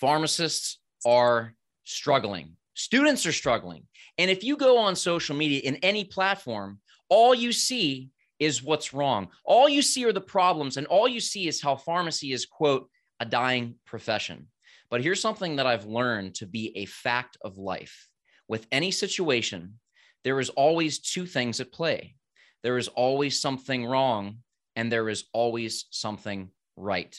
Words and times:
pharmacists 0.00 0.78
are 1.04 1.54
struggling, 1.84 2.56
students 2.74 3.26
are 3.26 3.32
struggling. 3.32 3.84
And 4.18 4.30
if 4.30 4.42
you 4.42 4.56
go 4.56 4.78
on 4.78 4.96
social 4.96 5.36
media 5.36 5.60
in 5.60 5.76
any 5.76 6.04
platform, 6.04 6.80
all 7.08 7.34
you 7.34 7.52
see 7.52 8.10
is 8.38 8.62
what's 8.62 8.92
wrong. 8.92 9.28
All 9.44 9.68
you 9.68 9.82
see 9.82 10.04
are 10.04 10.12
the 10.12 10.20
problems, 10.20 10.76
and 10.76 10.86
all 10.86 11.08
you 11.08 11.20
see 11.20 11.48
is 11.48 11.62
how 11.62 11.76
pharmacy 11.76 12.32
is, 12.32 12.46
quote, 12.46 12.88
a 13.20 13.24
dying 13.24 13.74
profession. 13.84 14.48
But 14.90 15.02
here's 15.02 15.20
something 15.20 15.56
that 15.56 15.66
I've 15.66 15.86
learned 15.86 16.36
to 16.36 16.46
be 16.46 16.72
a 16.76 16.86
fact 16.86 17.36
of 17.42 17.58
life. 17.58 18.08
With 18.48 18.66
any 18.72 18.90
situation, 18.90 19.78
there 20.24 20.40
is 20.40 20.48
always 20.50 20.98
two 20.98 21.26
things 21.26 21.60
at 21.60 21.72
play 21.72 22.14
there 22.62 22.78
is 22.78 22.88
always 22.88 23.40
something 23.40 23.86
wrong, 23.86 24.38
and 24.76 24.90
there 24.90 25.08
is 25.08 25.24
always 25.32 25.86
something 25.90 26.50
right. 26.76 27.16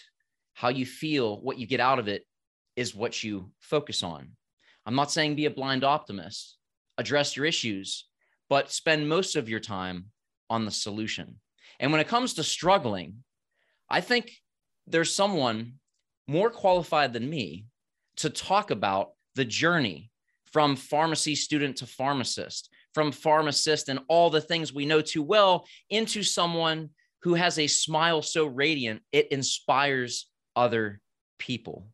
How 0.54 0.70
you 0.70 0.86
feel, 0.86 1.42
what 1.42 1.58
you 1.58 1.66
get 1.66 1.80
out 1.80 2.00
of 2.00 2.08
it, 2.08 2.26
is 2.80 2.96
what 2.96 3.26
you 3.26 3.52
focus 3.60 4.04
on. 4.04 4.30
I'm 4.86 4.96
not 4.96 5.12
saying 5.12 5.36
be 5.36 5.48
a 5.48 5.52
blind 5.52 5.84
optimist, 5.84 6.58
address 6.98 7.36
your 7.36 7.46
issues, 7.46 8.06
but 8.50 8.72
spend 8.72 9.10
most 9.10 9.36
of 9.36 9.50
your 9.50 9.60
time 9.60 10.06
on 10.50 10.64
the 10.64 10.72
solution. 10.72 11.42
And 11.82 11.92
when 11.92 12.00
it 12.00 12.08
comes 12.08 12.36
to 12.36 12.44
struggling, 12.44 13.18
I 13.90 14.00
think 14.00 14.32
there's 14.88 15.14
someone 15.14 15.74
more 16.26 16.50
qualified 16.50 17.12
than 17.12 17.30
me 17.30 17.66
to 18.16 18.30
talk 18.30 18.72
about 18.72 19.10
the 19.36 19.44
journey 19.44 20.10
from 20.46 20.78
pharmacy 20.78 21.36
student 21.36 21.76
to 21.78 21.86
pharmacist, 21.86 22.70
from 22.94 23.12
pharmacist 23.12 23.90
and 23.90 24.00
all 24.08 24.30
the 24.30 24.40
things 24.40 24.74
we 24.74 24.86
know 24.86 25.02
too 25.02 25.22
well 25.22 25.68
into 25.90 26.24
someone 26.24 26.92
who 27.24 27.34
has 27.34 27.60
a 27.60 27.68
smile 27.68 28.22
so 28.22 28.46
radiant 28.46 29.02
it 29.12 29.28
inspires 29.34 30.28
other 30.56 31.02
people. 31.40 31.90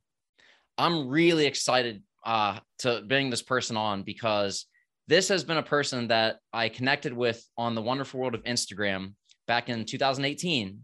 I'm 0.77 1.07
really 1.07 1.45
excited 1.45 2.03
uh, 2.25 2.59
to 2.79 3.03
bring 3.07 3.29
this 3.29 3.41
person 3.41 3.77
on 3.77 4.03
because 4.03 4.65
this 5.07 5.27
has 5.29 5.43
been 5.43 5.57
a 5.57 5.63
person 5.63 6.07
that 6.07 6.37
I 6.51 6.69
connected 6.69 7.13
with 7.13 7.43
on 7.57 7.75
the 7.75 7.81
wonderful 7.81 8.19
world 8.19 8.35
of 8.35 8.43
Instagram 8.43 9.13
back 9.47 9.69
in 9.69 9.85
2018. 9.85 10.79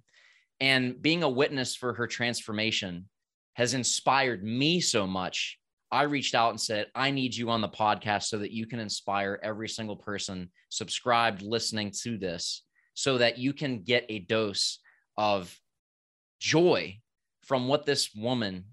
And 0.60 1.02
being 1.02 1.24
a 1.24 1.30
witness 1.30 1.76
for 1.76 1.94
her 1.96 2.06
transformation 2.06 3.10
has 3.56 3.74
inspired 3.74 4.44
me 4.44 4.80
so 4.80 5.08
much. 5.08 5.58
I 5.92 6.04
reached 6.04 6.36
out 6.36 6.52
and 6.52 6.62
said, 6.62 6.88
I 6.96 7.12
need 7.12 7.36
you 7.36 7.50
on 7.50 7.62
the 7.62 7.68
podcast 7.68 8.24
so 8.24 8.38
that 8.38 8.52
you 8.52 8.66
can 8.66 8.80
inspire 8.80 9.40
every 9.44 9.68
single 9.68 9.98
person 9.98 10.52
subscribed 10.70 11.42
listening 11.42 11.92
to 12.04 12.18
this 12.18 12.64
so 12.94 13.18
that 13.18 13.38
you 13.38 13.54
can 13.54 13.82
get 13.82 14.06
a 14.08 14.20
dose 14.20 14.80
of 15.18 15.58
joy 16.40 16.98
from 17.46 17.68
what 17.68 17.86
this 17.86 18.12
woman 18.16 18.66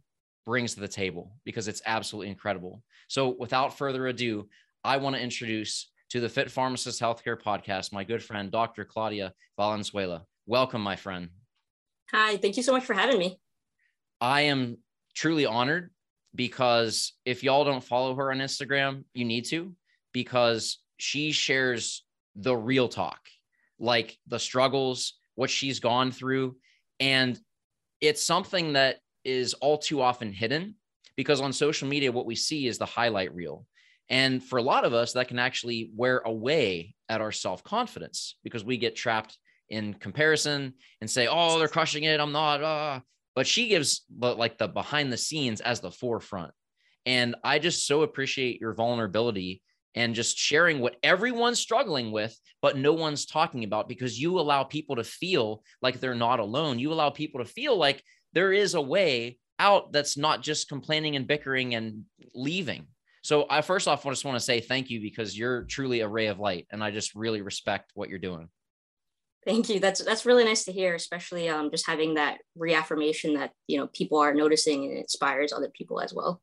brings 0.49 0.73
to 0.73 0.81
the 0.81 0.89
table 0.89 1.31
because 1.45 1.69
it's 1.69 1.83
absolutely 1.85 2.31
incredible. 2.31 2.83
So, 3.09 3.37
without 3.39 3.77
further 3.77 4.07
ado, 4.07 4.49
I 4.83 4.97
want 4.97 5.15
to 5.15 5.21
introduce 5.21 5.91
to 6.09 6.21
the 6.21 6.29
Fit 6.31 6.51
Pharmacist 6.51 7.03
Healthcare 7.03 7.39
Podcast 7.39 7.93
my 7.93 8.03
good 8.03 8.23
friend, 8.23 8.51
Dr. 8.51 8.87
Claudia 8.87 9.35
Valenzuela. 9.59 10.25
Welcome, 10.47 10.81
my 10.81 10.97
friend. 10.97 11.29
Hi, 12.13 12.39
thank 12.39 12.57
you 12.57 12.63
so 12.63 12.73
much 12.73 12.87
for 12.87 12.95
having 12.95 13.19
me. 13.19 13.39
I 14.23 14.41
am 14.43 14.79
truly 15.15 15.45
honored 15.45 15.91
because 16.35 17.13
if 17.27 17.45
y'all 17.45 17.67
don't 17.67 17.85
follow 17.85 18.15
her 18.15 18.33
on 18.33 18.39
Instagram, 18.39 19.05
you 19.13 19.27
need 19.27 19.45
to 19.49 19.77
because 20.15 20.79
she 20.97 21.31
shares 21.31 22.07
the 22.37 22.57
real 22.57 22.89
talk, 22.89 23.21
like 23.79 24.17
the 24.27 24.39
struggles, 24.39 25.13
what 25.35 25.51
she's 25.51 25.79
gone 25.79 26.11
through. 26.11 26.57
And 27.01 27.39
it's 28.01 28.25
something 28.25 28.73
that 28.73 29.01
is 29.25 29.55
all 29.55 29.79
too 29.79 30.01
often 30.01 30.33
hidden 30.33 30.75
because 31.17 31.41
on 31.41 31.53
social 31.53 31.89
media, 31.89 32.13
what 32.13 32.27
we 32.27 32.35
see 32.35 32.67
is 32.67 32.79
the 32.79 32.87
highlight 32.87 33.35
reel. 33.35 33.67
And 34.09 34.43
for 34.43 34.59
a 34.59 34.63
lot 34.63 34.85
of 34.85 34.95
us, 34.95 35.13
that 35.13 35.29
can 35.29 35.39
actually 35.39 35.91
wear 35.95 36.19
away 36.21 36.95
at 37.09 37.21
our 37.21 37.33
self 37.33 37.63
confidence 37.63 38.37
because 38.43 38.65
we 38.65 38.77
get 38.77 38.97
trapped 38.97 39.37
in 39.69 39.95
comparison 39.95 40.75
and 41.01 41.11
say, 41.11 41.29
oh, 41.31 41.59
they're 41.59 41.69
crushing 41.69 42.05
it. 42.05 42.21
I'm 42.21 42.33
not. 42.33 42.63
Uh. 42.63 43.01
But 43.35 43.47
she 43.47 43.69
gives 43.69 44.05
like 44.19 44.59
the 44.59 44.69
behind 44.69 45.13
the 45.13 45.17
scenes 45.17 45.61
as 45.61 45.81
the 45.81 45.91
forefront. 45.91 46.53
And 47.07 47.37
I 47.45 47.59
just 47.59 47.87
so 47.87 48.03
appreciate 48.03 48.61
your 48.61 48.75
vulnerability 48.75 49.63
and 49.95 50.15
just 50.15 50.39
sharing 50.39 50.81
what 50.81 50.97
everyone's 51.03 51.59
struggling 51.59 52.13
with, 52.13 52.39
but 52.61 52.77
no 52.77 52.93
one's 52.93 53.27
talking 53.27 53.65
about 53.65 53.89
because 53.89 54.21
you 54.21 54.39
allow 54.39 54.63
people 54.63 54.97
to 54.97 55.05
feel 55.05 55.63
like 55.83 55.99
they're 55.99 56.15
not 56.15 56.41
alone. 56.41 56.79
You 56.79 56.93
allow 56.93 57.11
people 57.11 57.43
to 57.43 57.51
feel 57.51 57.77
like 57.77 58.03
there 58.33 58.53
is 58.53 58.75
a 58.75 58.81
way 58.81 59.39
out 59.59 59.93
that's 59.93 60.17
not 60.17 60.43
just 60.43 60.69
complaining 60.69 61.17
and 61.17 61.27
bickering 61.27 61.75
and 61.75 62.05
leaving. 62.35 62.87
So 63.23 63.47
I 63.51 63.61
first 63.61 63.89
off 63.89 64.07
I 64.07 64.11
just 64.11 64.25
want 64.25 64.37
to 64.37 64.45
say 64.45 64.61
thank 64.61 64.91
you 64.91 65.01
because 65.01 65.37
you're 65.37 65.65
truly 65.65 66.01
a 66.01 66.09
ray 66.09 66.27
of 66.27 66.39
light 66.39 66.67
and 66.71 66.83
I 66.83 66.91
just 66.91 67.15
really 67.15 67.43
respect 67.43 67.91
what 67.95 68.09
you're 68.09 68.19
doing. 68.19 68.49
Thank 69.47 69.69
you. 69.69 69.81
That's 69.81 70.05
that's 70.05 70.27
really 70.27 70.45
nice 70.45 70.65
to 70.65 70.73
hear, 70.73 70.95
especially 70.95 71.49
um, 71.49 71.71
just 71.71 71.87
having 71.87 72.15
that 72.15 72.39
reaffirmation 72.57 73.35
that 73.35 73.53
you 73.67 73.79
know 73.79 73.87
people 73.89 74.19
are 74.19 74.35
noticing 74.35 74.85
and 74.85 74.99
inspires 74.99 75.53
other 75.53 75.71
people 75.75 76.01
as 76.01 76.13
well. 76.13 76.43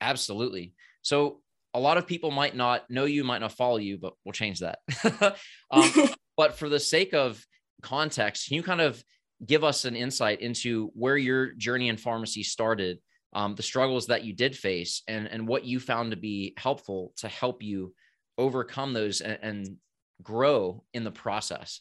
Absolutely. 0.00 0.74
So 1.02 1.40
a 1.74 1.80
lot 1.80 1.98
of 1.98 2.06
people 2.06 2.30
might 2.30 2.56
not 2.56 2.88
know 2.90 3.04
you, 3.04 3.22
might 3.22 3.40
not 3.40 3.52
follow 3.52 3.76
you, 3.76 3.98
but 3.98 4.14
we'll 4.24 4.32
change 4.32 4.60
that. 4.60 4.78
um, 5.70 5.92
but 6.36 6.58
for 6.58 6.68
the 6.68 6.80
sake 6.80 7.14
of 7.14 7.44
context, 7.82 8.48
can 8.48 8.56
you 8.56 8.62
kind 8.62 8.80
of 8.80 9.02
give 9.46 9.64
us 9.64 9.84
an 9.84 9.96
insight 9.96 10.40
into 10.40 10.90
where 10.94 11.16
your 11.16 11.52
journey 11.52 11.88
in 11.88 11.96
pharmacy 11.96 12.42
started, 12.42 12.98
um, 13.32 13.54
the 13.54 13.62
struggles 13.62 14.06
that 14.06 14.24
you 14.24 14.32
did 14.32 14.56
face, 14.56 15.02
and 15.08 15.26
and 15.26 15.46
what 15.46 15.64
you 15.64 15.80
found 15.80 16.10
to 16.10 16.16
be 16.16 16.54
helpful 16.56 17.12
to 17.16 17.28
help 17.28 17.62
you 17.62 17.94
overcome 18.38 18.92
those 18.92 19.20
and, 19.20 19.38
and 19.42 19.76
grow 20.22 20.82
in 20.92 21.04
the 21.04 21.10
process? 21.10 21.80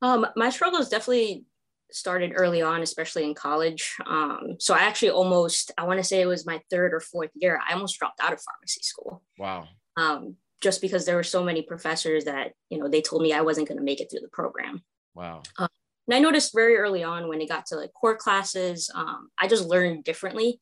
Um, 0.00 0.26
my 0.36 0.50
struggles 0.50 0.88
definitely 0.88 1.44
started 1.90 2.32
early 2.34 2.62
on, 2.62 2.82
especially 2.82 3.24
in 3.24 3.34
college. 3.34 3.94
Um, 4.06 4.56
so 4.58 4.74
I 4.74 4.80
actually 4.80 5.10
almost, 5.10 5.70
I 5.76 5.84
want 5.84 5.98
to 5.98 6.04
say 6.04 6.20
it 6.20 6.26
was 6.26 6.46
my 6.46 6.60
third 6.70 6.94
or 6.94 7.00
fourth 7.00 7.30
year, 7.34 7.60
I 7.68 7.74
almost 7.74 7.98
dropped 7.98 8.20
out 8.20 8.32
of 8.32 8.40
pharmacy 8.40 8.80
school. 8.82 9.22
Wow. 9.38 9.68
Um, 9.96 10.36
just 10.60 10.80
because 10.80 11.04
there 11.04 11.16
were 11.16 11.22
so 11.22 11.44
many 11.44 11.62
professors 11.62 12.24
that, 12.24 12.52
you 12.70 12.78
know, 12.78 12.88
they 12.88 13.02
told 13.02 13.22
me 13.22 13.32
I 13.32 13.42
wasn't 13.42 13.68
going 13.68 13.78
to 13.78 13.84
make 13.84 14.00
it 14.00 14.10
through 14.10 14.20
the 14.20 14.28
program. 14.28 14.82
Wow. 15.14 15.42
Um, 15.58 15.68
and 16.08 16.14
I 16.14 16.18
noticed 16.18 16.54
very 16.54 16.76
early 16.76 17.02
on 17.02 17.28
when 17.28 17.40
it 17.40 17.48
got 17.48 17.66
to 17.66 17.76
like 17.76 17.92
core 17.92 18.16
classes, 18.16 18.90
um, 18.94 19.28
I 19.38 19.48
just 19.48 19.66
learned 19.66 20.04
differently. 20.04 20.60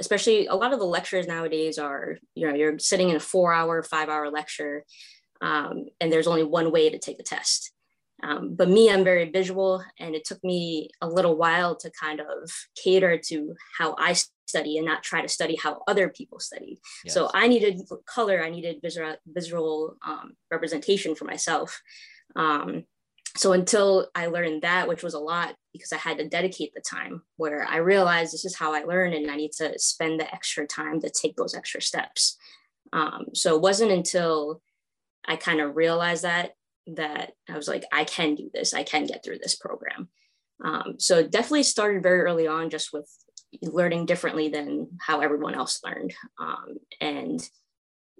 Especially 0.00 0.46
a 0.46 0.54
lot 0.54 0.72
of 0.72 0.78
the 0.78 0.86
lectures 0.86 1.26
nowadays 1.26 1.78
are, 1.78 2.16
you 2.34 2.48
know, 2.48 2.54
you're 2.54 2.78
sitting 2.78 3.10
in 3.10 3.16
a 3.16 3.20
four 3.20 3.52
hour, 3.52 3.82
five 3.82 4.08
hour 4.08 4.30
lecture, 4.30 4.84
um, 5.42 5.84
and 6.00 6.10
there's 6.10 6.26
only 6.26 6.42
one 6.42 6.72
way 6.72 6.88
to 6.88 6.98
take 6.98 7.18
the 7.18 7.22
test. 7.22 7.72
Um, 8.22 8.54
but 8.54 8.70
me, 8.70 8.90
I'm 8.90 9.04
very 9.04 9.30
visual, 9.30 9.84
and 9.98 10.14
it 10.14 10.24
took 10.24 10.42
me 10.42 10.88
a 11.02 11.08
little 11.08 11.36
while 11.36 11.76
to 11.76 11.90
kind 11.90 12.20
of 12.20 12.50
cater 12.82 13.18
to 13.28 13.54
how 13.76 13.94
I 13.98 14.14
study 14.46 14.78
and 14.78 14.86
not 14.86 15.02
try 15.02 15.20
to 15.20 15.28
study 15.28 15.56
how 15.56 15.82
other 15.86 16.08
people 16.08 16.38
studied. 16.38 16.78
Yes. 17.04 17.14
So 17.14 17.30
I 17.34 17.46
needed 17.48 17.82
color, 18.06 18.42
I 18.42 18.50
needed 18.50 18.80
visual, 18.82 19.16
visual 19.26 19.96
um, 20.06 20.32
representation 20.50 21.14
for 21.14 21.26
myself. 21.26 21.80
Um, 22.34 22.84
so 23.36 23.52
until 23.52 24.08
I 24.14 24.26
learned 24.26 24.62
that, 24.62 24.88
which 24.88 25.02
was 25.02 25.14
a 25.14 25.18
lot 25.18 25.54
because 25.72 25.92
I 25.92 25.96
had 25.96 26.18
to 26.18 26.28
dedicate 26.28 26.74
the 26.74 26.82
time 26.82 27.22
where 27.36 27.66
I 27.66 27.78
realized 27.78 28.32
this 28.32 28.44
is 28.44 28.56
how 28.56 28.74
I 28.74 28.84
learn 28.84 29.14
and 29.14 29.30
I 29.30 29.36
need 29.36 29.52
to 29.52 29.78
spend 29.78 30.20
the 30.20 30.32
extra 30.32 30.66
time 30.66 31.00
to 31.00 31.10
take 31.10 31.36
those 31.36 31.54
extra 31.54 31.80
steps. 31.80 32.36
Um, 32.92 33.26
so 33.32 33.54
it 33.54 33.62
wasn't 33.62 33.90
until 33.90 34.60
I 35.26 35.36
kind 35.36 35.60
of 35.60 35.76
realized 35.76 36.24
that 36.24 36.52
that 36.88 37.32
I 37.48 37.56
was 37.56 37.68
like, 37.68 37.84
I 37.92 38.04
can 38.04 38.34
do 38.34 38.50
this. 38.52 38.74
I 38.74 38.82
can 38.82 39.06
get 39.06 39.24
through 39.24 39.38
this 39.38 39.54
program. 39.54 40.08
Um, 40.64 40.96
so 40.98 41.18
it 41.18 41.30
definitely 41.30 41.62
started 41.62 42.02
very 42.02 42.20
early 42.22 42.48
on, 42.48 42.70
just 42.70 42.92
with 42.92 43.08
learning 43.62 44.06
differently 44.06 44.48
than 44.48 44.88
how 45.00 45.20
everyone 45.20 45.54
else 45.54 45.80
learned, 45.84 46.12
um, 46.40 46.78
and 47.00 47.40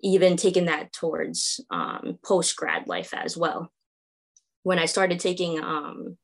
even 0.03 0.37
taking 0.37 0.67
that 0.67 0.93
towards 0.93 1.61
um, 1.71 2.19
post 2.25 2.57
grad 2.57 2.87
life 2.87 3.13
as 3.13 3.37
well 3.37 3.73
when 4.63 4.79
I 4.79 4.87
started 4.87 5.21
taking 5.21 5.63
um, 5.63 6.17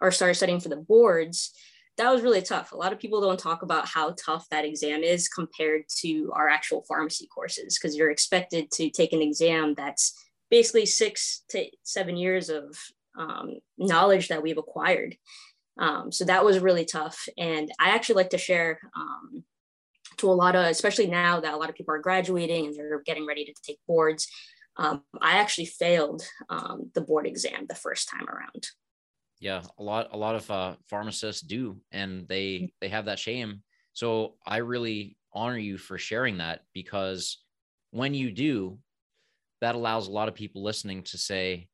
or 0.00 0.10
started 0.10 0.34
studying 0.34 0.60
for 0.60 0.68
the 0.68 0.76
boards, 0.76 1.52
that 1.96 2.10
was 2.10 2.22
really 2.22 2.42
tough. 2.42 2.72
A 2.72 2.76
lot 2.76 2.92
of 2.92 2.98
people 2.98 3.20
don't 3.20 3.38
talk 3.38 3.62
about 3.62 3.86
how 3.86 4.14
tough 4.18 4.48
that 4.50 4.64
exam 4.64 5.02
is 5.02 5.28
compared 5.28 5.84
to 6.00 6.32
our 6.34 6.48
actual 6.48 6.82
pharmacy 6.88 7.28
courses 7.32 7.78
because 7.78 7.96
you're 7.96 8.10
expected 8.10 8.70
to 8.72 8.90
take 8.90 9.12
an 9.12 9.22
exam 9.22 9.74
that's 9.74 10.14
basically 10.50 10.86
six 10.86 11.42
to 11.50 11.66
seven 11.84 12.16
years 12.16 12.50
of 12.50 12.76
um, 13.16 13.54
knowledge 13.78 14.28
that 14.28 14.42
we've 14.42 14.58
acquired. 14.58 15.16
Um, 15.78 16.10
so 16.12 16.24
that 16.24 16.44
was 16.44 16.58
really 16.58 16.84
tough. 16.84 17.28
And 17.38 17.70
I 17.78 17.90
actually 17.90 18.16
like 18.16 18.30
to 18.30 18.38
share 18.38 18.80
um, 18.96 19.44
to 20.18 20.30
a 20.30 20.32
lot 20.32 20.56
of, 20.56 20.66
especially 20.66 21.06
now 21.06 21.40
that 21.40 21.54
a 21.54 21.56
lot 21.56 21.68
of 21.68 21.76
people 21.76 21.94
are 21.94 22.00
graduating 22.00 22.66
and 22.66 22.76
they're 22.76 23.02
getting 23.02 23.26
ready 23.26 23.44
to 23.44 23.54
take 23.62 23.78
boards, 23.86 24.28
um, 24.76 25.02
I 25.20 25.38
actually 25.38 25.66
failed 25.66 26.22
um, 26.48 26.90
the 26.94 27.00
board 27.00 27.26
exam 27.26 27.66
the 27.68 27.74
first 27.74 28.08
time 28.08 28.28
around. 28.28 28.66
Yeah, 29.40 29.62
a 29.78 29.82
lot 29.82 30.08
a 30.12 30.16
lot 30.16 30.34
of 30.34 30.50
uh, 30.50 30.74
pharmacists 30.88 31.42
do, 31.42 31.80
and 31.92 32.26
they 32.28 32.46
mm-hmm. 32.46 32.66
they 32.80 32.88
have 32.88 33.06
that 33.06 33.18
shame 33.18 33.62
So 33.92 34.34
I 34.46 34.58
really 34.58 35.16
honor 35.32 35.58
you 35.58 35.78
for 35.78 35.98
sharing 35.98 36.38
that 36.38 36.60
because 36.72 37.42
when 37.90 38.14
you 38.14 38.30
do, 38.30 38.78
that 39.60 39.74
allows 39.74 40.08
a 40.08 40.12
lot 40.12 40.28
of 40.28 40.34
people 40.34 40.62
listening 40.62 41.02
to 41.04 41.18
say, 41.18 41.68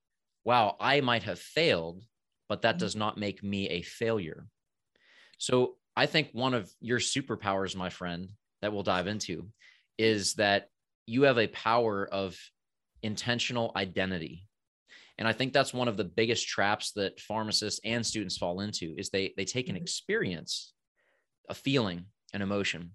wow, 0.44 0.76
I 0.80 1.00
might 1.00 1.22
have 1.24 1.38
failed, 1.38 2.04
but 2.48 2.62
that 2.62 2.76
mm-hmm. 2.76 2.78
does 2.80 2.96
not 2.96 3.18
make 3.18 3.42
me 3.42 3.68
a 3.68 3.82
failure. 3.82 4.46
So 5.38 5.76
I 5.96 6.06
think 6.06 6.28
one 6.32 6.54
of 6.54 6.70
your 6.80 6.98
superpowers, 6.98 7.76
my 7.76 7.90
friend, 7.90 8.30
that 8.62 8.72
we'll 8.72 8.82
dive 8.82 9.06
into 9.06 9.48
is 9.98 10.34
that 10.34 10.68
you 11.06 11.22
have 11.22 11.38
a 11.38 11.48
power 11.48 12.08
of 12.10 12.38
intentional 13.02 13.72
identity. 13.76 14.46
And 15.18 15.28
I 15.28 15.32
think 15.32 15.52
that's 15.52 15.74
one 15.74 15.88
of 15.88 15.96
the 15.96 16.04
biggest 16.04 16.48
traps 16.48 16.92
that 16.92 17.20
pharmacists 17.20 17.80
and 17.84 18.04
students 18.04 18.38
fall 18.38 18.60
into 18.60 18.94
is 18.96 19.10
they 19.10 19.34
they 19.36 19.44
take 19.44 19.68
an 19.68 19.74
mm-hmm. 19.74 19.82
experience, 19.82 20.72
a 21.48 21.54
feeling, 21.54 22.06
an 22.32 22.42
emotion, 22.42 22.92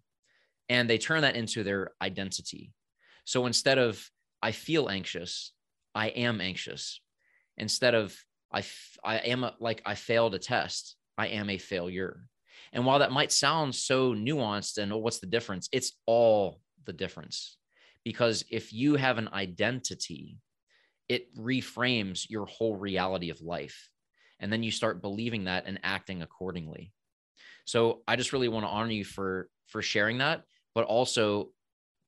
and 0.69 0.90
they 0.90 0.98
turn 0.98 1.22
that 1.22 1.36
into 1.36 1.63
their 1.63 1.92
identity. 2.02 2.74
So 3.25 3.46
instead 3.46 3.78
of 3.78 4.10
I 4.42 4.52
feel 4.52 4.90
anxious, 4.90 5.54
I 5.94 6.08
am 6.08 6.42
anxious. 6.42 7.01
Instead 7.58 7.96
of 7.96 8.16
I, 8.51 8.63
I 9.04 9.18
am 9.18 9.44
a, 9.44 9.54
like 9.60 9.81
I 9.86 9.96
failed 9.96 10.36
a 10.36 10.40
test, 10.40 10.96
I 11.18 11.28
am 11.28 11.50
a 11.50 11.58
failure. 11.58 12.28
And 12.74 12.86
while 12.86 13.00
that 13.00 13.12
might 13.12 13.31
sound 13.31 13.74
so 13.75 14.13
nuanced 14.13 14.78
and 14.78 14.92
oh, 14.92 14.98
what's 14.98 15.19
the 15.19 15.28
difference? 15.28 15.69
It's 15.72 15.94
all 16.06 16.60
the 16.86 16.94
difference. 16.94 17.58
Because 18.06 18.46
if 18.50 18.72
you 18.72 18.96
have 18.96 19.18
an 19.18 19.28
identity, 19.34 20.38
it 21.10 21.36
reframes 21.36 22.30
your 22.30 22.46
whole 22.46 22.78
reality 22.78 23.30
of 23.30 23.42
life. 23.42 23.90
And 24.40 24.52
then 24.54 24.63
you 24.63 24.72
start 24.72 25.02
believing 25.02 25.46
that 25.46 25.66
and 25.66 25.80
acting 25.84 26.22
accordingly. 26.22 26.94
So 27.66 28.02
I 28.07 28.16
just 28.16 28.31
really 28.31 28.48
want 28.48 28.66
to 28.66 28.69
honor 28.69 28.92
you 28.92 29.04
for 29.04 29.50
for 29.68 29.81
sharing 29.81 30.19
that, 30.19 30.44
but 30.74 30.86
also 30.86 31.50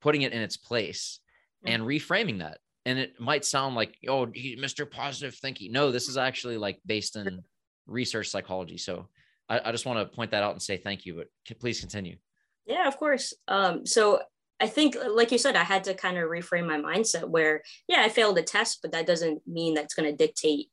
putting 0.02 0.22
it 0.22 0.32
in 0.32 0.42
its 0.42 0.56
place 0.56 1.20
and 1.66 1.84
reframing 1.84 2.40
that. 2.40 2.60
And 2.86 3.00
it 3.00 3.20
might 3.20 3.44
sound 3.44 3.76
like, 3.76 3.98
oh, 4.08 4.28
Mr. 4.28 4.90
Positive 4.90 5.36
thinking. 5.36 5.72
No, 5.72 5.92
this 5.92 6.08
is 6.08 6.18
actually 6.18 6.58
like 6.58 6.80
based 6.86 7.16
in 7.16 7.42
research 7.88 8.30
psychology. 8.30 8.78
So 8.78 9.10
I, 9.50 9.60
I 9.66 9.72
just 9.72 9.86
want 9.86 10.00
to 10.00 10.16
point 10.16 10.32
that 10.32 10.44
out 10.44 10.54
and 10.54 10.62
say 10.62 10.78
thank 10.78 11.06
you, 11.06 11.16
but 11.16 11.60
please 11.60 11.80
continue. 11.80 12.18
Yeah, 12.66 12.88
of 12.88 12.98
course. 12.98 13.34
Um, 13.48 13.86
so 13.86 14.22
I 14.60 14.68
think, 14.68 14.96
like 15.10 15.32
you 15.32 15.38
said, 15.38 15.56
I 15.56 15.64
had 15.64 15.84
to 15.86 15.94
kind 15.94 16.18
of 16.18 16.30
reframe 16.30 16.68
my 16.68 16.78
mindset 16.78 17.30
where, 17.30 17.62
yeah, 17.88 18.02
I 18.02 18.10
failed 18.10 18.38
a 18.38 18.44
test, 18.44 18.80
but 18.82 18.92
that 18.92 19.06
doesn't 19.06 19.42
mean 19.48 19.74
that's 19.74 19.94
going 19.94 20.10
to 20.10 20.16
dictate 20.16 20.70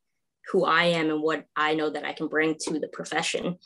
who 0.50 0.64
I 0.64 0.84
am 0.84 1.10
and 1.10 1.22
what 1.22 1.44
I 1.56 1.74
know 1.74 1.90
that 1.90 2.04
I 2.04 2.12
can 2.12 2.28
bring 2.28 2.56
to 2.60 2.78
the 2.78 2.88
profession. 2.88 3.56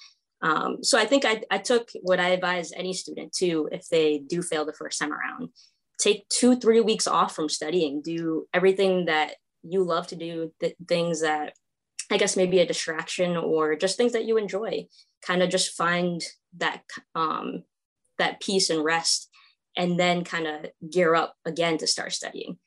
Um, 0.42 0.82
so 0.82 0.98
I 0.98 1.04
think 1.04 1.24
I, 1.24 1.42
I 1.50 1.58
took 1.58 1.88
what 2.02 2.20
I 2.20 2.28
advise 2.28 2.72
any 2.72 2.94
student 2.94 3.32
to 3.34 3.68
if 3.72 3.88
they 3.88 4.18
do 4.18 4.42
fail 4.42 4.64
the 4.64 4.72
first 4.72 4.98
time 4.98 5.12
around 5.12 5.50
take 5.98 6.28
two, 6.28 6.56
three 6.56 6.80
weeks 6.80 7.06
off 7.06 7.34
from 7.34 7.48
studying, 7.48 8.00
do 8.00 8.46
everything 8.54 9.06
that 9.06 9.34
you 9.62 9.82
love 9.82 10.06
to 10.08 10.16
do, 10.16 10.52
th- 10.60 10.76
things 10.86 11.20
that 11.20 11.54
I 12.10 12.16
guess 12.16 12.36
maybe 12.36 12.60
a 12.60 12.66
distraction 12.66 13.36
or 13.36 13.76
just 13.76 13.96
things 13.96 14.12
that 14.12 14.24
you 14.24 14.38
enjoy. 14.38 14.86
Kind 15.22 15.42
of 15.42 15.50
just 15.50 15.76
find 15.76 16.22
that 16.56 16.82
um, 17.14 17.64
that 18.18 18.40
peace 18.40 18.70
and 18.70 18.84
rest, 18.84 19.27
and 19.78 19.98
then 19.98 20.24
kind 20.24 20.46
of 20.46 20.66
gear 20.90 21.14
up 21.14 21.36
again 21.46 21.78
to 21.78 21.86
start 21.86 22.12
studying. 22.12 22.58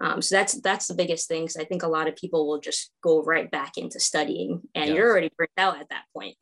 Um, 0.00 0.20
so 0.20 0.34
that's 0.34 0.60
that's 0.60 0.88
the 0.88 0.94
biggest 0.94 1.28
thing. 1.28 1.44
Because 1.44 1.56
I 1.56 1.64
think 1.64 1.84
a 1.84 1.88
lot 1.88 2.08
of 2.08 2.16
people 2.16 2.48
will 2.48 2.58
just 2.58 2.90
go 3.00 3.22
right 3.22 3.48
back 3.48 3.78
into 3.78 4.00
studying, 4.00 4.60
and 4.74 4.88
yes. 4.88 4.96
you're 4.96 5.08
already 5.08 5.30
burnt 5.38 5.50
out 5.56 5.78
at 5.80 5.88
that 5.90 6.04
point. 6.12 6.36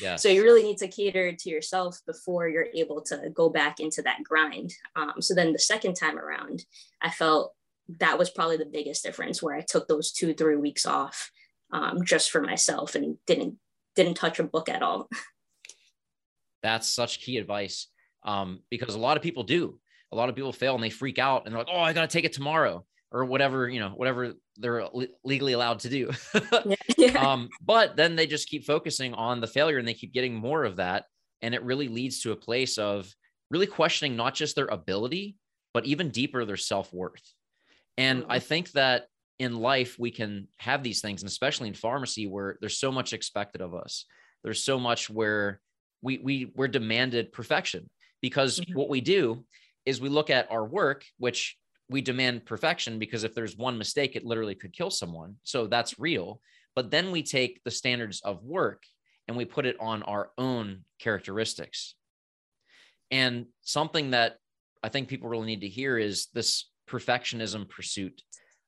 yeah. 0.00 0.16
So 0.16 0.28
you 0.28 0.44
really 0.44 0.62
need 0.62 0.78
to 0.78 0.88
cater 0.88 1.32
to 1.32 1.50
yourself 1.50 1.98
before 2.06 2.48
you're 2.48 2.68
able 2.72 3.02
to 3.02 3.30
go 3.34 3.48
back 3.48 3.80
into 3.80 4.00
that 4.02 4.22
grind. 4.22 4.72
Um, 4.94 5.14
so 5.20 5.34
then 5.34 5.52
the 5.52 5.58
second 5.58 5.94
time 5.94 6.18
around, 6.18 6.64
I 7.02 7.10
felt 7.10 7.52
that 7.98 8.18
was 8.18 8.30
probably 8.30 8.56
the 8.56 8.64
biggest 8.64 9.02
difference 9.04 9.42
where 9.42 9.56
I 9.56 9.60
took 9.60 9.88
those 9.88 10.12
two 10.12 10.32
three 10.32 10.56
weeks 10.56 10.86
off 10.86 11.32
um, 11.72 12.04
just 12.04 12.30
for 12.30 12.40
myself 12.40 12.94
and 12.94 13.16
didn't 13.26 13.56
didn't 13.96 14.14
touch 14.14 14.38
a 14.38 14.44
book 14.44 14.68
at 14.68 14.82
all. 14.82 15.08
That's 16.62 16.88
such 16.88 17.20
key 17.20 17.38
advice 17.38 17.88
um, 18.24 18.60
because 18.70 18.94
a 18.94 18.98
lot 18.98 19.16
of 19.16 19.22
people 19.22 19.42
do 19.42 19.78
a 20.14 20.16
lot 20.16 20.28
of 20.28 20.36
people 20.36 20.52
fail 20.52 20.74
and 20.74 20.82
they 20.82 20.90
freak 20.90 21.18
out 21.18 21.44
and 21.44 21.52
they're 21.52 21.60
like, 21.60 21.68
oh, 21.70 21.80
I 21.80 21.92
got 21.92 22.02
to 22.02 22.06
take 22.06 22.24
it 22.24 22.32
tomorrow 22.32 22.84
or 23.10 23.24
whatever, 23.24 23.68
you 23.68 23.80
know, 23.80 23.90
whatever 23.90 24.34
they're 24.56 24.86
legally 25.24 25.52
allowed 25.52 25.80
to 25.80 25.88
do. 25.88 26.10
yeah. 26.96 27.32
um, 27.32 27.48
but 27.60 27.96
then 27.96 28.14
they 28.14 28.26
just 28.26 28.48
keep 28.48 28.64
focusing 28.64 29.12
on 29.14 29.40
the 29.40 29.46
failure 29.46 29.78
and 29.78 29.86
they 29.86 29.94
keep 29.94 30.14
getting 30.14 30.34
more 30.34 30.64
of 30.64 30.76
that. 30.76 31.06
And 31.42 31.54
it 31.54 31.64
really 31.64 31.88
leads 31.88 32.20
to 32.20 32.32
a 32.32 32.36
place 32.36 32.78
of 32.78 33.12
really 33.50 33.66
questioning 33.66 34.16
not 34.16 34.34
just 34.34 34.54
their 34.54 34.66
ability, 34.66 35.36
but 35.74 35.84
even 35.84 36.10
deeper 36.10 36.44
their 36.44 36.56
self 36.56 36.92
worth. 36.92 37.34
And 37.98 38.22
mm-hmm. 38.22 38.30
I 38.30 38.38
think 38.38 38.70
that 38.72 39.06
in 39.40 39.56
life, 39.56 39.96
we 39.98 40.12
can 40.12 40.46
have 40.58 40.84
these 40.84 41.00
things, 41.00 41.22
and 41.22 41.28
especially 41.28 41.66
in 41.66 41.74
pharmacy, 41.74 42.28
where 42.28 42.56
there's 42.60 42.78
so 42.78 42.92
much 42.92 43.12
expected 43.12 43.60
of 43.60 43.74
us. 43.74 44.06
There's 44.44 44.62
so 44.62 44.78
much 44.78 45.10
where 45.10 45.60
we, 46.02 46.18
we 46.18 46.52
we're 46.54 46.68
demanded 46.68 47.32
perfection 47.32 47.90
because 48.24 48.58
mm-hmm. 48.58 48.78
what 48.78 48.88
we 48.88 49.02
do 49.02 49.44
is 49.84 50.00
we 50.00 50.08
look 50.08 50.30
at 50.30 50.50
our 50.50 50.64
work, 50.64 51.04
which 51.18 51.58
we 51.90 52.00
demand 52.00 52.46
perfection 52.46 52.98
because 52.98 53.22
if 53.22 53.34
there's 53.34 53.54
one 53.54 53.76
mistake, 53.76 54.16
it 54.16 54.24
literally 54.24 54.54
could 54.54 54.72
kill 54.72 54.88
someone. 54.88 55.36
So 55.42 55.66
that's 55.66 55.98
real. 55.98 56.40
But 56.74 56.90
then 56.90 57.12
we 57.12 57.22
take 57.22 57.62
the 57.64 57.70
standards 57.70 58.22
of 58.22 58.42
work 58.42 58.82
and 59.28 59.36
we 59.36 59.44
put 59.44 59.66
it 59.66 59.76
on 59.78 60.02
our 60.04 60.30
own 60.38 60.86
characteristics. 60.98 61.96
And 63.10 63.44
something 63.60 64.12
that 64.12 64.38
I 64.82 64.88
think 64.88 65.08
people 65.08 65.28
really 65.28 65.44
need 65.44 65.60
to 65.60 65.68
hear 65.68 65.98
is 65.98 66.28
this 66.32 66.70
perfectionism 66.88 67.68
pursuit, 67.68 68.22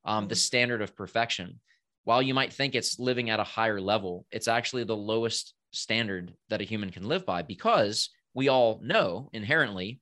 um, 0.04 0.28
the 0.28 0.34
mm-hmm. 0.34 0.38
standard 0.38 0.82
of 0.82 0.94
perfection. 0.94 1.60
While 2.04 2.20
you 2.20 2.34
might 2.34 2.52
think 2.52 2.74
it's 2.74 2.98
living 2.98 3.30
at 3.30 3.40
a 3.40 3.44
higher 3.56 3.80
level, 3.80 4.26
it's 4.30 4.48
actually 4.48 4.84
the 4.84 4.94
lowest 4.94 5.54
standard 5.72 6.34
that 6.50 6.60
a 6.60 6.64
human 6.64 6.90
can 6.90 7.08
live 7.08 7.24
by 7.24 7.40
because 7.40 8.10
we 8.36 8.48
all 8.48 8.78
know 8.82 9.30
inherently 9.32 9.98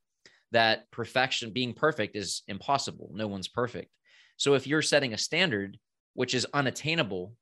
that 0.50 0.90
perfection, 0.90 1.52
being 1.52 1.72
perfect 1.72 2.16
is 2.16 2.42
impossible. 2.48 3.10
No 3.14 3.28
one's 3.28 3.46
perfect. 3.46 3.90
So 4.36 4.54
if 4.54 4.66
you're 4.66 4.82
setting 4.82 5.14
a 5.14 5.18
standard 5.18 5.78
which 6.14 6.34
is 6.34 6.46
unattainable, 6.52 7.32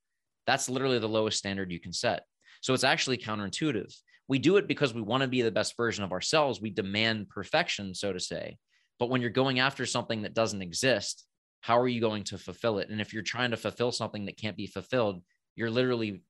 that's 0.47 0.69
literally 0.69 0.99
the 0.99 1.09
lowest 1.09 1.39
standard 1.39 1.73
you 1.73 1.81
can 1.81 1.95
set. 1.95 2.25
So 2.61 2.75
it's 2.75 2.85
actually 2.85 3.17
counterintuitive. 3.17 3.93
We 4.29 4.39
do 4.39 4.59
it 4.59 4.69
because 4.69 4.93
we 4.93 5.01
want 5.01 5.23
to 5.23 5.29
be 5.29 5.41
the 5.41 5.51
best 5.51 5.77
version 5.79 6.05
of 6.05 6.13
ourselves. 6.13 6.61
We 6.61 6.71
demand 6.71 7.31
perfection, 7.31 7.95
so 7.95 8.13
to 8.13 8.21
say. 8.21 8.59
But 8.99 9.09
when 9.09 9.23
you're 9.23 9.31
going 9.31 9.61
after 9.61 9.87
something 9.87 10.23
that 10.23 10.35
doesn't 10.35 10.63
exist, 10.63 11.25
how 11.63 11.79
are 11.79 11.89
you 11.89 12.03
going 12.03 12.25
to 12.25 12.39
fulfill 12.39 12.79
it? 12.79 12.91
And 12.91 13.01
if 13.01 13.15
you're 13.15 13.23
trying 13.23 13.53
to 13.53 13.57
fulfill 13.57 13.93
something 13.93 14.27
that 14.27 14.37
can't 14.37 14.57
be 14.59 14.67
fulfilled, 14.67 15.23
you're 15.57 15.71
literally 15.71 16.23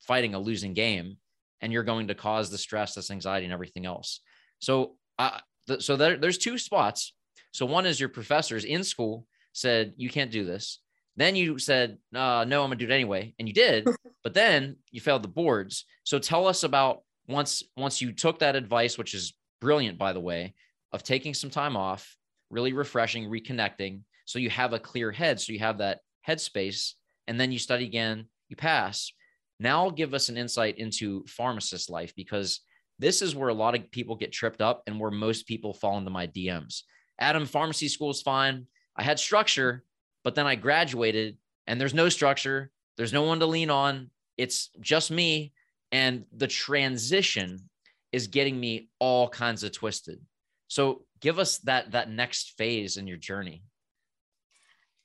fighting 0.00 0.34
a 0.34 0.38
losing 0.38 0.72
game 0.72 1.18
and 1.60 1.72
you're 1.72 1.82
going 1.82 2.08
to 2.08 2.14
cause 2.14 2.50
the 2.50 2.58
stress, 2.58 2.94
this 2.94 3.10
anxiety, 3.10 3.44
and 3.44 3.52
everything 3.52 3.86
else. 3.86 4.20
So 4.58 4.96
I, 5.18 5.40
so 5.78 5.96
there, 5.96 6.16
there's 6.16 6.38
two 6.38 6.58
spots. 6.58 7.14
So 7.52 7.66
one 7.66 7.86
is 7.86 7.98
your 7.98 8.08
professors 8.08 8.64
in 8.64 8.84
school 8.84 9.26
said 9.52 9.94
you 9.96 10.10
can't 10.10 10.30
do 10.30 10.44
this. 10.44 10.80
Then 11.16 11.34
you 11.34 11.58
said 11.58 11.96
uh, 12.14 12.44
no, 12.46 12.62
I'm 12.62 12.68
gonna 12.68 12.76
do 12.76 12.84
it 12.84 12.90
anyway, 12.90 13.34
and 13.38 13.48
you 13.48 13.54
did. 13.54 13.88
but 14.22 14.34
then 14.34 14.76
you 14.90 15.00
failed 15.00 15.22
the 15.22 15.28
boards. 15.28 15.84
So 16.04 16.18
tell 16.18 16.46
us 16.46 16.62
about 16.62 17.02
once 17.26 17.62
once 17.76 18.02
you 18.02 18.12
took 18.12 18.40
that 18.40 18.56
advice, 18.56 18.98
which 18.98 19.14
is 19.14 19.34
brilliant, 19.60 19.98
by 19.98 20.12
the 20.12 20.20
way, 20.20 20.54
of 20.92 21.02
taking 21.02 21.32
some 21.32 21.50
time 21.50 21.76
off, 21.76 22.16
really 22.50 22.72
refreshing, 22.72 23.30
reconnecting, 23.30 24.02
so 24.26 24.38
you 24.38 24.50
have 24.50 24.72
a 24.72 24.78
clear 24.78 25.10
head, 25.10 25.40
so 25.40 25.52
you 25.52 25.60
have 25.60 25.78
that 25.78 26.00
headspace, 26.28 26.92
and 27.26 27.40
then 27.40 27.52
you 27.52 27.58
study 27.58 27.84
again, 27.84 28.26
you 28.48 28.56
pass. 28.56 29.12
Now 29.58 29.90
give 29.90 30.14
us 30.14 30.28
an 30.28 30.36
insight 30.36 30.78
into 30.78 31.24
pharmacist 31.26 31.90
life 31.90 32.14
because 32.14 32.60
this 32.98 33.22
is 33.22 33.34
where 33.34 33.48
a 33.48 33.54
lot 33.54 33.74
of 33.74 33.90
people 33.90 34.16
get 34.16 34.32
tripped 34.32 34.60
up 34.60 34.82
and 34.86 34.98
where 34.98 35.10
most 35.10 35.46
people 35.46 35.74
fall 35.74 35.98
into 35.98 36.10
my 36.10 36.26
DMs. 36.26 36.82
Adam, 37.18 37.46
pharmacy 37.46 37.88
school 37.88 38.10
is 38.10 38.22
fine. 38.22 38.66
I 38.96 39.02
had 39.02 39.18
structure, 39.18 39.84
but 40.24 40.34
then 40.34 40.46
I 40.46 40.54
graduated 40.54 41.36
and 41.66 41.80
there's 41.80 41.94
no 41.94 42.08
structure. 42.08 42.70
There's 42.96 43.12
no 43.12 43.22
one 43.22 43.40
to 43.40 43.46
lean 43.46 43.70
on. 43.70 44.10
It's 44.36 44.70
just 44.80 45.10
me. 45.10 45.52
And 45.92 46.24
the 46.34 46.46
transition 46.46 47.68
is 48.12 48.26
getting 48.26 48.58
me 48.58 48.88
all 48.98 49.28
kinds 49.28 49.62
of 49.62 49.72
twisted. 49.72 50.20
So 50.68 51.02
give 51.20 51.38
us 51.38 51.58
that 51.58 51.92
that 51.92 52.10
next 52.10 52.54
phase 52.56 52.96
in 52.96 53.06
your 53.06 53.16
journey. 53.16 53.62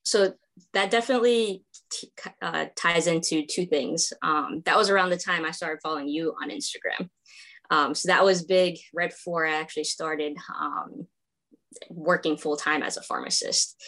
So 0.03 0.33
that 0.73 0.91
definitely 0.91 1.63
t- 1.91 2.11
uh, 2.41 2.65
ties 2.75 3.07
into 3.07 3.45
two 3.45 3.65
things. 3.65 4.13
Um, 4.21 4.61
that 4.65 4.77
was 4.77 4.89
around 4.89 5.09
the 5.09 5.17
time 5.17 5.45
I 5.45 5.51
started 5.51 5.81
following 5.81 6.07
you 6.07 6.33
on 6.41 6.49
Instagram. 6.49 7.09
Um, 7.69 7.95
so 7.95 8.07
that 8.07 8.25
was 8.25 8.43
big 8.43 8.77
right 8.93 9.09
before 9.09 9.45
I 9.45 9.55
actually 9.55 9.85
started 9.85 10.37
um, 10.59 11.07
working 11.89 12.37
full 12.37 12.57
time 12.57 12.83
as 12.83 12.97
a 12.97 13.01
pharmacist. 13.01 13.81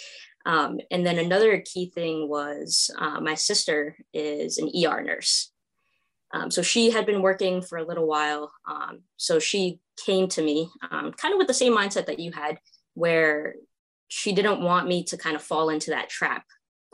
Um, 0.46 0.80
and 0.92 1.06
then 1.06 1.20
another 1.20 1.62
key 1.62 1.92
thing 1.94 2.30
was 2.30 2.90
uh, 2.98 3.20
my 3.20 3.36
sister 3.36 3.98
is 4.14 4.58
an 4.58 4.70
ER 4.70 5.02
nurse. 5.02 5.52
Um, 6.34 6.50
so 6.50 6.62
she 6.62 6.92
had 6.92 7.06
been 7.06 7.22
working 7.22 7.62
for 7.62 7.78
a 7.78 7.86
little 7.86 8.08
while. 8.08 8.52
Um, 8.68 9.02
so 9.18 9.40
she 9.40 9.80
came 10.04 10.28
to 10.30 10.42
me 10.42 10.70
kind 10.90 11.34
of 11.34 11.38
with 11.38 11.48
the 11.48 11.54
same 11.54 11.78
mindset 11.78 12.08
that 12.08 12.20
you 12.20 12.32
had, 12.32 12.58
where 12.96 13.56
she 14.16 14.32
didn't 14.32 14.62
want 14.62 14.88
me 14.88 15.04
to 15.04 15.18
kind 15.18 15.36
of 15.36 15.42
fall 15.42 15.70
into 15.70 15.90
that 15.90 16.08
trap 16.08 16.46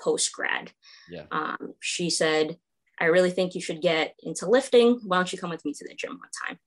post 0.01 0.31
grad. 0.31 0.71
Yeah. 1.09 1.25
Um, 1.33 1.73
she 1.81 2.09
said, 2.09 2.57
I 2.97 3.05
really 3.05 3.29
think 3.29 3.55
you 3.55 3.61
should 3.61 3.81
get 3.81 4.15
into 4.23 4.49
lifting. 4.49 5.01
Why 5.05 5.17
don't 5.17 5.33
you 5.33 5.37
come 5.37 5.49
with 5.49 5.65
me 5.65 5.73
to 5.73 5.85
the 5.85 5.95
gym 5.95 6.11
one 6.11 6.29
time? 6.47 6.59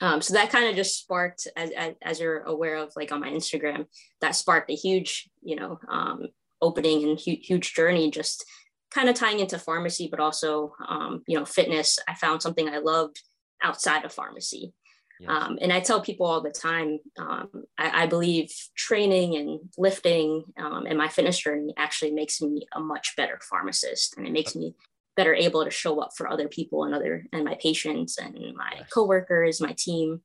Um, 0.00 0.22
so 0.22 0.34
that 0.34 0.52
kind 0.52 0.68
of 0.68 0.76
just 0.76 1.00
sparked, 1.00 1.48
as, 1.56 1.70
as, 1.76 1.94
as, 2.04 2.20
you're 2.20 2.42
aware 2.42 2.76
of, 2.76 2.92
like 2.94 3.10
on 3.10 3.18
my 3.18 3.30
Instagram, 3.30 3.86
that 4.20 4.36
sparked 4.36 4.70
a 4.70 4.76
huge, 4.76 5.28
you 5.42 5.56
know, 5.56 5.80
um, 5.88 6.28
opening 6.62 7.02
and 7.02 7.18
hu- 7.18 7.42
huge 7.42 7.74
journey, 7.74 8.12
just 8.12 8.44
kind 8.92 9.08
of 9.08 9.16
tying 9.16 9.40
into 9.40 9.58
pharmacy, 9.58 10.06
but 10.08 10.20
also, 10.20 10.72
um, 10.88 11.24
you 11.26 11.36
know, 11.36 11.44
fitness. 11.44 11.98
I 12.06 12.14
found 12.14 12.42
something 12.42 12.68
I 12.68 12.78
loved 12.78 13.20
outside 13.60 14.04
of 14.04 14.12
pharmacy. 14.12 14.72
Yes. 15.20 15.30
Um, 15.30 15.58
and 15.60 15.72
I 15.72 15.80
tell 15.80 16.00
people 16.00 16.26
all 16.26 16.40
the 16.40 16.50
time, 16.50 16.98
um, 17.18 17.48
I, 17.76 18.04
I, 18.04 18.06
believe 18.06 18.52
training 18.76 19.36
and 19.36 19.60
lifting 19.76 20.44
um, 20.56 20.86
and 20.86 20.96
my 20.96 21.08
fitness 21.08 21.38
journey 21.38 21.74
actually 21.76 22.12
makes 22.12 22.40
me 22.40 22.66
a 22.72 22.80
much 22.80 23.14
better 23.16 23.40
pharmacist, 23.42 24.16
and 24.16 24.26
it 24.26 24.32
makes 24.32 24.54
me 24.54 24.74
better 25.16 25.34
able 25.34 25.64
to 25.64 25.70
show 25.70 26.00
up 26.00 26.10
for 26.16 26.28
other 26.28 26.46
people 26.46 26.84
and 26.84 26.94
other 26.94 27.24
and 27.32 27.44
my 27.44 27.56
patients 27.60 28.18
and 28.18 28.34
my 28.56 28.72
yes. 28.76 28.88
coworkers, 28.90 29.60
my 29.60 29.74
team. 29.76 30.20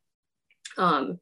Um, 0.78 1.20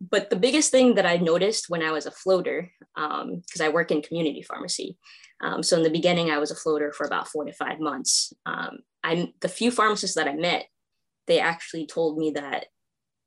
but 0.00 0.30
the 0.30 0.36
biggest 0.36 0.70
thing 0.70 0.94
that 0.94 1.06
I 1.06 1.16
noticed 1.16 1.68
when 1.68 1.82
I 1.82 1.90
was 1.90 2.06
a 2.06 2.12
floater, 2.12 2.70
because 2.94 3.60
um, 3.60 3.66
I 3.66 3.68
work 3.68 3.90
in 3.90 4.00
community 4.00 4.42
pharmacy, 4.42 4.96
um, 5.42 5.64
so 5.64 5.76
in 5.76 5.82
the 5.82 5.90
beginning 5.90 6.30
I 6.30 6.38
was 6.38 6.52
a 6.52 6.56
floater 6.56 6.92
for 6.92 7.04
about 7.04 7.26
four 7.26 7.44
to 7.44 7.52
five 7.52 7.80
months. 7.80 8.32
I 9.04 9.32
the 9.40 9.48
few 9.48 9.70
pharmacists 9.70 10.16
that 10.16 10.28
I 10.28 10.34
met, 10.34 10.66
they 11.26 11.40
actually 11.40 11.86
told 11.86 12.18
me 12.18 12.32
that 12.32 12.66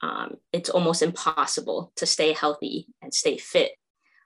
um, 0.02 0.36
it's 0.52 0.70
almost 0.70 1.02
impossible 1.02 1.92
to 1.98 2.06
stay 2.06 2.34
healthy 2.34 2.88
and 3.02 3.14
stay 3.14 3.38
fit 3.38 3.72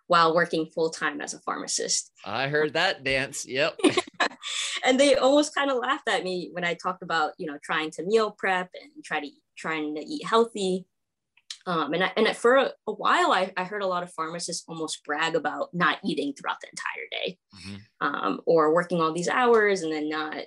while 0.07 0.35
working 0.35 0.67
full 0.67 0.89
time 0.89 1.19
as 1.21 1.33
a 1.33 1.39
pharmacist. 1.39 2.11
I 2.23 2.47
heard 2.47 2.73
that 2.73 3.03
dance. 3.03 3.45
Yep. 3.45 3.79
and 4.85 4.99
they 4.99 5.15
almost 5.15 5.55
kind 5.55 5.71
of 5.71 5.77
laughed 5.77 6.07
at 6.07 6.23
me 6.23 6.49
when 6.51 6.63
I 6.63 6.75
talked 6.75 7.01
about, 7.01 7.31
you 7.37 7.47
know, 7.47 7.57
trying 7.63 7.91
to 7.91 8.03
meal 8.03 8.31
prep 8.31 8.69
and 8.81 9.03
try 9.03 9.19
to 9.19 9.29
trying 9.57 9.95
to 9.95 10.01
eat 10.01 10.25
healthy. 10.25 10.85
Um, 11.67 11.93
and 11.93 12.03
I, 12.03 12.11
and 12.15 12.27
for 12.37 12.57
a, 12.57 12.71
a 12.85 12.93
while, 12.93 13.31
I, 13.31 13.51
I, 13.57 13.63
heard 13.63 13.81
a 13.81 13.87
lot 13.87 14.03
of 14.03 14.13
pharmacists 14.13 14.65
almost 14.67 15.03
brag 15.03 15.35
about 15.35 15.69
not 15.73 15.97
eating 16.05 16.33
throughout 16.33 16.57
the 16.61 16.67
entire 16.67 17.07
day, 17.09 17.39
mm-hmm. 17.55 18.07
um, 18.07 18.41
or 18.45 18.71
working 18.71 19.01
all 19.01 19.11
these 19.11 19.29
hours 19.29 19.81
and 19.81 19.91
then 19.91 20.07
not 20.07 20.43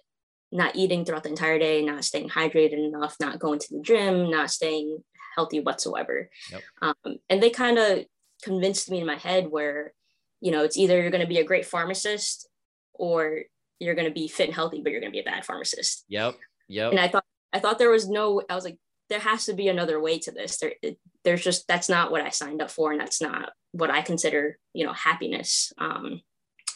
not 0.52 0.76
eating 0.76 1.04
throughout 1.04 1.24
the 1.24 1.28
entire 1.28 1.58
day, 1.58 1.84
not 1.84 2.04
staying 2.04 2.28
hydrated 2.28 2.86
enough, 2.86 3.16
not 3.20 3.40
going 3.40 3.58
to 3.58 3.66
the 3.70 3.82
gym, 3.82 4.30
not 4.30 4.50
staying 4.50 5.02
healthy 5.38 5.60
whatsoever. 5.60 6.28
Yep. 6.50 6.62
Um, 6.82 7.16
and 7.30 7.40
they 7.40 7.50
kind 7.50 7.78
of 7.78 8.04
convinced 8.42 8.90
me 8.90 8.98
in 9.00 9.06
my 9.06 9.16
head 9.16 9.46
where, 9.48 9.92
you 10.40 10.50
know, 10.50 10.64
it's 10.64 10.76
either 10.76 11.00
you're 11.00 11.12
going 11.16 11.28
to 11.28 11.34
be 11.34 11.38
a 11.38 11.44
great 11.44 11.64
pharmacist 11.64 12.48
or 12.94 13.42
you're 13.78 13.94
going 13.94 14.08
to 14.08 14.20
be 14.20 14.26
fit 14.26 14.48
and 14.48 14.54
healthy, 14.54 14.80
but 14.82 14.90
you're 14.90 15.00
going 15.00 15.12
to 15.12 15.16
be 15.16 15.20
a 15.20 15.32
bad 15.32 15.44
pharmacist. 15.44 16.04
Yep. 16.08 16.34
Yep. 16.68 16.90
And 16.90 17.00
I 17.00 17.06
thought, 17.06 17.24
I 17.52 17.60
thought 17.60 17.78
there 17.78 17.90
was 17.90 18.08
no, 18.08 18.42
I 18.50 18.56
was 18.56 18.64
like, 18.64 18.78
there 19.10 19.20
has 19.20 19.46
to 19.46 19.54
be 19.54 19.68
another 19.68 20.00
way 20.00 20.18
to 20.18 20.32
this. 20.32 20.58
There, 20.58 20.72
it, 20.82 20.98
there's 21.24 21.44
just, 21.44 21.68
that's 21.68 21.88
not 21.88 22.10
what 22.10 22.20
I 22.20 22.30
signed 22.30 22.60
up 22.60 22.70
for. 22.70 22.90
And 22.90 23.00
that's 23.00 23.22
not 23.22 23.52
what 23.72 23.90
I 23.90 24.02
consider, 24.02 24.58
you 24.74 24.84
know, 24.84 24.92
happiness. 24.92 25.72
Um, 25.78 26.20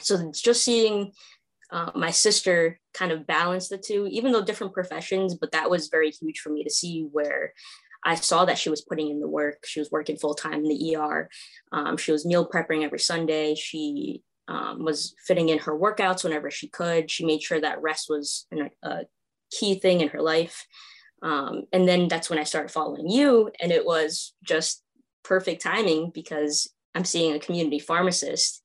so 0.01 0.15
it's 0.29 0.41
just 0.41 0.65
seeing 0.65 1.13
uh, 1.73 1.91
my 1.95 2.11
sister 2.11 2.79
kind 2.95 3.13
of 3.13 3.27
balance 3.27 3.69
the 3.69 3.79
two, 3.79 4.07
even 4.11 4.31
though 4.31 4.45
different 4.45 4.75
professions, 4.75 5.35
but 5.35 5.53
that 5.53 5.71
was 5.71 5.89
very 5.89 6.11
huge 6.11 6.39
for 6.41 6.51
me 6.51 6.63
to 6.65 6.71
see 6.71 7.09
where 7.11 7.53
I 8.05 8.17
saw 8.17 8.45
that 8.45 8.59
she 8.59 8.71
was 8.71 8.83
putting 8.83 9.11
in 9.11 9.21
the 9.21 9.29
work. 9.29 9.65
She 9.65 9.81
was 9.81 9.91
working 9.91 10.17
full 10.17 10.35
time 10.35 10.65
in 10.65 10.69
the 10.69 10.97
ER. 10.97 11.29
Um, 11.71 11.97
she 11.97 12.13
was 12.13 12.27
meal 12.27 12.49
prepping 12.49 12.83
every 12.83 12.99
Sunday. 12.99 13.55
She 13.55 14.23
um, 14.49 14.85
was 14.85 15.15
fitting 15.25 15.49
in 15.49 15.59
her 15.59 15.79
workouts 15.79 16.25
whenever 16.25 16.51
she 16.51 16.69
could. 16.69 17.11
She 17.11 17.25
made 17.25 17.43
sure 17.43 17.61
that 17.61 17.81
rest 17.81 18.07
was 18.09 18.47
an, 18.51 18.71
a 18.83 19.03
key 19.51 19.77
thing 19.77 20.01
in 20.01 20.09
her 20.09 20.21
life. 20.21 20.67
Um, 21.23 21.65
and 21.73 21.87
then 21.87 22.09
that's 22.09 22.29
when 22.29 22.39
I 22.39 22.45
started 22.45 22.73
following 22.73 23.09
you, 23.09 23.51
and 23.61 23.71
it 23.71 23.87
was 23.87 24.35
just 24.43 24.83
perfect 25.23 25.63
timing 25.63 26.11
because 26.13 26.69
I'm 26.97 27.05
seeing 27.05 27.35
a 27.35 27.39
community 27.39 27.79
pharmacist, 27.79 28.63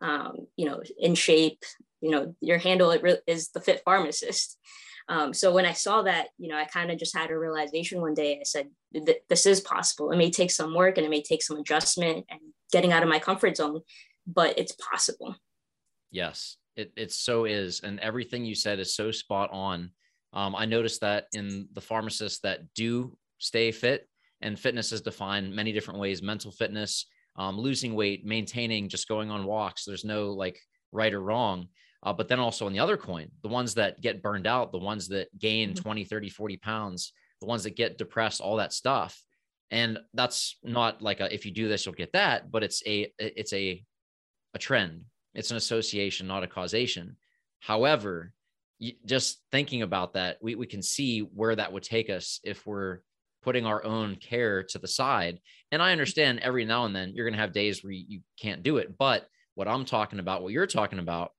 um, 0.00 0.46
you 0.56 0.66
know, 0.66 0.80
in 0.98 1.14
shape. 1.14 1.62
You 2.00 2.10
know, 2.10 2.34
your 2.40 2.58
handle 2.58 2.96
is 3.26 3.50
the 3.50 3.60
fit 3.60 3.82
pharmacist. 3.84 4.56
Um, 5.08 5.32
so 5.32 5.52
when 5.52 5.64
I 5.64 5.72
saw 5.72 6.02
that, 6.02 6.28
you 6.36 6.48
know, 6.48 6.56
I 6.56 6.64
kind 6.64 6.90
of 6.90 6.98
just 6.98 7.16
had 7.16 7.30
a 7.30 7.38
realization 7.38 8.00
one 8.00 8.14
day. 8.14 8.38
I 8.38 8.44
said, 8.44 8.68
this 9.28 9.46
is 9.46 9.60
possible. 9.60 10.10
It 10.10 10.18
may 10.18 10.30
take 10.30 10.50
some 10.50 10.74
work 10.74 10.98
and 10.98 11.06
it 11.06 11.10
may 11.10 11.22
take 11.22 11.42
some 11.42 11.56
adjustment 11.56 12.26
and 12.28 12.40
getting 12.72 12.92
out 12.92 13.02
of 13.02 13.08
my 13.08 13.18
comfort 13.18 13.56
zone, 13.56 13.80
but 14.26 14.58
it's 14.58 14.72
possible. 14.72 15.34
Yes, 16.10 16.56
it, 16.76 16.92
it 16.96 17.12
so 17.12 17.46
is. 17.46 17.80
And 17.80 17.98
everything 18.00 18.44
you 18.44 18.54
said 18.54 18.78
is 18.78 18.94
so 18.94 19.10
spot 19.10 19.50
on. 19.50 19.90
Um, 20.34 20.54
I 20.54 20.66
noticed 20.66 21.00
that 21.00 21.26
in 21.32 21.68
the 21.72 21.80
pharmacists 21.80 22.40
that 22.40 22.60
do 22.74 23.16
stay 23.38 23.72
fit, 23.72 24.06
and 24.42 24.58
fitness 24.58 24.92
is 24.92 25.00
defined 25.00 25.54
many 25.54 25.72
different 25.72 26.00
ways 26.00 26.22
mental 26.22 26.52
fitness, 26.52 27.06
um, 27.36 27.58
losing 27.58 27.94
weight, 27.94 28.24
maintaining, 28.24 28.88
just 28.88 29.08
going 29.08 29.30
on 29.30 29.46
walks. 29.46 29.84
There's 29.84 30.04
no 30.04 30.32
like 30.32 30.60
right 30.92 31.12
or 31.14 31.20
wrong. 31.20 31.68
Uh, 32.02 32.12
but 32.12 32.28
then 32.28 32.38
also 32.38 32.66
on 32.66 32.72
the 32.72 32.78
other 32.78 32.96
coin, 32.96 33.28
the 33.42 33.48
ones 33.48 33.74
that 33.74 34.00
get 34.00 34.22
burned 34.22 34.46
out, 34.46 34.72
the 34.72 34.78
ones 34.78 35.08
that 35.08 35.28
gain 35.38 35.70
mm-hmm. 35.70 35.82
20, 35.82 36.04
30, 36.04 36.28
40 36.28 36.56
pounds, 36.58 37.12
the 37.40 37.46
ones 37.46 37.64
that 37.64 37.76
get 37.76 37.98
depressed, 37.98 38.40
all 38.40 38.56
that 38.56 38.72
stuff. 38.72 39.20
And 39.70 39.98
that's 40.14 40.56
not 40.62 41.02
like 41.02 41.20
a, 41.20 41.32
if 41.32 41.44
you 41.44 41.52
do 41.52 41.68
this, 41.68 41.84
you'll 41.84 41.94
get 41.94 42.12
that, 42.12 42.50
but 42.50 42.62
it's 42.62 42.82
a, 42.86 43.12
it's 43.18 43.52
a, 43.52 43.84
a 44.54 44.58
trend. 44.58 45.02
It's 45.34 45.50
an 45.50 45.56
association, 45.56 46.26
not 46.26 46.42
a 46.42 46.48
causation. 46.48 47.16
However, 47.60 48.32
just 49.04 49.42
thinking 49.50 49.82
about 49.82 50.14
that, 50.14 50.38
we, 50.40 50.54
we 50.54 50.66
can 50.66 50.82
see 50.82 51.20
where 51.20 51.54
that 51.56 51.72
would 51.72 51.82
take 51.82 52.08
us 52.10 52.40
if 52.44 52.66
we're 52.66 53.00
putting 53.42 53.66
our 53.66 53.84
own 53.84 54.16
care 54.16 54.62
to 54.62 54.78
the 54.78 54.88
side. 54.88 55.38
And 55.72 55.82
I 55.82 55.92
understand 55.92 56.40
every 56.40 56.64
now 56.64 56.84
and 56.84 56.94
then 56.94 57.12
you're 57.14 57.26
going 57.26 57.36
to 57.36 57.40
have 57.40 57.52
days 57.52 57.82
where 57.82 57.92
you 57.92 58.20
can't 58.40 58.62
do 58.62 58.78
it. 58.78 58.96
But 58.96 59.26
what 59.54 59.68
I'm 59.68 59.84
talking 59.84 60.18
about, 60.18 60.42
what 60.42 60.52
you're 60.52 60.66
talking 60.66 60.98
about, 60.98 61.32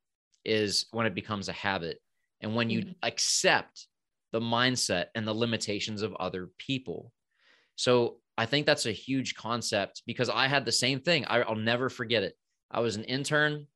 is 0.46 0.88
when 0.92 1.06
it 1.06 1.16
becomes 1.16 1.50
a 1.50 1.54
habit 1.54 2.00
and 2.42 2.56
when 2.56 2.70
you 2.70 2.82
mm-hmm. 2.82 2.92
accept 3.04 3.88
the 4.32 4.40
mindset 4.40 5.06
and 5.16 5.28
the 5.28 5.34
limitations 5.34 6.02
of 6.02 6.14
other 6.16 6.50
people. 6.58 7.12
So 7.76 8.18
I 8.38 8.46
think 8.46 8.66
that's 8.66 8.86
a 8.86 8.92
huge 8.92 9.36
concept 9.36 10.04
because 10.06 10.30
I 10.30 10.48
had 10.48 10.66
the 10.66 10.72
same 10.72 11.02
thing. 11.02 11.26
I, 11.28 11.40
will 11.40 11.56
never 11.56 11.90
forget 11.90 12.24
it. 12.24 12.36
I 12.72 12.80
was 12.80 12.96
an 12.96 13.04
intern. 13.04 13.68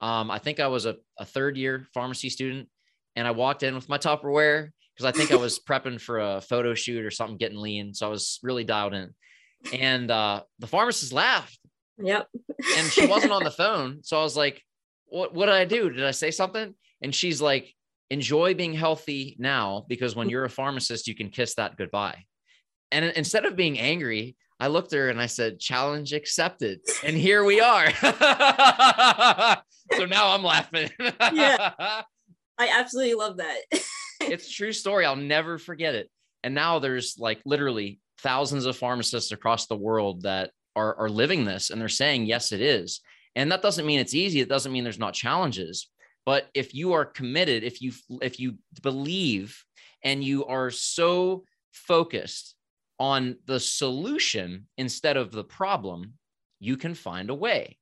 Um, 0.00 0.30
I 0.30 0.38
think 0.38 0.60
I 0.60 0.68
was 0.68 0.86
a, 0.86 0.96
a 1.18 1.24
third 1.24 1.56
year 1.56 1.86
pharmacy 1.92 2.30
student, 2.30 2.68
and 3.16 3.26
I 3.26 3.32
walked 3.32 3.62
in 3.62 3.74
with 3.74 3.88
my 3.88 3.98
Tupperware 3.98 4.70
because 4.94 5.06
I 5.06 5.16
think 5.16 5.32
I 5.32 5.36
was 5.36 5.58
prepping 5.68 6.00
for 6.00 6.18
a 6.18 6.40
photo 6.40 6.74
shoot 6.74 7.04
or 7.04 7.10
something, 7.10 7.36
getting 7.36 7.58
lean. 7.58 7.94
So 7.94 8.06
I 8.06 8.10
was 8.10 8.38
really 8.42 8.64
dialed 8.64 8.94
in. 8.94 9.14
And 9.72 10.10
uh, 10.10 10.42
the 10.58 10.66
pharmacist 10.66 11.12
laughed. 11.12 11.58
Yep. 11.98 12.28
and 12.76 12.92
she 12.92 13.06
wasn't 13.06 13.32
on 13.32 13.42
the 13.42 13.50
phone. 13.62 14.00
So 14.02 14.18
I 14.18 14.22
was 14.22 14.36
like, 14.36 14.62
what, 15.08 15.34
what 15.34 15.46
did 15.46 15.54
I 15.54 15.64
do? 15.64 15.90
Did 15.90 16.04
I 16.04 16.10
say 16.10 16.30
something? 16.30 16.74
And 17.02 17.14
she's 17.14 17.40
like, 17.40 17.74
enjoy 18.10 18.54
being 18.54 18.74
healthy 18.74 19.36
now 19.38 19.84
because 19.88 20.14
when 20.14 20.28
you're 20.28 20.44
a 20.44 20.50
pharmacist, 20.50 21.08
you 21.08 21.14
can 21.14 21.30
kiss 21.30 21.54
that 21.54 21.76
goodbye. 21.76 22.24
And 22.92 23.04
instead 23.04 23.44
of 23.44 23.56
being 23.56 23.78
angry, 23.78 24.36
I 24.58 24.68
looked 24.68 24.92
at 24.92 24.98
her 24.98 25.10
and 25.10 25.20
I 25.20 25.26
said, 25.26 25.58
challenge 25.58 26.12
accepted. 26.12 26.80
And 27.04 27.16
here 27.16 27.44
we 27.44 27.60
are. 27.60 27.90
so 29.92 30.06
now 30.06 30.32
I'm 30.34 30.42
laughing. 30.42 30.90
yeah. 31.32 31.72
I 32.58 32.68
absolutely 32.68 33.14
love 33.14 33.36
that. 33.36 33.58
it's 34.20 34.50
true 34.50 34.72
story. 34.72 35.04
I'll 35.04 35.14
never 35.16 35.58
forget 35.58 35.94
it. 35.94 36.08
And 36.42 36.54
now 36.54 36.78
there's 36.78 37.16
like 37.18 37.40
literally 37.44 38.00
thousands 38.18 38.64
of 38.64 38.76
pharmacists 38.76 39.32
across 39.32 39.66
the 39.66 39.76
world 39.76 40.22
that 40.22 40.52
are, 40.74 40.94
are 40.96 41.10
living 41.10 41.44
this 41.44 41.68
and 41.68 41.78
they're 41.80 41.88
saying, 41.88 42.24
yes, 42.24 42.52
it 42.52 42.62
is. 42.62 43.00
And 43.36 43.52
that 43.52 43.62
doesn't 43.62 43.86
mean 43.86 44.00
it's 44.00 44.14
easy. 44.14 44.40
It 44.40 44.48
doesn't 44.48 44.72
mean 44.72 44.82
there's 44.82 44.98
not 44.98 45.14
challenges. 45.14 45.88
But 46.24 46.48
if 46.54 46.74
you 46.74 46.94
are 46.94 47.04
committed, 47.04 47.62
if 47.62 47.80
you 47.80 47.92
if 48.20 48.40
you 48.40 48.56
believe 48.82 49.62
and 50.02 50.24
you 50.24 50.44
are 50.46 50.70
so 50.70 51.44
focused 51.70 52.56
on 52.98 53.36
the 53.46 53.60
solution 53.60 54.66
instead 54.78 55.16
of 55.16 55.30
the 55.30 55.44
problem, 55.44 56.14
you 56.58 56.76
can 56.76 56.94
find 56.94 57.30
a 57.30 57.34
way. 57.34 57.78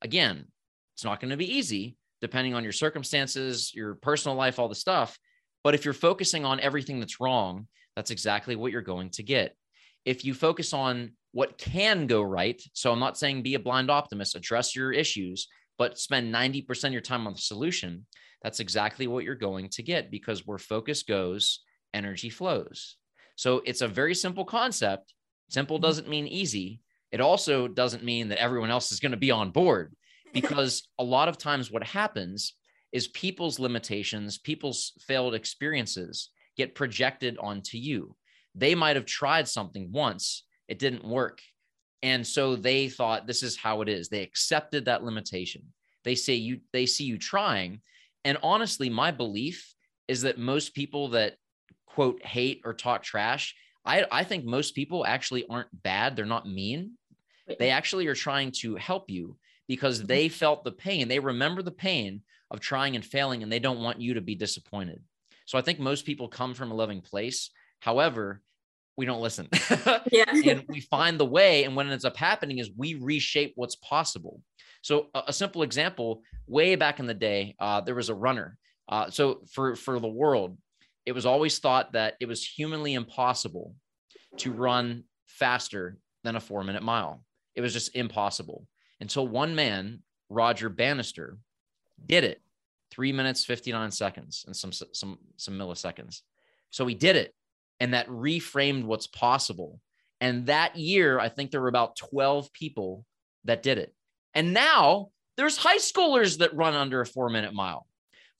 Again, 0.00 0.46
it's 0.94 1.04
not 1.04 1.20
going 1.20 1.30
to 1.30 1.36
be 1.36 1.56
easy 1.56 1.96
depending 2.20 2.54
on 2.54 2.62
your 2.62 2.72
circumstances, 2.72 3.74
your 3.74 3.96
personal 3.96 4.36
life, 4.36 4.60
all 4.60 4.68
the 4.68 4.74
stuff. 4.76 5.18
But 5.64 5.74
if 5.74 5.84
you're 5.84 5.92
focusing 5.92 6.44
on 6.44 6.60
everything 6.60 7.00
that's 7.00 7.20
wrong, 7.20 7.66
that's 7.96 8.12
exactly 8.12 8.54
what 8.54 8.70
you're 8.70 8.80
going 8.80 9.10
to 9.10 9.24
get. 9.24 9.56
If 10.04 10.24
you 10.24 10.32
focus 10.32 10.72
on 10.72 11.12
what 11.32 11.58
can 11.58 12.06
go 12.06 12.22
right. 12.22 12.62
So 12.74 12.92
I'm 12.92 13.00
not 13.00 13.18
saying 13.18 13.42
be 13.42 13.54
a 13.54 13.58
blind 13.58 13.90
optimist, 13.90 14.36
address 14.36 14.76
your 14.76 14.92
issues, 14.92 15.48
but 15.78 15.98
spend 15.98 16.32
90% 16.32 16.84
of 16.84 16.92
your 16.92 17.00
time 17.00 17.26
on 17.26 17.32
the 17.32 17.38
solution. 17.38 18.06
That's 18.42 18.60
exactly 18.60 19.06
what 19.06 19.24
you're 19.24 19.34
going 19.34 19.68
to 19.70 19.82
get 19.82 20.10
because 20.10 20.46
where 20.46 20.58
focus 20.58 21.02
goes, 21.02 21.60
energy 21.94 22.28
flows. 22.28 22.96
So 23.36 23.62
it's 23.64 23.80
a 23.80 23.88
very 23.88 24.14
simple 24.14 24.44
concept. 24.44 25.14
Simple 25.48 25.76
mm-hmm. 25.76 25.82
doesn't 25.82 26.08
mean 26.08 26.26
easy. 26.26 26.80
It 27.10 27.20
also 27.20 27.68
doesn't 27.68 28.04
mean 28.04 28.28
that 28.28 28.40
everyone 28.40 28.70
else 28.70 28.92
is 28.92 29.00
going 29.00 29.12
to 29.12 29.18
be 29.18 29.30
on 29.30 29.50
board 29.50 29.94
because 30.32 30.88
a 30.98 31.04
lot 31.04 31.28
of 31.28 31.38
times 31.38 31.70
what 31.70 31.84
happens 31.84 32.54
is 32.92 33.08
people's 33.08 33.58
limitations, 33.58 34.38
people's 34.38 34.92
failed 35.00 35.34
experiences 35.34 36.30
get 36.56 36.74
projected 36.74 37.38
onto 37.38 37.78
you. 37.78 38.14
They 38.54 38.74
might 38.74 38.96
have 38.96 39.06
tried 39.06 39.48
something 39.48 39.90
once, 39.92 40.44
it 40.68 40.78
didn't 40.78 41.04
work. 41.04 41.40
And 42.02 42.26
so 42.26 42.56
they 42.56 42.88
thought 42.88 43.26
this 43.26 43.42
is 43.42 43.56
how 43.56 43.80
it 43.82 43.88
is. 43.88 44.08
They 44.08 44.22
accepted 44.22 44.84
that 44.86 45.04
limitation. 45.04 45.62
They 46.04 46.14
say 46.14 46.34
you 46.34 46.60
they 46.72 46.86
see 46.86 47.04
you 47.04 47.18
trying. 47.18 47.80
And 48.24 48.38
honestly, 48.42 48.88
my 48.88 49.10
belief 49.10 49.74
is 50.08 50.22
that 50.22 50.38
most 50.38 50.74
people 50.74 51.10
that 51.10 51.36
quote 51.86 52.24
hate 52.24 52.62
or 52.64 52.74
talk 52.74 53.02
trash, 53.02 53.54
I, 53.84 54.06
I 54.10 54.24
think 54.24 54.44
most 54.44 54.74
people 54.74 55.06
actually 55.06 55.46
aren't 55.48 55.82
bad. 55.82 56.16
They're 56.16 56.24
not 56.24 56.48
mean. 56.48 56.92
They 57.58 57.70
actually 57.70 58.06
are 58.06 58.14
trying 58.14 58.52
to 58.60 58.76
help 58.76 59.10
you 59.10 59.36
because 59.68 59.98
mm-hmm. 59.98 60.06
they 60.06 60.28
felt 60.28 60.64
the 60.64 60.72
pain. 60.72 61.08
They 61.08 61.18
remember 61.18 61.62
the 61.62 61.70
pain 61.70 62.22
of 62.50 62.60
trying 62.60 62.94
and 62.94 63.04
failing, 63.04 63.42
and 63.42 63.50
they 63.50 63.58
don't 63.58 63.80
want 63.80 64.00
you 64.00 64.14
to 64.14 64.20
be 64.20 64.34
disappointed. 64.34 65.02
So 65.46 65.58
I 65.58 65.62
think 65.62 65.80
most 65.80 66.06
people 66.06 66.28
come 66.28 66.54
from 66.54 66.70
a 66.70 66.74
loving 66.74 67.00
place. 67.00 67.50
However, 67.80 68.42
we 68.96 69.06
don't 69.06 69.20
listen. 69.20 69.48
yeah. 70.12 70.24
and 70.28 70.64
we 70.68 70.80
find 70.80 71.18
the 71.18 71.24
way. 71.24 71.64
And 71.64 71.74
what 71.74 71.86
ends 71.86 72.04
up 72.04 72.16
happening 72.16 72.58
is 72.58 72.70
we 72.76 72.94
reshape 72.94 73.52
what's 73.56 73.76
possible. 73.76 74.40
So 74.82 75.08
a, 75.14 75.24
a 75.28 75.32
simple 75.32 75.62
example, 75.62 76.22
way 76.46 76.76
back 76.76 77.00
in 77.00 77.06
the 77.06 77.14
day, 77.14 77.54
uh, 77.58 77.80
there 77.80 77.94
was 77.94 78.08
a 78.08 78.14
runner. 78.14 78.58
Uh, 78.88 79.10
so 79.10 79.40
for 79.50 79.74
for 79.76 79.98
the 79.98 80.08
world, 80.08 80.58
it 81.06 81.12
was 81.12 81.24
always 81.24 81.58
thought 81.58 81.92
that 81.92 82.14
it 82.20 82.26
was 82.26 82.46
humanly 82.46 82.94
impossible 82.94 83.74
to 84.38 84.52
run 84.52 85.04
faster 85.26 85.98
than 86.24 86.36
a 86.36 86.40
four 86.40 86.64
minute 86.64 86.82
mile. 86.82 87.24
It 87.54 87.60
was 87.60 87.72
just 87.72 87.94
impossible 87.94 88.66
until 89.00 89.26
one 89.26 89.54
man, 89.54 90.00
Roger 90.28 90.68
Bannister, 90.68 91.38
did 92.06 92.24
it 92.24 92.40
three 92.90 93.12
minutes, 93.12 93.44
59 93.44 93.90
seconds 93.90 94.44
and 94.46 94.54
some, 94.54 94.70
some, 94.70 95.18
some 95.36 95.58
milliseconds. 95.58 96.20
So 96.70 96.86
he 96.86 96.94
did 96.94 97.16
it. 97.16 97.34
And 97.82 97.94
that 97.94 98.06
reframed 98.06 98.84
what's 98.84 99.08
possible. 99.08 99.80
And 100.20 100.46
that 100.46 100.76
year, 100.76 101.18
I 101.18 101.28
think 101.28 101.50
there 101.50 101.60
were 101.60 101.66
about 101.66 101.96
12 101.96 102.52
people 102.52 103.04
that 103.42 103.64
did 103.64 103.76
it. 103.76 103.92
And 104.34 104.54
now 104.54 105.08
there's 105.36 105.56
high 105.56 105.78
schoolers 105.78 106.38
that 106.38 106.54
run 106.54 106.74
under 106.74 107.00
a 107.00 107.06
four 107.06 107.28
minute 107.28 107.54
mile. 107.54 107.88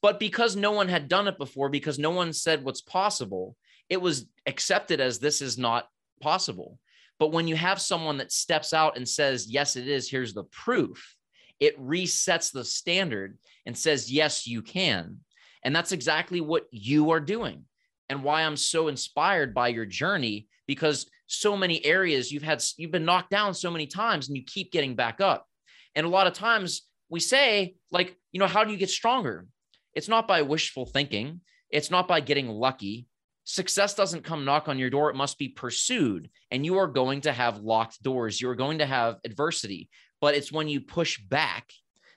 But 0.01 0.21
because 0.21 0.55
no 0.55 0.71
one 0.71 0.87
had 0.87 1.09
done 1.09 1.27
it 1.27 1.39
before, 1.39 1.69
because 1.71 1.99
no 1.99 2.11
one 2.11 2.33
said 2.33 2.63
what's 2.63 2.83
possible, 2.83 3.57
it 3.89 4.01
was 4.01 4.27
accepted 4.47 5.01
as 5.01 5.19
this 5.19 5.43
is 5.43 5.59
not 5.59 5.89
possible. 6.21 6.79
But 7.19 7.33
when 7.33 7.49
you 7.49 7.57
have 7.57 7.81
someone 7.81 8.19
that 8.19 8.31
steps 8.31 8.73
out 8.73 8.97
and 8.97 9.09
says, 9.09 9.49
yes, 9.51 9.75
it 9.75 9.89
is, 9.89 10.09
here's 10.09 10.35
the 10.35 10.45
proof, 10.45 11.17
it 11.59 11.77
resets 11.81 12.53
the 12.53 12.65
standard 12.65 13.39
and 13.67 13.77
says, 13.77 14.11
yes, 14.11 14.47
you 14.47 14.63
can. 14.63 15.19
And 15.65 15.75
that's 15.75 15.91
exactly 15.91 16.41
what 16.41 16.69
you 16.71 17.11
are 17.11 17.19
doing. 17.21 17.65
And 18.13 18.23
why 18.23 18.43
I'm 18.43 18.59
so 18.59 18.89
inspired 18.89 19.55
by 19.55 19.69
your 19.69 19.87
journey, 19.87 20.47
because 20.67 21.11
so 21.29 21.57
many 21.57 21.83
areas 21.83 22.31
you've 22.31 22.43
had, 22.43 22.63
you've 22.77 22.91
been 22.91 23.07
knocked 23.07 23.31
down 23.31 23.55
so 23.55 23.71
many 23.71 23.87
times 23.87 24.29
and 24.29 24.37
you 24.37 24.45
keep 24.45 24.71
getting 24.71 24.95
back 24.95 25.23
up. 25.23 25.47
And 25.95 26.05
a 26.05 26.11
lot 26.11 26.27
of 26.27 26.35
times 26.35 26.83
we 27.09 27.21
say, 27.21 27.75
like, 27.91 28.15
you 28.31 28.39
know, 28.39 28.47
how 28.47 28.65
do 28.65 28.71
you 28.71 28.77
get 28.77 28.91
stronger? 28.91 29.47
It's 29.95 30.11
not 30.11 30.29
by 30.29 30.43
wishful 30.43 30.85
thinking. 30.85 31.41
It's 31.71 31.91
not 31.91 32.07
by 32.07 32.21
getting 32.21 32.49
lucky. 32.49 33.07
Success 33.45 33.95
doesn't 33.95 34.25
come 34.25 34.45
knock 34.45 34.69
on 34.69 34.79
your 34.79 34.91
door. 34.91 35.09
It 35.09 35.17
must 35.17 35.39
be 35.39 35.49
pursued. 35.49 36.29
And 36.51 36.67
you 36.67 36.77
are 36.77 36.89
going 36.89 37.23
to 37.23 37.33
have 37.33 37.61
locked 37.61 38.03
doors. 38.03 38.43
You 38.43 38.51
are 38.51 38.55
going 38.55 38.81
to 38.81 38.87
have 38.87 39.17
adversity. 39.25 39.89
But 40.21 40.35
it's 40.35 40.53
when 40.53 40.69
you 40.69 40.83
push 40.83 41.19
back 41.19 41.73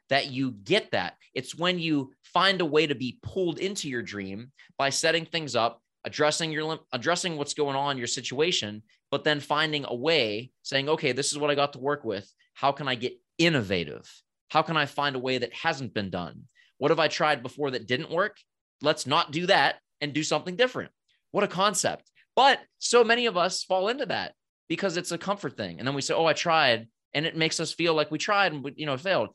that 0.09 0.29
you 0.29 0.51
get 0.51 0.91
that. 0.91 1.13
It's 1.33 1.55
when 1.55 1.79
you 1.79 2.11
find 2.25 2.59
a 2.59 2.65
way 2.65 2.85
to 2.85 2.95
be 2.95 3.17
pulled 3.23 3.59
into 3.59 3.89
your 3.89 4.01
dream 4.01 4.51
by 4.77 4.89
setting 4.89 5.25
things 5.25 5.55
up, 5.55 5.81
addressing 6.05 6.51
your 6.51 6.79
addressing 6.93 7.35
what's 7.35 7.53
going 7.53 7.75
on 7.75 7.97
your 7.97 8.07
situation, 8.07 8.83
but 9.11 9.23
then 9.23 9.39
finding 9.39 9.85
a 9.87 9.95
way 9.95 10.51
saying, 10.61 10.87
"Okay, 10.87 11.11
this 11.11 11.31
is 11.31 11.37
what 11.37 11.49
I 11.49 11.55
got 11.55 11.73
to 11.73 11.79
work 11.79 12.05
with. 12.05 12.31
How 12.53 12.71
can 12.71 12.87
I 12.87 12.95
get 12.95 13.19
innovative? 13.37 14.09
How 14.49 14.61
can 14.61 14.77
I 14.77 14.85
find 14.85 15.15
a 15.15 15.19
way 15.19 15.39
that 15.39 15.53
hasn't 15.53 15.93
been 15.93 16.09
done? 16.09 16.43
What 16.77 16.91
have 16.91 16.99
I 16.99 17.07
tried 17.07 17.43
before 17.43 17.71
that 17.71 17.87
didn't 17.87 18.11
work? 18.11 18.37
Let's 18.81 19.05
not 19.05 19.31
do 19.31 19.47
that 19.47 19.79
and 20.01 20.13
do 20.13 20.23
something 20.23 20.55
different. 20.55 20.91
What 21.31 21.43
a 21.43 21.47
concept. 21.47 22.09
But 22.35 22.59
so 22.79 23.03
many 23.03 23.25
of 23.25 23.37
us 23.37 23.63
fall 23.63 23.87
into 23.87 24.05
that 24.07 24.33
because 24.67 24.97
it's 24.97 25.11
a 25.11 25.17
comfort 25.17 25.57
thing. 25.57 25.79
And 25.79 25.87
then 25.87 25.95
we 25.95 26.01
say, 26.01 26.13
oh, 26.13 26.25
I 26.25 26.33
tried. 26.33 26.87
And 27.13 27.25
it 27.25 27.37
makes 27.37 27.59
us 27.59 27.73
feel 27.73 27.93
like 27.93 28.11
we 28.11 28.17
tried 28.17 28.51
and 28.51 28.69
you 28.75 28.85
know, 28.85 28.97
failed. 28.97 29.29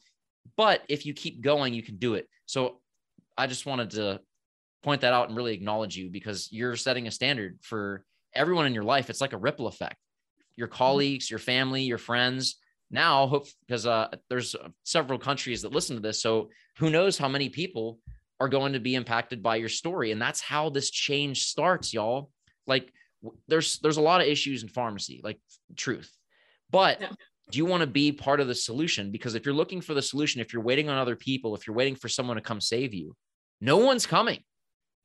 But 0.56 0.82
if 0.88 1.06
you 1.06 1.14
keep 1.14 1.40
going, 1.40 1.72
you 1.72 1.82
can 1.82 1.96
do 1.96 2.14
it. 2.14 2.28
So 2.46 2.80
I 3.36 3.46
just 3.46 3.66
wanted 3.66 3.90
to 3.92 4.20
point 4.82 5.02
that 5.02 5.12
out 5.12 5.28
and 5.28 5.36
really 5.36 5.54
acknowledge 5.54 5.96
you 5.96 6.10
because 6.10 6.48
you're 6.50 6.76
setting 6.76 7.06
a 7.06 7.10
standard 7.10 7.58
for 7.62 8.04
everyone 8.34 8.66
in 8.66 8.74
your 8.74 8.84
life. 8.84 9.10
It's 9.10 9.20
like 9.20 9.32
a 9.32 9.38
ripple 9.38 9.66
effect. 9.66 9.96
Your 10.56 10.68
mm-hmm. 10.68 10.76
colleagues, 10.76 11.30
your 11.30 11.38
family, 11.38 11.82
your 11.82 11.98
friends, 11.98 12.56
now 12.90 13.26
hope 13.26 13.46
because 13.66 13.86
uh, 13.86 14.08
there's 14.28 14.56
several 14.82 15.18
countries 15.18 15.62
that 15.62 15.72
listen 15.72 15.96
to 15.96 16.02
this 16.02 16.20
so 16.20 16.50
who 16.78 16.90
knows 16.90 17.16
how 17.16 17.28
many 17.28 17.48
people 17.48 17.98
are 18.40 18.48
going 18.48 18.72
to 18.72 18.80
be 18.80 18.94
impacted 18.94 19.42
by 19.42 19.56
your 19.56 19.68
story 19.68 20.12
and 20.12 20.20
that's 20.20 20.40
how 20.40 20.68
this 20.68 20.90
change 20.90 21.44
starts 21.44 21.94
y'all 21.94 22.30
like 22.66 22.92
there's 23.48 23.78
there's 23.78 23.98
a 23.98 24.02
lot 24.02 24.20
of 24.20 24.26
issues 24.26 24.62
in 24.62 24.68
pharmacy 24.68 25.20
like 25.22 25.38
truth 25.76 26.10
but 26.70 27.00
yeah. 27.00 27.08
do 27.50 27.58
you 27.58 27.66
want 27.66 27.82
to 27.82 27.86
be 27.86 28.12
part 28.12 28.40
of 28.40 28.48
the 28.48 28.54
solution 28.54 29.10
because 29.10 29.34
if 29.34 29.44
you're 29.44 29.54
looking 29.54 29.80
for 29.80 29.94
the 29.94 30.02
solution 30.02 30.40
if 30.40 30.52
you're 30.52 30.62
waiting 30.62 30.88
on 30.88 30.98
other 30.98 31.16
people 31.16 31.54
if 31.54 31.66
you're 31.66 31.76
waiting 31.76 31.94
for 31.94 32.08
someone 32.08 32.36
to 32.36 32.42
come 32.42 32.60
save 32.60 32.94
you 32.94 33.14
no 33.60 33.76
one's 33.76 34.06
coming 34.06 34.42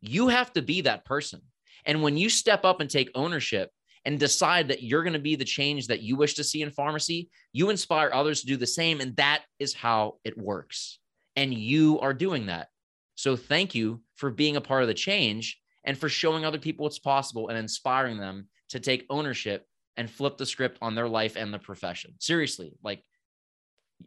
you 0.01 0.27
have 0.27 0.51
to 0.53 0.61
be 0.61 0.81
that 0.81 1.05
person 1.05 1.41
and 1.85 2.01
when 2.01 2.17
you 2.17 2.29
step 2.29 2.65
up 2.65 2.81
and 2.81 2.89
take 2.89 3.11
ownership 3.15 3.69
and 4.05 4.19
decide 4.19 4.67
that 4.67 4.83
you're 4.83 5.03
going 5.03 5.13
to 5.13 5.19
be 5.19 5.35
the 5.35 5.45
change 5.45 5.87
that 5.87 6.01
you 6.01 6.15
wish 6.15 6.35
to 6.35 6.43
see 6.43 6.61
in 6.61 6.71
pharmacy, 6.71 7.29
you 7.53 7.69
inspire 7.69 8.11
others 8.13 8.41
to 8.41 8.47
do 8.47 8.57
the 8.57 8.67
same. 8.67 9.01
And 9.01 9.15
that 9.15 9.43
is 9.59 9.73
how 9.73 10.15
it 10.23 10.37
works. 10.37 10.99
And 11.35 11.53
you 11.53 11.99
are 11.99 12.13
doing 12.13 12.47
that. 12.47 12.67
So 13.15 13.35
thank 13.35 13.73
you 13.73 14.01
for 14.15 14.29
being 14.29 14.57
a 14.57 14.61
part 14.61 14.81
of 14.81 14.87
the 14.87 14.93
change 14.93 15.59
and 15.83 15.97
for 15.97 16.09
showing 16.09 16.43
other 16.43 16.57
people 16.57 16.83
what's 16.83 16.99
possible 16.99 17.49
and 17.49 17.57
inspiring 17.57 18.17
them 18.17 18.47
to 18.69 18.79
take 18.79 19.05
ownership 19.09 19.65
and 19.97 20.09
flip 20.09 20.37
the 20.37 20.45
script 20.45 20.77
on 20.81 20.95
their 20.95 21.07
life 21.07 21.35
and 21.35 21.53
the 21.53 21.59
profession. 21.59 22.15
Seriously, 22.19 22.73
like, 22.83 23.03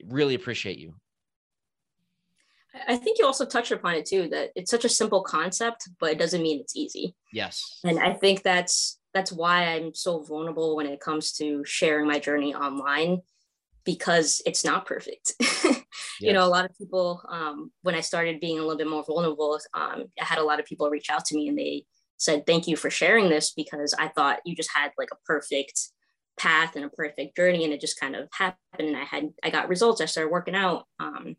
really 0.04 0.34
appreciate 0.34 0.78
you. 0.78 0.94
I 2.86 2.96
think 2.96 3.18
you 3.18 3.26
also 3.26 3.44
touched 3.44 3.72
upon 3.72 3.94
it 3.94 4.06
too 4.06 4.28
that 4.30 4.50
it's 4.54 4.70
such 4.70 4.84
a 4.84 4.88
simple 4.88 5.22
concept, 5.22 5.88
but 5.98 6.12
it 6.12 6.18
doesn't 6.18 6.42
mean 6.42 6.60
it's 6.60 6.76
easy. 6.76 7.14
Yes. 7.32 7.80
And 7.84 7.98
I 7.98 8.14
think 8.14 8.42
that's 8.42 8.98
that's 9.14 9.32
why 9.32 9.64
I'm 9.64 9.94
so 9.94 10.22
vulnerable 10.22 10.76
when 10.76 10.86
it 10.86 11.00
comes 11.00 11.32
to 11.34 11.64
sharing 11.64 12.06
my 12.06 12.18
journey 12.18 12.54
online 12.54 13.22
because 13.84 14.42
it's 14.44 14.64
not 14.64 14.86
perfect. 14.86 15.32
yes. 15.40 15.80
You 16.20 16.32
know, 16.32 16.44
a 16.44 16.48
lot 16.48 16.64
of 16.64 16.76
people, 16.76 17.22
um, 17.28 17.70
when 17.82 17.94
I 17.94 18.00
started 18.00 18.40
being 18.40 18.58
a 18.58 18.62
little 18.62 18.76
bit 18.76 18.88
more 18.88 19.04
vulnerable, 19.04 19.58
um, 19.72 20.06
I 20.20 20.24
had 20.24 20.40
a 20.40 20.44
lot 20.44 20.58
of 20.58 20.66
people 20.66 20.90
reach 20.90 21.10
out 21.10 21.24
to 21.26 21.36
me 21.36 21.46
and 21.46 21.56
they 21.56 21.84
said, 22.16 22.44
Thank 22.44 22.66
you 22.66 22.76
for 22.76 22.90
sharing 22.90 23.28
this 23.28 23.52
because 23.52 23.94
I 23.96 24.08
thought 24.08 24.40
you 24.44 24.56
just 24.56 24.70
had 24.74 24.90
like 24.98 25.10
a 25.12 25.16
perfect 25.24 25.80
path 26.38 26.76
and 26.76 26.84
a 26.84 26.88
perfect 26.88 27.36
journey 27.36 27.64
and 27.64 27.72
it 27.72 27.80
just 27.80 28.00
kind 28.00 28.16
of 28.16 28.28
happened 28.32 28.88
and 28.88 28.96
I 28.96 29.04
had 29.04 29.30
I 29.42 29.50
got 29.50 29.68
results 29.68 30.00
I 30.00 30.06
started 30.06 30.30
working 30.30 30.54
out 30.54 30.84
um, 31.00 31.36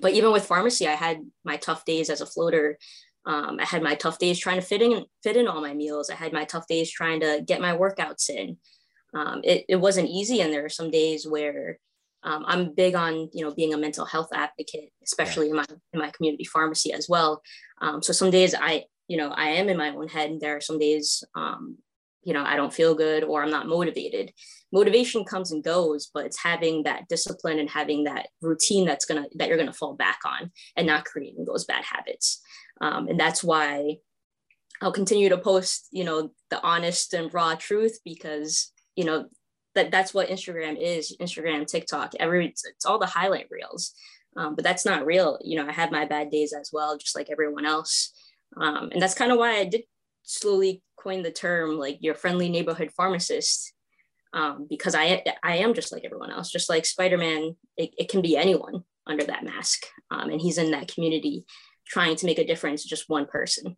but 0.00 0.12
even 0.12 0.32
with 0.32 0.46
pharmacy 0.46 0.86
I 0.86 0.94
had 0.94 1.18
my 1.44 1.56
tough 1.56 1.84
days 1.84 2.10
as 2.10 2.20
a 2.20 2.26
floater 2.26 2.78
um, 3.24 3.58
I 3.60 3.64
had 3.64 3.82
my 3.82 3.94
tough 3.94 4.18
days 4.18 4.38
trying 4.38 4.60
to 4.60 4.66
fit 4.66 4.82
in 4.82 5.04
fit 5.22 5.36
in 5.36 5.46
all 5.46 5.60
my 5.60 5.74
meals. 5.74 6.10
I 6.10 6.14
had 6.14 6.32
my 6.32 6.44
tough 6.44 6.66
days 6.66 6.90
trying 6.90 7.20
to 7.20 7.42
get 7.46 7.60
my 7.60 7.76
workouts 7.76 8.28
in. 8.28 8.56
Um, 9.14 9.42
it, 9.44 9.64
it 9.68 9.76
wasn't 9.76 10.08
easy, 10.08 10.40
and 10.40 10.52
there 10.52 10.64
are 10.64 10.70
some 10.70 10.90
days 10.90 11.26
where 11.26 11.78
um, 12.24 12.44
I'm 12.46 12.74
big 12.74 12.94
on 12.94 13.28
you 13.32 13.44
know 13.44 13.54
being 13.54 13.74
a 13.74 13.78
mental 13.78 14.04
health 14.04 14.30
advocate, 14.34 14.90
especially 15.04 15.46
yeah. 15.46 15.50
in 15.50 15.56
my 15.56 15.64
in 15.92 16.00
my 16.00 16.10
community 16.10 16.44
pharmacy 16.44 16.92
as 16.92 17.08
well. 17.08 17.42
Um, 17.80 18.02
so 18.02 18.12
some 18.12 18.30
days 18.30 18.54
I 18.58 18.84
you 19.06 19.16
know 19.16 19.30
I 19.30 19.50
am 19.50 19.68
in 19.68 19.76
my 19.76 19.90
own 19.90 20.08
head, 20.08 20.30
and 20.30 20.40
there 20.40 20.56
are 20.56 20.60
some 20.60 20.78
days 20.78 21.22
um, 21.36 21.78
you 22.22 22.32
know 22.32 22.44
I 22.44 22.56
don't 22.56 22.72
feel 22.72 22.94
good 22.94 23.24
or 23.24 23.42
I'm 23.42 23.50
not 23.50 23.68
motivated. 23.68 24.32
Motivation 24.72 25.24
comes 25.24 25.52
and 25.52 25.62
goes, 25.62 26.10
but 26.12 26.26
it's 26.26 26.42
having 26.42 26.84
that 26.84 27.08
discipline 27.08 27.58
and 27.58 27.68
having 27.68 28.04
that 28.04 28.28
routine 28.40 28.86
that's 28.86 29.04
gonna 29.04 29.26
that 29.36 29.48
you're 29.48 29.58
gonna 29.58 29.72
fall 29.72 29.94
back 29.94 30.20
on, 30.24 30.50
and 30.76 30.86
not 30.86 31.04
creating 31.04 31.44
those 31.44 31.64
bad 31.64 31.84
habits. 31.84 32.40
Um, 32.80 33.08
and 33.08 33.20
that's 33.20 33.44
why 33.44 33.98
I'll 34.82 34.92
continue 34.92 35.28
to 35.28 35.38
post, 35.38 35.88
you 35.92 36.04
know, 36.04 36.32
the 36.50 36.60
honest 36.62 37.14
and 37.14 37.32
raw 37.32 37.54
truth 37.54 38.00
because, 38.04 38.72
you 38.96 39.04
know, 39.04 39.26
that 39.74 39.92
that's 39.92 40.12
what 40.12 40.28
Instagram 40.28 40.76
is, 40.76 41.16
Instagram, 41.20 41.66
TikTok, 41.66 42.12
every 42.18 42.48
it's, 42.48 42.66
it's 42.66 42.84
all 42.84 42.98
the 42.98 43.06
highlight 43.06 43.46
reels. 43.50 43.94
Um, 44.36 44.54
but 44.54 44.64
that's 44.64 44.84
not 44.84 45.06
real. 45.06 45.38
You 45.44 45.56
know, 45.56 45.68
I 45.68 45.72
have 45.72 45.92
my 45.92 46.04
bad 46.04 46.30
days 46.30 46.52
as 46.52 46.70
well, 46.72 46.98
just 46.98 47.16
like 47.16 47.30
everyone 47.30 47.64
else. 47.64 48.12
Um, 48.56 48.90
and 48.92 49.00
that's 49.00 49.14
kind 49.14 49.30
of 49.30 49.38
why 49.38 49.56
I 49.56 49.64
did 49.64 49.82
slowly 50.22 50.82
coin 50.96 51.22
the 51.22 51.30
term 51.30 51.78
like 51.78 51.98
your 52.00 52.14
friendly 52.14 52.48
neighborhood 52.48 52.90
pharmacist. 52.96 53.72
um, 54.32 54.66
because 54.68 54.94
I 54.94 55.22
I 55.42 55.56
am 55.58 55.74
just 55.74 55.92
like 55.92 56.04
everyone 56.04 56.30
else, 56.30 56.50
just 56.50 56.68
like 56.68 56.86
Spider 56.86 57.18
Man. 57.18 57.56
It, 57.76 57.90
it, 57.98 58.08
can 58.08 58.22
be 58.22 58.36
anyone 58.36 58.84
under 59.06 59.24
that 59.24 59.44
mask, 59.44 59.84
um, 60.10 60.30
and 60.30 60.40
he's 60.40 60.58
in 60.58 60.70
that 60.70 60.88
community 60.92 61.44
trying 61.86 62.16
to 62.16 62.26
make 62.26 62.38
a 62.38 62.46
difference. 62.46 62.84
Just 62.84 63.08
one 63.08 63.26
person. 63.26 63.76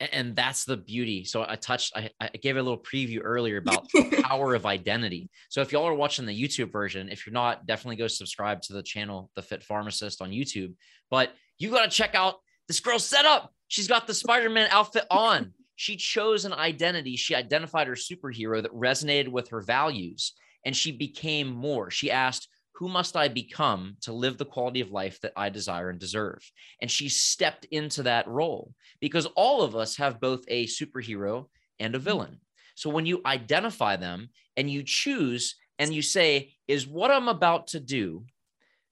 And 0.00 0.36
that's 0.36 0.64
the 0.64 0.76
beauty. 0.76 1.24
So 1.24 1.44
I 1.48 1.56
touched, 1.56 1.92
I, 1.96 2.10
I 2.20 2.28
gave 2.28 2.56
a 2.56 2.62
little 2.62 2.78
preview 2.78 3.20
earlier 3.24 3.56
about 3.56 3.88
the 3.92 4.22
power 4.22 4.54
of 4.54 4.64
identity. 4.64 5.28
So 5.48 5.60
if 5.60 5.72
y'all 5.72 5.88
are 5.88 5.94
watching 5.94 6.24
the 6.24 6.40
YouTube 6.40 6.70
version, 6.70 7.08
if 7.08 7.26
you're 7.26 7.32
not, 7.32 7.66
definitely 7.66 7.96
go 7.96 8.06
subscribe 8.06 8.62
to 8.62 8.74
the 8.74 8.82
channel, 8.82 9.28
The 9.34 9.42
Fit 9.42 9.64
Pharmacist 9.64 10.22
on 10.22 10.30
YouTube. 10.30 10.74
But 11.10 11.32
you 11.58 11.70
got 11.70 11.82
to 11.82 11.90
check 11.90 12.14
out 12.14 12.36
this 12.68 12.78
girl's 12.78 13.04
setup. 13.04 13.52
She's 13.66 13.88
got 13.88 14.06
the 14.06 14.14
Spider 14.14 14.48
Man 14.48 14.68
outfit 14.70 15.04
on. 15.10 15.52
She 15.78 15.94
chose 15.94 16.44
an 16.44 16.52
identity. 16.52 17.14
She 17.14 17.36
identified 17.36 17.86
her 17.86 17.94
superhero 17.94 18.60
that 18.60 18.72
resonated 18.72 19.28
with 19.28 19.50
her 19.50 19.60
values 19.60 20.32
and 20.64 20.74
she 20.74 20.90
became 20.90 21.46
more. 21.46 21.88
She 21.88 22.10
asked, 22.10 22.48
Who 22.74 22.88
must 22.88 23.16
I 23.16 23.28
become 23.28 23.96
to 24.00 24.12
live 24.12 24.38
the 24.38 24.44
quality 24.44 24.80
of 24.80 24.90
life 24.90 25.20
that 25.20 25.34
I 25.36 25.50
desire 25.50 25.88
and 25.88 26.00
deserve? 26.00 26.40
And 26.82 26.90
she 26.90 27.08
stepped 27.08 27.64
into 27.66 28.02
that 28.02 28.26
role 28.26 28.74
because 29.00 29.26
all 29.36 29.62
of 29.62 29.76
us 29.76 29.96
have 29.98 30.20
both 30.20 30.42
a 30.48 30.66
superhero 30.66 31.46
and 31.78 31.94
a 31.94 31.98
mm-hmm. 31.98 32.04
villain. 32.04 32.40
So 32.74 32.90
when 32.90 33.06
you 33.06 33.20
identify 33.24 33.94
them 33.94 34.30
and 34.56 34.68
you 34.68 34.82
choose 34.82 35.54
and 35.78 35.94
you 35.94 36.02
say, 36.02 36.54
Is 36.66 36.88
what 36.88 37.12
I'm 37.12 37.28
about 37.28 37.68
to 37.68 37.78
do 37.78 38.24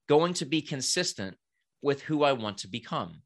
going 0.09 0.35
to 0.35 0.46
be 0.46 0.62
consistent 0.62 1.37
with 1.83 2.01
who 2.03 2.22
I 2.22 2.35
want 2.35 2.59
to 2.59 2.68
become? 2.68 3.22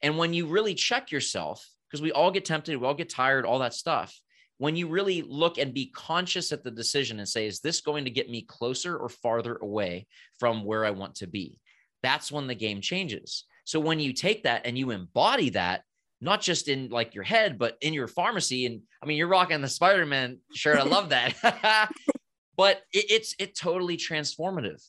And 0.00 0.16
when 0.16 0.32
you 0.32 0.46
really 0.46 0.74
check 0.74 1.12
yourself 1.12 1.68
because 1.94 2.02
we 2.02 2.10
all 2.10 2.32
get 2.32 2.44
tempted, 2.44 2.76
we 2.76 2.88
all 2.88 2.92
get 2.92 3.08
tired, 3.08 3.46
all 3.46 3.60
that 3.60 3.72
stuff. 3.72 4.20
When 4.58 4.74
you 4.74 4.88
really 4.88 5.22
look 5.22 5.58
and 5.58 5.72
be 5.72 5.92
conscious 5.94 6.50
at 6.50 6.64
the 6.64 6.70
decision 6.72 7.20
and 7.20 7.28
say, 7.28 7.46
is 7.46 7.60
this 7.60 7.82
going 7.82 8.04
to 8.04 8.10
get 8.10 8.28
me 8.28 8.42
closer 8.42 8.96
or 8.96 9.08
farther 9.08 9.58
away 9.62 10.08
from 10.40 10.64
where 10.64 10.84
I 10.84 10.90
want 10.90 11.14
to 11.16 11.28
be? 11.28 11.60
That's 12.02 12.32
when 12.32 12.48
the 12.48 12.54
game 12.56 12.80
changes. 12.80 13.44
So 13.64 13.78
when 13.78 14.00
you 14.00 14.12
take 14.12 14.42
that 14.42 14.66
and 14.66 14.76
you 14.76 14.90
embody 14.90 15.50
that, 15.50 15.84
not 16.20 16.40
just 16.40 16.66
in 16.66 16.88
like 16.88 17.14
your 17.14 17.22
head, 17.22 17.60
but 17.60 17.78
in 17.80 17.94
your 17.94 18.08
pharmacy. 18.08 18.66
And 18.66 18.80
I 19.00 19.06
mean, 19.06 19.16
you're 19.16 19.28
rocking 19.28 19.60
the 19.60 19.68
Spider-Man 19.68 20.40
shirt. 20.52 20.78
I 20.78 20.82
love 20.82 21.10
that. 21.10 21.88
but 22.56 22.82
it, 22.92 23.04
it's 23.08 23.36
it 23.38 23.56
totally 23.56 23.96
transformative. 23.96 24.84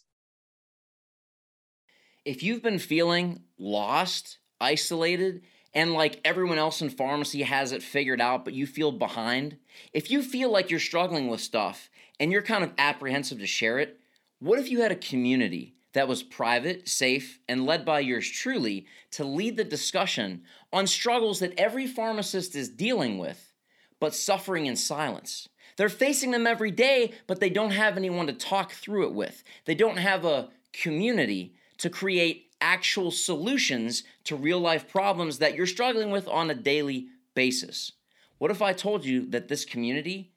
If 2.25 2.41
you've 2.41 2.63
been 2.63 2.79
feeling 2.79 3.43
lost, 3.59 4.39
isolated, 4.59 5.43
and 5.75 5.93
like 5.93 6.21
everyone 6.23 6.57
else 6.57 6.81
in 6.81 6.89
pharmacy 6.89 7.43
has 7.43 7.73
it 7.73 7.83
figured 7.83 8.21
out, 8.21 8.45
but 8.45 8.53
you 8.53 8.65
feel 8.65 8.93
behind, 8.93 9.57
if 9.93 10.09
you 10.09 10.23
feel 10.23 10.49
like 10.49 10.71
you're 10.71 10.79
struggling 10.79 11.27
with 11.27 11.41
stuff 11.41 11.89
and 12.19 12.31
you're 12.31 12.41
kind 12.41 12.63
of 12.63 12.71
apprehensive 12.77 13.39
to 13.39 13.45
share 13.45 13.77
it, 13.77 13.99
what 14.39 14.57
if 14.57 14.71
you 14.71 14.81
had 14.81 14.93
a 14.93 14.95
community 14.95 15.75
that 15.91 16.07
was 16.07 16.23
private, 16.23 16.87
safe, 16.87 17.39
and 17.47 17.65
led 17.65 17.85
by 17.85 17.99
yours 17.99 18.29
truly 18.29 18.85
to 19.11 19.25
lead 19.25 19.57
the 19.57 19.63
discussion 19.63 20.43
on 20.71 20.87
struggles 20.87 21.39
that 21.39 21.57
every 21.59 21.87
pharmacist 21.87 22.55
is 22.55 22.69
dealing 22.69 23.17
with, 23.17 23.53
but 23.99 24.15
suffering 24.15 24.65
in 24.65 24.77
silence? 24.77 25.49
They're 25.77 25.89
facing 25.89 26.31
them 26.31 26.47
every 26.47 26.71
day, 26.71 27.13
but 27.27 27.41
they 27.41 27.49
don't 27.49 27.71
have 27.71 27.97
anyone 27.97 28.27
to 28.27 28.33
talk 28.33 28.71
through 28.71 29.07
it 29.07 29.13
with. 29.13 29.43
They 29.65 29.75
don't 29.75 29.97
have 29.97 30.23
a 30.23 30.49
community 30.71 31.53
to 31.79 31.89
create 31.89 32.44
actual 32.65 33.11
solutions 33.11 34.03
to 34.23 34.35
real 34.35 34.59
life 34.59 34.89
problems 34.89 35.37
that 35.37 35.53
you're 35.53 35.67
struggling 35.67 36.09
with 36.09 36.27
on 36.27 36.49
a 36.49 36.55
daily 36.55 37.05
basis. 37.35 37.91
What 38.39 38.49
if 38.49 38.59
I 38.59 38.73
told 38.73 39.05
you 39.05 39.27
that 39.27 39.47
this 39.47 39.65
community 39.65 40.31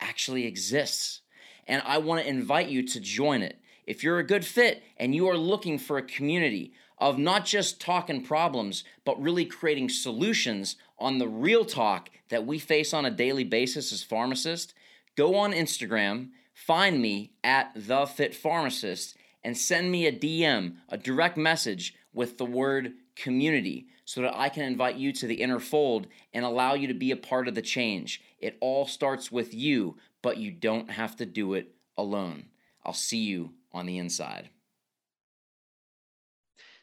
actually 0.00 0.46
exists? 0.46 1.20
And 1.66 1.82
I 1.84 1.98
want 1.98 2.22
to 2.22 2.28
invite 2.28 2.68
you 2.68 2.82
to 2.88 3.00
join 3.00 3.42
it. 3.42 3.60
If 3.86 4.02
you're 4.02 4.18
a 4.18 4.26
good 4.26 4.46
fit 4.46 4.82
and 4.96 5.14
you 5.14 5.28
are 5.28 5.36
looking 5.36 5.78
for 5.78 5.98
a 5.98 6.02
community 6.02 6.72
of 6.96 7.18
not 7.18 7.44
just 7.44 7.82
talking 7.82 8.22
problems, 8.22 8.82
but 9.04 9.20
really 9.20 9.44
creating 9.44 9.90
solutions 9.90 10.76
on 10.98 11.18
the 11.18 11.28
real 11.28 11.66
talk 11.66 12.08
that 12.30 12.46
we 12.46 12.58
face 12.58 12.94
on 12.94 13.04
a 13.04 13.10
daily 13.10 13.44
basis 13.44 13.92
as 13.92 14.02
pharmacists, 14.02 14.72
go 15.16 15.34
on 15.34 15.52
Instagram, 15.52 16.30
find 16.54 17.02
me 17.02 17.32
at 17.44 17.72
The 17.76 18.06
Fit 18.06 18.34
Pharmacist, 18.34 19.18
and 19.44 19.56
send 19.56 19.92
me 19.92 20.06
a 20.06 20.12
DM, 20.12 20.76
a 20.88 20.96
direct 20.96 21.36
message 21.36 21.94
with 22.12 22.38
the 22.38 22.46
word 22.46 22.94
community 23.14 23.86
so 24.04 24.22
that 24.22 24.36
I 24.36 24.48
can 24.48 24.64
invite 24.64 24.96
you 24.96 25.12
to 25.12 25.26
the 25.26 25.34
inner 25.34 25.60
fold 25.60 26.06
and 26.32 26.44
allow 26.44 26.74
you 26.74 26.88
to 26.88 26.94
be 26.94 27.10
a 27.10 27.16
part 27.16 27.48
of 27.48 27.54
the 27.54 27.62
change. 27.62 28.22
It 28.38 28.56
all 28.60 28.86
starts 28.86 29.30
with 29.30 29.54
you, 29.54 29.96
but 30.22 30.38
you 30.38 30.50
don't 30.50 30.90
have 30.90 31.16
to 31.16 31.26
do 31.26 31.54
it 31.54 31.74
alone. 31.96 32.46
I'll 32.84 32.92
see 32.92 33.18
you 33.18 33.52
on 33.72 33.86
the 33.86 33.98
inside. 33.98 34.50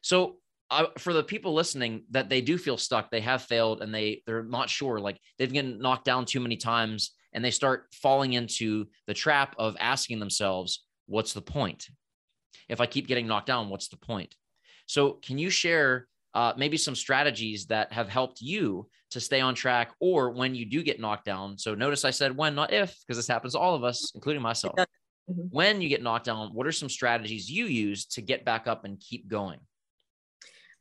So, 0.02 0.38
uh, 0.72 0.88
for 0.98 1.12
the 1.12 1.24
people 1.24 1.54
listening 1.54 2.04
that 2.12 2.30
they 2.30 2.40
do 2.40 2.58
feel 2.58 2.78
stuck, 2.78 3.12
they 3.12 3.20
have 3.20 3.42
failed 3.42 3.82
and 3.82 3.94
they 3.94 4.24
they're 4.26 4.44
not 4.44 4.70
sure, 4.70 5.00
like 5.00 5.20
they've 5.38 5.52
been 5.52 5.80
knocked 5.80 6.06
down 6.06 6.26
too 6.26 6.40
many 6.40 6.56
times 6.56 7.12
and 7.34 7.44
they 7.44 7.52
start 7.52 7.88
falling 7.94 8.34
into 8.34 8.88
the 9.06 9.14
trap 9.14 9.54
of 9.60 9.76
asking 9.80 10.20
themselves, 10.20 10.86
what's 11.08 11.34
the 11.34 11.42
point? 11.42 11.90
If 12.70 12.82
I 12.82 12.86
keep 12.86 13.08
getting 13.08 13.28
knocked 13.28 13.48
down, 13.48 13.70
what's 13.70 13.88
the 13.88 13.98
point? 13.98 14.36
So, 14.86 15.14
can 15.14 15.38
you 15.38 15.50
share 15.50 16.08
uh, 16.34 16.54
maybe 16.58 16.78
some 16.78 16.96
strategies 16.96 17.68
that 17.68 17.92
have 17.94 18.10
helped 18.10 18.42
you 18.42 18.88
to 19.12 19.20
stay 19.20 19.42
on 19.42 19.56
track 19.56 19.92
or 20.00 20.32
when 20.32 20.56
you 20.56 20.66
do 20.66 20.84
get 20.84 21.00
knocked 21.00 21.26
down? 21.26 21.58
So, 21.58 21.76
notice 21.76 22.06
I 22.06 22.12
said 22.12 22.36
when, 22.36 22.56
not 22.56 22.74
if, 22.74 22.98
because 23.02 23.18
this 23.18 23.28
happens 23.28 23.54
to 23.54 23.60
all 23.60 23.76
of 23.76 23.84
us, 23.84 24.12
including 24.16 24.42
myself. 24.42 24.76
Mm-hmm. 25.30 25.48
When 25.52 25.82
you 25.82 25.90
get 25.90 26.04
knocked 26.04 26.26
down, 26.26 26.54
what 26.54 26.68
are 26.68 26.72
some 26.72 26.90
strategies 26.90 27.50
you 27.50 27.66
use 27.66 28.06
to 28.08 28.22
get 28.22 28.44
back 28.44 28.68
up 28.68 28.86
and 28.86 29.00
keep 29.00 29.28
going? 29.28 29.60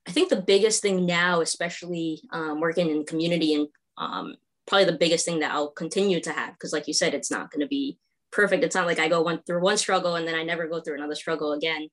I 0.07 0.13
think 0.13 0.31
the 0.31 0.43
biggest 0.43 0.83
thing 0.83 1.07
now, 1.07 1.41
especially 1.41 2.23
um, 2.33 2.61
working 2.61 2.91
in 2.91 3.05
community, 3.05 3.55
and 3.55 3.69
um, 3.99 4.35
probably 4.67 4.87
the 4.87 4.99
biggest 4.99 5.25
thing 5.25 5.41
that 5.41 5.53
I'll 5.53 5.71
continue 5.71 6.21
to 6.21 6.33
have, 6.33 6.55
because 6.55 6.73
like 6.73 6.89
you 6.89 6.95
said, 6.95 7.15
it's 7.15 7.31
not 7.31 7.51
going 7.51 7.61
to 7.61 7.69
be 7.69 7.99
perfect. 8.33 8.65
It's 8.65 8.75
not 8.75 8.87
like 8.87 8.99
I 8.99 9.09
go 9.09 9.23
one 9.23 9.43
through 9.47 9.63
one 9.63 9.77
struggle 9.77 10.17
and 10.17 10.27
then 10.27 10.35
I 10.35 10.43
never 10.43 10.69
go 10.69 10.81
through 10.81 10.97
another 10.97 11.15
struggle 11.15 11.53
again. 11.53 11.89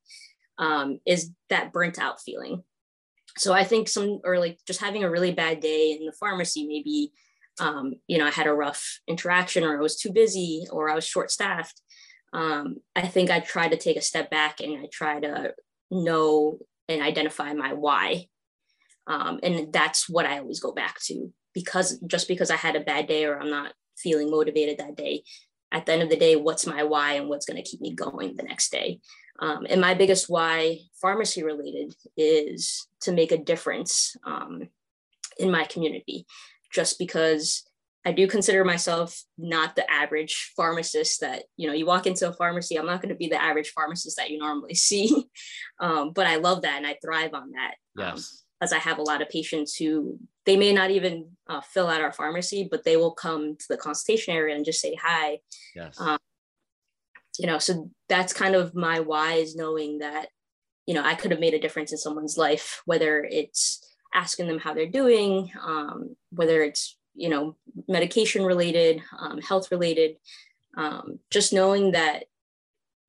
Um, 0.57 0.99
is 1.05 1.31
that 1.49 1.73
burnt 1.73 1.99
out 1.99 2.21
feeling? 2.21 2.63
So 3.37 3.53
I 3.53 3.63
think 3.63 3.87
some 3.87 4.19
or 4.23 4.39
like 4.39 4.57
just 4.65 4.81
having 4.81 5.03
a 5.03 5.09
really 5.09 5.31
bad 5.31 5.59
day 5.59 5.91
in 5.91 6.05
the 6.05 6.13
pharmacy, 6.19 6.65
maybe 6.67 7.11
um, 7.59 7.93
you 8.07 8.17
know 8.17 8.25
I 8.25 8.31
had 8.31 8.47
a 8.47 8.53
rough 8.53 8.99
interaction 9.07 9.63
or 9.63 9.77
I 9.77 9.81
was 9.81 9.97
too 9.97 10.11
busy 10.11 10.65
or 10.71 10.89
I 10.89 10.95
was 10.95 11.05
short 11.05 11.31
staffed. 11.31 11.81
Um, 12.33 12.77
I 12.95 13.07
think 13.07 13.29
I 13.29 13.39
try 13.39 13.67
to 13.67 13.77
take 13.77 13.97
a 13.97 14.01
step 14.01 14.29
back 14.29 14.59
and 14.59 14.77
I 14.77 14.87
try 14.91 15.19
to 15.19 15.53
know 15.91 16.59
and 16.89 17.01
identify 17.01 17.53
my 17.53 17.73
why. 17.73 18.27
Um, 19.05 19.39
and 19.43 19.71
that's 19.71 20.09
what 20.09 20.25
I 20.25 20.39
always 20.39 20.59
go 20.59 20.73
back 20.73 20.99
to 21.05 21.31
because 21.53 21.99
just 22.07 22.27
because 22.27 22.51
I 22.51 22.55
had 22.55 22.75
a 22.75 22.81
bad 22.81 23.07
day 23.07 23.25
or 23.25 23.39
I'm 23.39 23.49
not 23.49 23.73
feeling 23.97 24.29
motivated 24.29 24.77
that 24.77 24.95
day 24.95 25.23
at 25.71 25.85
the 25.85 25.93
end 25.93 26.03
of 26.03 26.09
the 26.09 26.17
day, 26.17 26.35
what's 26.35 26.65
my 26.65 26.83
why 26.83 27.13
and 27.13 27.27
what's 27.27 27.45
going 27.45 27.61
to 27.61 27.69
keep 27.69 27.81
me 27.81 27.93
going 27.93 28.35
the 28.35 28.43
next 28.43 28.71
day. 28.71 28.99
Um, 29.39 29.67
and 29.69 29.81
my 29.81 29.93
biggest 29.93 30.29
why, 30.29 30.79
pharmacy 31.01 31.43
related, 31.43 31.93
is 32.15 32.87
to 33.01 33.11
make 33.11 33.31
a 33.31 33.37
difference 33.37 34.15
um, 34.25 34.69
in 35.37 35.51
my 35.51 35.65
community. 35.65 36.25
Just 36.71 36.97
because 36.97 37.63
I 38.05 38.13
do 38.13 38.27
consider 38.27 38.63
myself 38.63 39.23
not 39.37 39.75
the 39.75 39.89
average 39.91 40.53
pharmacist 40.55 41.21
that, 41.21 41.43
you 41.57 41.67
know, 41.67 41.73
you 41.73 41.85
walk 41.85 42.07
into 42.07 42.27
a 42.27 42.33
pharmacy, 42.33 42.77
I'm 42.77 42.85
not 42.85 43.01
going 43.01 43.09
to 43.09 43.15
be 43.15 43.27
the 43.27 43.41
average 43.41 43.71
pharmacist 43.71 44.17
that 44.17 44.29
you 44.29 44.39
normally 44.39 44.73
see. 44.75 45.27
Um, 45.79 46.11
but 46.13 46.27
I 46.27 46.37
love 46.37 46.63
that 46.63 46.77
and 46.77 46.87
I 46.87 46.97
thrive 47.03 47.33
on 47.33 47.51
that. 47.51 47.75
Um, 48.01 48.15
yes 48.15 48.43
as 48.61 48.73
I 48.73 48.79
have 48.79 48.97
a 48.97 49.03
lot 49.03 49.21
of 49.21 49.29
patients 49.29 49.75
who 49.75 50.17
they 50.45 50.57
may 50.57 50.73
not 50.73 50.91
even 50.91 51.29
uh, 51.47 51.61
fill 51.61 51.87
out 51.87 52.01
our 52.01 52.11
pharmacy, 52.11 52.67
but 52.69 52.83
they 52.83 52.97
will 52.97 53.11
come 53.11 53.55
to 53.55 53.65
the 53.69 53.77
consultation 53.77 54.33
area 54.33 54.55
and 54.55 54.65
just 54.65 54.81
say 54.81 54.95
hi. 55.01 55.39
Yes. 55.75 55.99
Um, 55.99 56.17
you 57.37 57.45
know, 57.45 57.59
so 57.59 57.91
that's 58.09 58.33
kind 58.33 58.55
of 58.55 58.73
my 58.73 58.99
why 58.99 59.33
is 59.33 59.55
knowing 59.55 59.99
that, 59.99 60.29
you 60.87 60.95
know, 60.95 61.03
I 61.03 61.13
could 61.13 61.31
have 61.31 61.39
made 61.39 61.53
a 61.53 61.59
difference 61.59 61.91
in 61.91 61.97
someone's 61.97 62.37
life, 62.37 62.81
whether 62.85 63.23
it's 63.23 63.83
asking 64.13 64.47
them 64.47 64.57
how 64.57 64.73
they're 64.73 64.87
doing, 64.87 65.51
um, 65.61 66.15
whether 66.31 66.63
it's, 66.63 66.97
you 67.13 67.29
know, 67.29 67.55
medication 67.87 68.43
related, 68.43 69.01
um, 69.19 69.39
health 69.39 69.69
related, 69.69 70.17
um, 70.77 71.19
just 71.29 71.53
knowing 71.53 71.91
that 71.91 72.23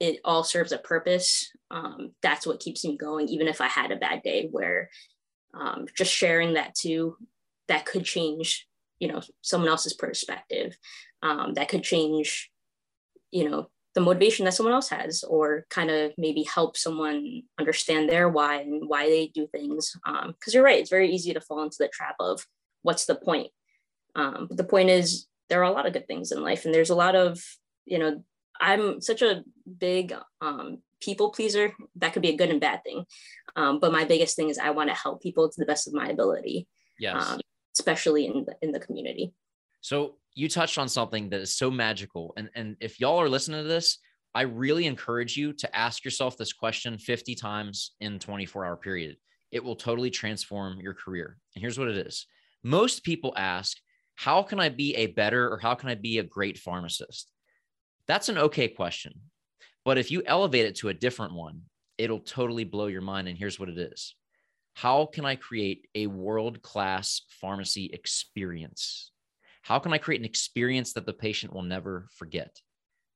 it 0.00 0.20
all 0.24 0.44
serves 0.44 0.72
a 0.72 0.78
purpose. 0.78 1.50
Um, 1.70 2.12
that's 2.22 2.46
what 2.46 2.60
keeps 2.60 2.84
me 2.84 2.96
going, 2.96 3.28
even 3.28 3.48
if 3.48 3.60
I 3.60 3.68
had 3.68 3.92
a 3.92 3.96
bad 3.96 4.22
day 4.22 4.48
where 4.50 4.90
um, 5.54 5.86
just 5.96 6.12
sharing 6.12 6.54
that 6.54 6.74
too 6.74 7.16
that 7.68 7.86
could 7.86 8.04
change 8.04 8.66
you 8.98 9.08
know 9.08 9.20
someone 9.42 9.68
else's 9.68 9.94
perspective 9.94 10.76
um, 11.22 11.54
that 11.54 11.68
could 11.68 11.82
change 11.82 12.50
you 13.30 13.48
know 13.48 13.68
the 13.94 14.04
motivation 14.04 14.44
that 14.44 14.54
someone 14.54 14.74
else 14.74 14.88
has 14.90 15.24
or 15.24 15.66
kind 15.70 15.90
of 15.90 16.12
maybe 16.16 16.44
help 16.44 16.76
someone 16.76 17.42
understand 17.58 18.08
their 18.08 18.28
why 18.28 18.60
and 18.60 18.88
why 18.88 19.08
they 19.08 19.26
do 19.34 19.48
things. 19.48 19.96
Because 20.04 20.24
um, 20.24 20.34
you're 20.46 20.62
right 20.62 20.78
it's 20.78 20.90
very 20.90 21.10
easy 21.10 21.34
to 21.34 21.40
fall 21.40 21.64
into 21.64 21.78
the 21.80 21.88
trap 21.88 22.14
of 22.20 22.46
what's 22.82 23.06
the 23.06 23.16
point? 23.16 23.48
Um, 24.14 24.46
but 24.48 24.56
the 24.56 24.64
point 24.64 24.90
is 24.90 25.26
there 25.48 25.60
are 25.60 25.70
a 25.70 25.72
lot 25.72 25.86
of 25.86 25.92
good 25.92 26.06
things 26.06 26.30
in 26.30 26.42
life 26.42 26.64
and 26.64 26.72
there's 26.72 26.90
a 26.90 26.94
lot 26.94 27.16
of 27.16 27.42
you 27.86 27.98
know 27.98 28.22
I'm 28.60 29.00
such 29.00 29.22
a 29.22 29.42
big 29.78 30.14
um, 30.40 30.78
people 31.00 31.30
pleaser. 31.30 31.72
That 31.96 32.12
could 32.12 32.22
be 32.22 32.30
a 32.30 32.36
good 32.36 32.50
and 32.50 32.60
bad 32.60 32.82
thing. 32.84 33.04
Um, 33.56 33.80
but 33.80 33.92
my 33.92 34.04
biggest 34.04 34.36
thing 34.36 34.48
is 34.48 34.58
I 34.58 34.70
want 34.70 34.88
to 34.90 34.94
help 34.94 35.22
people 35.22 35.48
to 35.48 35.60
the 35.60 35.66
best 35.66 35.88
of 35.88 35.94
my 35.94 36.08
ability. 36.08 36.66
Yes. 36.98 37.30
Um, 37.30 37.40
especially 37.78 38.26
in 38.26 38.44
the, 38.44 38.54
in 38.60 38.72
the 38.72 38.80
community. 38.80 39.32
So 39.80 40.16
you 40.34 40.48
touched 40.48 40.78
on 40.78 40.88
something 40.88 41.30
that 41.30 41.40
is 41.40 41.56
so 41.56 41.70
magical. 41.70 42.34
And, 42.36 42.50
and 42.54 42.76
if 42.80 43.00
y'all 43.00 43.20
are 43.20 43.28
listening 43.28 43.62
to 43.62 43.68
this, 43.68 43.98
I 44.34 44.42
really 44.42 44.86
encourage 44.86 45.36
you 45.36 45.52
to 45.54 45.76
ask 45.76 46.04
yourself 46.04 46.36
this 46.36 46.52
question 46.52 46.98
50 46.98 47.34
times 47.34 47.92
in 48.00 48.18
24 48.18 48.66
hour 48.66 48.76
period. 48.76 49.16
It 49.50 49.64
will 49.64 49.76
totally 49.76 50.10
transform 50.10 50.80
your 50.80 50.94
career. 50.94 51.38
And 51.54 51.62
here's 51.62 51.78
what 51.78 51.88
it 51.88 52.06
is. 52.06 52.26
Most 52.62 53.02
people 53.02 53.32
ask, 53.36 53.76
how 54.16 54.42
can 54.42 54.60
I 54.60 54.68
be 54.68 54.94
a 54.96 55.06
better 55.06 55.50
or 55.50 55.58
how 55.58 55.74
can 55.74 55.88
I 55.88 55.94
be 55.94 56.18
a 56.18 56.24
great 56.24 56.58
pharmacist? 56.58 57.30
That's 58.06 58.28
an 58.28 58.38
okay 58.38 58.68
question. 58.68 59.14
But 59.88 59.96
if 59.96 60.10
you 60.10 60.22
elevate 60.26 60.66
it 60.66 60.74
to 60.76 60.90
a 60.90 60.94
different 60.94 61.32
one, 61.32 61.62
it'll 61.96 62.20
totally 62.20 62.64
blow 62.64 62.88
your 62.88 63.00
mind. 63.00 63.26
And 63.26 63.38
here's 63.38 63.58
what 63.58 63.70
it 63.70 63.78
is 63.78 64.14
How 64.74 65.06
can 65.06 65.24
I 65.24 65.34
create 65.34 65.88
a 65.94 66.06
world 66.08 66.60
class 66.60 67.22
pharmacy 67.40 67.88
experience? 67.94 69.12
How 69.62 69.78
can 69.78 69.94
I 69.94 69.96
create 69.96 70.20
an 70.20 70.26
experience 70.26 70.92
that 70.92 71.06
the 71.06 71.14
patient 71.14 71.54
will 71.54 71.62
never 71.62 72.06
forget? 72.12 72.60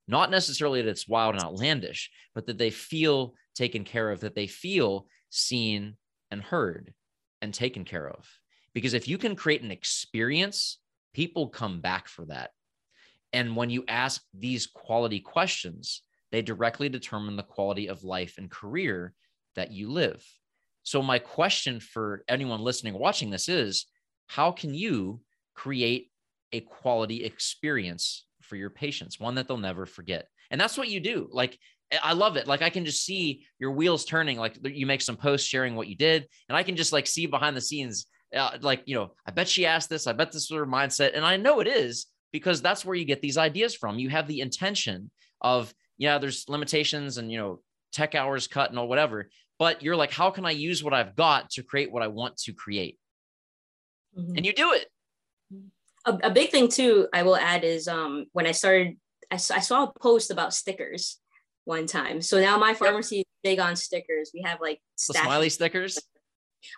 Not 0.09 0.31
necessarily 0.31 0.81
that 0.81 0.89
it's 0.89 1.07
wild 1.07 1.35
and 1.35 1.45
outlandish, 1.45 2.11
but 2.35 2.47
that 2.47 2.57
they 2.57 2.71
feel 2.71 3.35
taken 3.55 3.85
care 3.85 4.11
of, 4.11 4.21
that 4.21 4.35
they 4.35 4.47
feel 4.47 5.09
seen 5.29 5.99
and 6.31 6.43
heard 6.43 6.95
and 7.43 7.53
taken 7.53 7.85
care 7.85 8.09
of. 8.09 8.27
Because 8.73 8.95
if 8.95 9.07
you 9.07 9.19
can 9.19 9.37
create 9.37 9.61
an 9.61 9.73
experience, 9.73 10.79
people 11.13 11.49
come 11.49 11.83
back 11.83 12.09
for 12.09 12.25
that. 12.29 12.53
And 13.35 13.57
when 13.57 13.69
you 13.69 13.85
ask 13.89 14.23
these 14.33 14.67
quality 14.67 15.21
questions, 15.21 16.01
they 16.33 16.43
directly 16.43 16.89
determine 16.89 17.37
the 17.37 17.43
quality 17.43 17.89
of 17.89 18.03
life 18.03 18.35
and 18.39 18.51
career 18.51 19.15
that 19.55 19.71
you 19.71 19.91
live. 19.91 20.25
So, 20.83 21.01
my 21.03 21.21
question 21.21 21.79
for 21.79 22.25
anyone 22.29 22.61
listening, 22.61 22.95
watching 22.95 23.31
this 23.31 23.49
is 23.49 23.87
how 24.27 24.51
can 24.51 24.75
you 24.75 25.21
create 25.55 26.11
a 26.53 26.61
quality 26.61 27.25
experience 27.25 28.27
for 28.41 28.57
your 28.57 28.71
patients, 28.71 29.21
one 29.21 29.37
that 29.37 29.47
they'll 29.47 29.59
never 29.59 29.87
forget? 29.87 30.27
And 30.51 30.61
that's 30.61 30.77
what 30.77 30.89
you 30.89 30.99
do. 30.99 31.29
Like, 31.31 31.59
I 32.03 32.15
love 32.15 32.37
it. 32.37 32.47
Like 32.47 32.63
I 32.63 32.71
can 32.71 32.85
just 32.85 33.05
see 33.05 33.45
your 33.59 33.73
wheels 33.73 34.05
turning. 34.05 34.39
Like 34.39 34.57
you 34.65 34.87
make 34.87 35.03
some 35.03 35.17
posts 35.17 35.47
sharing 35.47 35.75
what 35.75 35.89
you 35.89 35.95
did, 35.95 36.27
and 36.49 36.57
I 36.57 36.63
can 36.63 36.77
just 36.77 36.93
like 36.93 37.07
see 37.07 37.27
behind 37.27 37.57
the 37.57 37.61
scenes. 37.61 38.07
Uh, 38.35 38.57
like 38.63 38.83
you 38.87 38.95
know, 38.95 39.13
I 39.27 39.31
bet 39.31 39.47
she 39.47 39.67
asked 39.67 39.91
this. 39.91 40.07
I 40.07 40.15
bet 40.15 40.33
this 40.33 40.51
was 40.51 40.57
her 40.57 40.67
mindset, 40.67 41.15
and 41.15 41.25
I 41.25 41.37
know 41.37 41.61
it 41.61 41.67
is 41.67 42.07
because 42.33 42.63
that's 42.63 42.85
where 42.85 42.97
you 42.97 43.05
get 43.05 43.21
these 43.21 43.37
ideas 43.37 43.75
from. 43.75 43.99
You 43.99 44.09
have 44.09 44.27
the 44.27 44.41
intention 44.41 45.11
of, 45.41 45.73
yeah, 46.03 46.19
there's 46.19 46.49
limitations 46.49 47.17
and, 47.17 47.31
you 47.31 47.39
know, 47.39 47.61
tech 47.93 48.17
hours 48.17 48.49
cut 48.49 48.71
and 48.71 48.79
all 48.79 48.89
whatever, 48.89 49.31
but 49.57 49.83
you're 49.83 49.95
like, 49.95 50.11
how 50.11 50.31
can 50.31 50.45
I 50.45 50.51
use 50.51 50.83
what 50.83 50.93
I've 50.93 51.15
got 51.15 51.51
to 51.51 51.63
create 51.63 51.93
what 51.93 52.03
I 52.03 52.09
want 52.09 52.37
to 52.39 52.53
create? 52.53 52.99
Mm-hmm. 54.19 54.37
And 54.37 54.45
you 54.45 54.53
do 54.53 54.73
it. 54.73 54.87
A, 56.05 56.19
a, 56.25 56.31
big 56.31 56.51
thing 56.51 56.67
too, 56.67 57.07
I 57.15 57.23
will 57.23 57.37
add 57.37 57.63
is 57.63 57.87
um, 57.87 58.27
when 58.33 58.49
I 58.49 58.51
started, 58.51 58.97
I, 59.31 59.37
I 59.37 59.61
saw 59.61 59.85
a 59.85 59.93
post 60.01 60.33
about 60.33 60.53
stickers 60.53 61.21
one 61.67 61.87
time. 61.87 62.21
So 62.21 62.41
now 62.41 62.59
my 62.59 62.75
pharmacy 62.75 63.19
yep. 63.19 63.27
is 63.27 63.51
big 63.51 63.61
on 63.61 63.77
stickers. 63.77 64.33
We 64.35 64.43
have 64.43 64.61
like 64.61 64.81
smiley 64.97 65.51
stickers. 65.51 66.01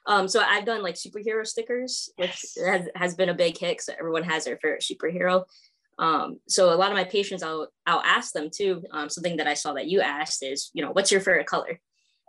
Um, 0.07 0.29
so 0.29 0.41
I've 0.41 0.67
done 0.67 0.83
like 0.83 0.97
superhero 0.97 1.47
stickers, 1.47 2.11
which 2.17 2.45
yes. 2.57 2.59
has, 2.67 2.89
has 2.95 3.15
been 3.15 3.31
a 3.31 3.35
big 3.35 3.57
hit. 3.57 3.81
So 3.81 3.95
everyone 3.99 4.25
has 4.25 4.45
their 4.45 4.59
favorite 4.59 4.83
superhero. 4.83 5.45
Um, 5.99 6.41
so 6.49 6.73
a 6.73 6.77
lot 6.77 6.91
of 6.91 6.97
my 6.97 7.05
patients, 7.05 7.43
I'll 7.43 7.69
I'll 7.87 8.03
ask 8.03 8.33
them 8.33 8.49
too. 8.55 8.83
Um, 8.91 9.09
something 9.09 9.37
that 9.37 9.47
I 9.47 9.55
saw 9.55 9.75
that 9.75 9.89
you 9.89 10.01
asked 10.01 10.43
is, 10.43 10.71
you 10.75 10.85
know, 10.85 10.91
what's 10.91 11.13
your 11.13 11.21
favorite 11.21 11.47
color? 11.47 11.81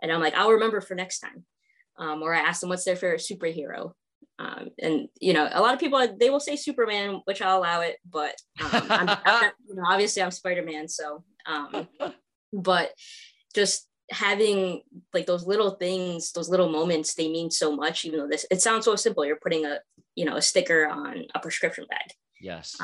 And 0.02 0.12
I'm 0.12 0.20
like, 0.20 0.34
I'll 0.34 0.52
remember 0.52 0.80
for 0.80 0.94
next 0.94 1.20
time. 1.20 1.44
Um, 1.98 2.22
or 2.22 2.34
I 2.34 2.40
ask 2.40 2.60
them 2.60 2.68
what's 2.68 2.84
their 2.84 2.96
favorite 2.96 3.22
superhero. 3.22 3.92
Um, 4.38 4.68
and 4.78 5.08
you 5.18 5.32
know, 5.32 5.48
a 5.50 5.62
lot 5.62 5.72
of 5.72 5.80
people 5.80 6.06
they 6.18 6.30
will 6.30 6.40
say 6.40 6.56
Superman, 6.56 7.22
which 7.24 7.40
I'll 7.40 7.58
allow 7.58 7.80
it, 7.80 7.96
but 8.08 8.36
um, 8.62 8.86
I'm, 8.90 9.08
I'm, 9.24 9.50
you 9.68 9.74
know, 9.74 9.84
obviously 9.88 10.22
I'm 10.22 10.30
Spider 10.30 10.62
Man, 10.62 10.88
so 10.88 11.24
um, 11.46 11.88
but 12.52 12.92
just 13.54 13.88
having 14.10 14.82
like 15.12 15.26
those 15.26 15.46
little 15.46 15.72
things 15.72 16.30
those 16.30 16.48
little 16.48 16.68
moments 16.68 17.14
they 17.14 17.28
mean 17.28 17.50
so 17.50 17.74
much 17.74 18.04
even 18.04 18.20
though 18.20 18.28
this 18.28 18.46
it 18.52 18.62
sounds 18.62 18.84
so 18.84 18.94
simple 18.94 19.24
you're 19.24 19.38
putting 19.42 19.66
a 19.66 19.80
you 20.14 20.24
know 20.24 20.36
a 20.36 20.42
sticker 20.42 20.86
on 20.86 21.24
a 21.34 21.40
prescription 21.40 21.84
bag 21.90 22.12
yes 22.40 22.76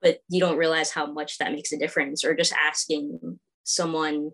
but 0.00 0.18
you 0.28 0.40
don't 0.40 0.58
realize 0.58 0.90
how 0.90 1.06
much 1.06 1.38
that 1.38 1.52
makes 1.52 1.72
a 1.72 1.78
difference 1.78 2.24
or 2.24 2.34
just 2.34 2.52
asking 2.52 3.38
someone 3.64 4.30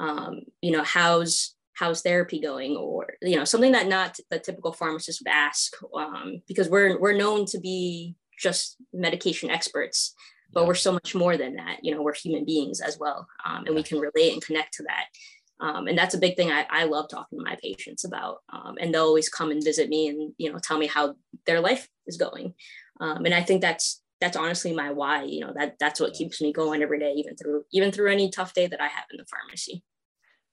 um, 0.00 0.40
you 0.60 0.70
know 0.70 0.82
how's 0.82 1.54
how's 1.74 2.02
therapy 2.02 2.40
going 2.40 2.76
or 2.76 3.06
you 3.22 3.36
know 3.36 3.44
something 3.44 3.72
that 3.72 3.88
not 3.88 4.16
the 4.30 4.38
typical 4.38 4.72
pharmacist 4.72 5.20
would 5.20 5.32
ask 5.32 5.74
um, 5.96 6.42
because 6.48 6.68
we're 6.68 6.98
we're 7.00 7.16
known 7.16 7.44
to 7.46 7.58
be 7.60 8.14
just 8.38 8.76
medication 8.92 9.50
experts 9.50 10.14
but 10.52 10.62
yeah. 10.62 10.66
we're 10.66 10.74
so 10.74 10.92
much 10.92 11.14
more 11.14 11.36
than 11.36 11.56
that 11.56 11.78
you 11.82 11.94
know 11.94 12.02
we're 12.02 12.14
human 12.14 12.44
beings 12.44 12.80
as 12.80 12.98
well 12.98 13.26
um, 13.44 13.64
and 13.66 13.74
we 13.74 13.82
can 13.82 13.98
relate 13.98 14.32
and 14.32 14.44
connect 14.44 14.72
to 14.74 14.82
that 14.84 15.06
um, 15.60 15.86
and 15.86 15.96
that's 15.96 16.14
a 16.14 16.18
big 16.18 16.36
thing 16.36 16.50
I, 16.50 16.66
I 16.68 16.84
love 16.84 17.08
talking 17.08 17.38
to 17.38 17.44
my 17.44 17.56
patients 17.62 18.04
about. 18.04 18.38
Um, 18.52 18.76
and 18.80 18.92
they'll 18.92 19.04
always 19.04 19.28
come 19.28 19.50
and 19.50 19.62
visit 19.62 19.88
me 19.88 20.08
and, 20.08 20.32
you 20.36 20.52
know, 20.52 20.58
tell 20.58 20.78
me 20.78 20.86
how 20.86 21.14
their 21.46 21.60
life 21.60 21.88
is 22.06 22.16
going. 22.16 22.54
Um, 23.00 23.24
and 23.24 23.34
I 23.34 23.42
think 23.42 23.60
that's, 23.60 24.02
that's 24.24 24.38
honestly 24.38 24.72
my 24.72 24.90
why, 24.90 25.24
you 25.24 25.40
know, 25.40 25.52
that 25.54 25.76
that's 25.78 26.00
what 26.00 26.14
keeps 26.14 26.40
me 26.40 26.50
going 26.50 26.82
every 26.82 26.98
day, 26.98 27.12
even 27.12 27.36
through, 27.36 27.64
even 27.72 27.92
through 27.92 28.10
any 28.10 28.30
tough 28.30 28.54
day 28.54 28.66
that 28.66 28.80
I 28.80 28.86
have 28.86 29.04
in 29.10 29.18
the 29.18 29.26
pharmacy. 29.26 29.82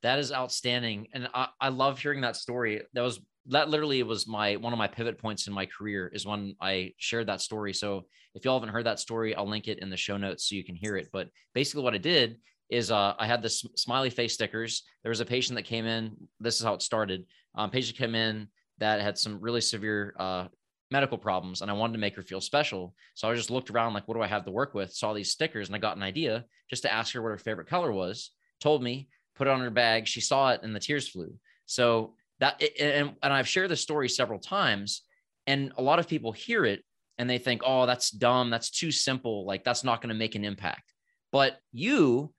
That 0.03 0.19
is 0.19 0.33
outstanding. 0.33 1.07
And 1.13 1.29
I, 1.33 1.47
I 1.61 1.69
love 1.69 1.97
hearing 1.97 2.19
that 2.21 2.35
story. 2.35 2.81
That 2.93 3.01
was, 3.01 3.21
that 3.45 3.69
literally 3.69 4.03
was 4.03 4.27
my, 4.27 4.57
one 4.57 4.73
of 4.73 4.79
my 4.79 4.87
pivot 4.87 5.17
points 5.17 5.47
in 5.47 5.53
my 5.53 5.65
career 5.65 6.11
is 6.13 6.25
when 6.25 6.55
I 6.59 6.93
shared 6.97 7.27
that 7.27 7.39
story. 7.39 7.73
So 7.73 8.07
if 8.35 8.43
y'all 8.43 8.59
haven't 8.59 8.73
heard 8.73 8.85
that 8.87 8.99
story, 8.99 9.33
I'll 9.35 9.47
link 9.47 9.69
it 9.69 9.79
in 9.79 9.89
the 9.89 9.95
show 9.95 10.17
notes 10.17 10.49
so 10.49 10.55
you 10.55 10.65
can 10.65 10.75
hear 10.75 10.97
it. 10.97 11.07
But 11.13 11.29
basically 11.53 11.83
what 11.83 11.93
I 11.93 11.99
did 11.99 12.37
is 12.69 12.91
uh, 12.91 13.13
I 13.17 13.25
had 13.25 13.41
this 13.41 13.65
smiley 13.77 14.09
face 14.09 14.33
stickers. 14.33 14.83
There 15.03 15.11
was 15.11 15.21
a 15.21 15.25
patient 15.25 15.55
that 15.55 15.63
came 15.63 15.85
in. 15.85 16.15
This 16.41 16.59
is 16.59 16.65
how 16.65 16.73
it 16.73 16.81
started. 16.81 17.25
Um, 17.55 17.69
patient 17.69 17.97
came 17.97 18.15
in 18.15 18.47
that 18.79 18.99
had 18.99 19.17
some 19.17 19.39
really 19.39 19.61
severe 19.61 20.13
uh, 20.19 20.47
medical 20.91 21.17
problems, 21.17 21.61
and 21.61 21.71
I 21.71 21.73
wanted 21.73 21.93
to 21.93 21.99
make 21.99 22.15
her 22.15 22.21
feel 22.21 22.41
special. 22.41 22.93
So 23.13 23.29
I 23.29 23.35
just 23.35 23.51
looked 23.51 23.69
around, 23.69 23.93
like, 23.93 24.07
what 24.07 24.15
do 24.15 24.21
I 24.21 24.27
have 24.27 24.45
to 24.45 24.51
work 24.51 24.73
with? 24.73 24.93
Saw 24.93 25.13
these 25.13 25.31
stickers, 25.31 25.67
and 25.67 25.75
I 25.75 25.79
got 25.79 25.97
an 25.97 26.03
idea 26.03 26.45
just 26.69 26.83
to 26.83 26.93
ask 26.93 27.13
her 27.13 27.21
what 27.21 27.29
her 27.29 27.37
favorite 27.37 27.67
color 27.67 27.91
was. 27.91 28.31
Told 28.59 28.83
me, 28.83 29.09
put 29.35 29.47
it 29.47 29.51
on 29.51 29.61
her 29.61 29.69
bag. 29.69 30.07
She 30.07 30.21
saw 30.21 30.51
it, 30.51 30.61
and 30.63 30.75
the 30.75 30.79
tears 30.79 31.07
flew. 31.07 31.33
So 31.65 32.15
that, 32.39 32.61
and, 32.79 33.13
and 33.23 33.33
I've 33.33 33.47
shared 33.47 33.71
this 33.71 33.81
story 33.81 34.09
several 34.09 34.39
times, 34.39 35.03
and 35.47 35.71
a 35.77 35.81
lot 35.81 35.99
of 35.99 36.07
people 36.07 36.31
hear 36.31 36.65
it 36.65 36.83
and 37.17 37.29
they 37.29 37.37
think, 37.37 37.61
oh, 37.63 37.85
that's 37.85 38.09
dumb. 38.09 38.49
That's 38.49 38.71
too 38.71 38.91
simple. 38.91 39.45
Like 39.45 39.63
that's 39.63 39.83
not 39.83 40.01
going 40.01 40.09
to 40.09 40.15
make 40.15 40.33
an 40.33 40.43
impact. 40.43 40.91
But 41.31 41.59
you 41.71 42.33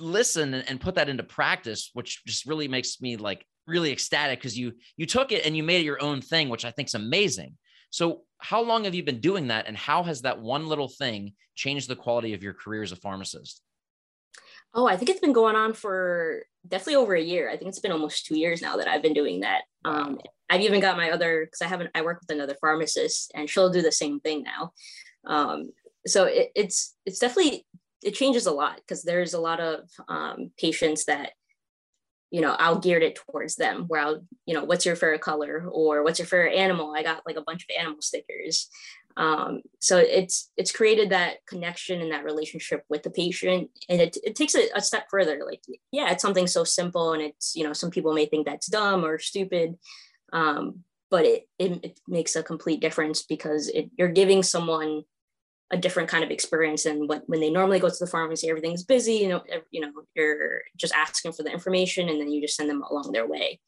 listen 0.00 0.54
and 0.54 0.80
put 0.80 0.96
that 0.96 1.08
into 1.08 1.22
practice, 1.22 1.90
which 1.92 2.24
just 2.26 2.44
really 2.44 2.66
makes 2.66 3.00
me 3.00 3.16
like 3.16 3.46
really 3.66 3.92
ecstatic 3.92 4.40
because 4.40 4.58
you 4.58 4.72
you 4.96 5.06
took 5.06 5.30
it 5.30 5.46
and 5.46 5.56
you 5.56 5.62
made 5.62 5.82
it 5.82 5.84
your 5.84 6.02
own 6.02 6.20
thing, 6.20 6.48
which 6.48 6.64
I 6.64 6.72
think 6.72 6.88
is 6.88 6.94
amazing. 6.94 7.56
So, 7.90 8.22
how 8.38 8.62
long 8.62 8.84
have 8.84 8.94
you 8.94 9.02
been 9.02 9.20
doing 9.20 9.48
that, 9.48 9.66
and 9.66 9.76
how 9.76 10.02
has 10.04 10.22
that 10.22 10.40
one 10.40 10.66
little 10.66 10.88
thing 10.88 11.34
changed 11.54 11.88
the 11.88 11.96
quality 11.96 12.32
of 12.32 12.42
your 12.42 12.54
career 12.54 12.82
as 12.82 12.92
a 12.92 12.96
pharmacist? 12.96 13.62
Oh, 14.72 14.86
I 14.86 14.96
think 14.96 15.10
it's 15.10 15.20
been 15.20 15.32
going 15.32 15.56
on 15.56 15.72
for 15.74 16.42
definitely 16.66 16.96
over 16.96 17.14
a 17.14 17.20
year. 17.22 17.50
I 17.50 17.56
think 17.56 17.68
it's 17.68 17.80
been 17.80 17.92
almost 17.92 18.26
two 18.26 18.38
years 18.38 18.62
now 18.62 18.76
that 18.76 18.86
I've 18.86 19.02
been 19.02 19.14
doing 19.14 19.40
that. 19.40 19.62
Um, 19.84 20.18
I've 20.48 20.60
even 20.60 20.80
got 20.80 20.96
my 20.96 21.10
other 21.10 21.44
because 21.44 21.60
I 21.62 21.66
haven't. 21.66 21.90
I 21.94 22.02
work 22.02 22.20
with 22.20 22.30
another 22.30 22.56
pharmacist, 22.60 23.32
and 23.34 23.50
she'll 23.50 23.70
do 23.70 23.82
the 23.82 23.92
same 23.92 24.20
thing 24.20 24.44
now. 24.44 24.72
Um, 25.26 25.70
so 26.06 26.24
it, 26.24 26.50
it's 26.54 26.94
it's 27.04 27.18
definitely 27.18 27.66
it 28.02 28.12
changes 28.12 28.46
a 28.46 28.52
lot 28.52 28.76
because 28.76 29.02
there's 29.02 29.34
a 29.34 29.40
lot 29.40 29.60
of 29.60 29.90
um, 30.08 30.52
patients 30.58 31.04
that 31.06 31.32
you 32.30 32.40
know 32.40 32.54
i'll 32.58 32.78
geared 32.78 33.02
it 33.02 33.16
towards 33.16 33.56
them 33.56 33.84
where 33.88 34.00
i'll 34.00 34.22
you 34.46 34.54
know 34.54 34.64
what's 34.64 34.86
your 34.86 34.96
favorite 34.96 35.20
color 35.20 35.64
or 35.70 36.02
what's 36.02 36.18
your 36.18 36.26
favorite 36.26 36.54
animal? 36.56 36.94
I 36.96 37.02
got 37.02 37.22
like 37.26 37.36
a 37.36 37.42
bunch 37.42 37.64
of 37.64 37.70
animal 37.78 38.02
stickers. 38.02 38.68
Um, 39.16 39.62
so 39.80 39.98
it's 39.98 40.50
it's 40.56 40.72
created 40.72 41.10
that 41.10 41.44
connection 41.46 42.00
and 42.00 42.12
that 42.12 42.24
relationship 42.24 42.84
with 42.88 43.02
the 43.02 43.10
patient. 43.10 43.70
And 43.88 44.00
it, 44.00 44.16
it 44.22 44.36
takes 44.36 44.54
it 44.54 44.70
a 44.74 44.80
step 44.80 45.06
further. 45.10 45.40
Like 45.44 45.62
yeah 45.92 46.10
it's 46.10 46.22
something 46.22 46.46
so 46.46 46.64
simple 46.64 47.12
and 47.12 47.22
it's 47.22 47.54
you 47.54 47.64
know 47.64 47.72
some 47.72 47.90
people 47.90 48.12
may 48.12 48.26
think 48.26 48.46
that's 48.46 48.66
dumb 48.66 49.04
or 49.04 49.18
stupid 49.18 49.76
um, 50.32 50.84
but 51.10 51.24
it, 51.24 51.48
it, 51.58 51.84
it 51.84 52.00
makes 52.06 52.36
a 52.36 52.42
complete 52.42 52.80
difference 52.80 53.22
because 53.22 53.68
it, 53.68 53.90
you're 53.98 54.08
giving 54.08 54.44
someone 54.44 55.02
a 55.70 55.76
different 55.76 56.08
kind 56.08 56.24
of 56.24 56.30
experience 56.30 56.86
and 56.86 57.08
when, 57.08 57.22
when 57.26 57.40
they 57.40 57.50
normally 57.50 57.78
go 57.78 57.88
to 57.88 57.96
the 58.00 58.06
pharmacy 58.06 58.48
everything's 58.48 58.82
busy 58.82 59.14
you 59.14 59.28
know 59.28 59.42
you 59.70 59.80
know 59.80 59.90
you're 60.14 60.62
just 60.76 60.94
asking 60.94 61.32
for 61.32 61.42
the 61.42 61.52
information 61.52 62.08
and 62.08 62.20
then 62.20 62.30
you 62.30 62.40
just 62.40 62.56
send 62.56 62.68
them 62.68 62.82
along 62.90 63.12
their 63.12 63.26
way. 63.26 63.60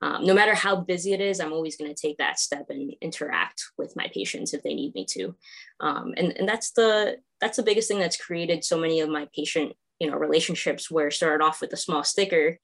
Um, 0.00 0.24
no 0.24 0.32
matter 0.32 0.54
how 0.54 0.76
busy 0.76 1.12
it 1.12 1.20
is 1.20 1.40
i'm 1.40 1.52
always 1.52 1.76
going 1.76 1.92
to 1.92 2.00
take 2.00 2.18
that 2.18 2.38
step 2.38 2.66
and 2.70 2.94
interact 3.00 3.64
with 3.76 3.96
my 3.96 4.08
patients 4.14 4.54
if 4.54 4.62
they 4.62 4.74
need 4.74 4.94
me 4.94 5.04
to. 5.10 5.34
Um, 5.80 6.14
and, 6.16 6.32
and 6.38 6.48
that's 6.48 6.70
the 6.72 7.18
that's 7.40 7.56
the 7.56 7.64
biggest 7.64 7.88
thing 7.88 7.98
that's 7.98 8.16
created 8.16 8.64
so 8.64 8.78
many 8.78 9.00
of 9.00 9.08
my 9.08 9.28
patient 9.34 9.72
you 9.98 10.08
know 10.08 10.16
relationships 10.16 10.90
where 10.90 11.10
started 11.10 11.44
off 11.44 11.60
with 11.60 11.72
a 11.72 11.76
small 11.76 12.04
sticker 12.04 12.58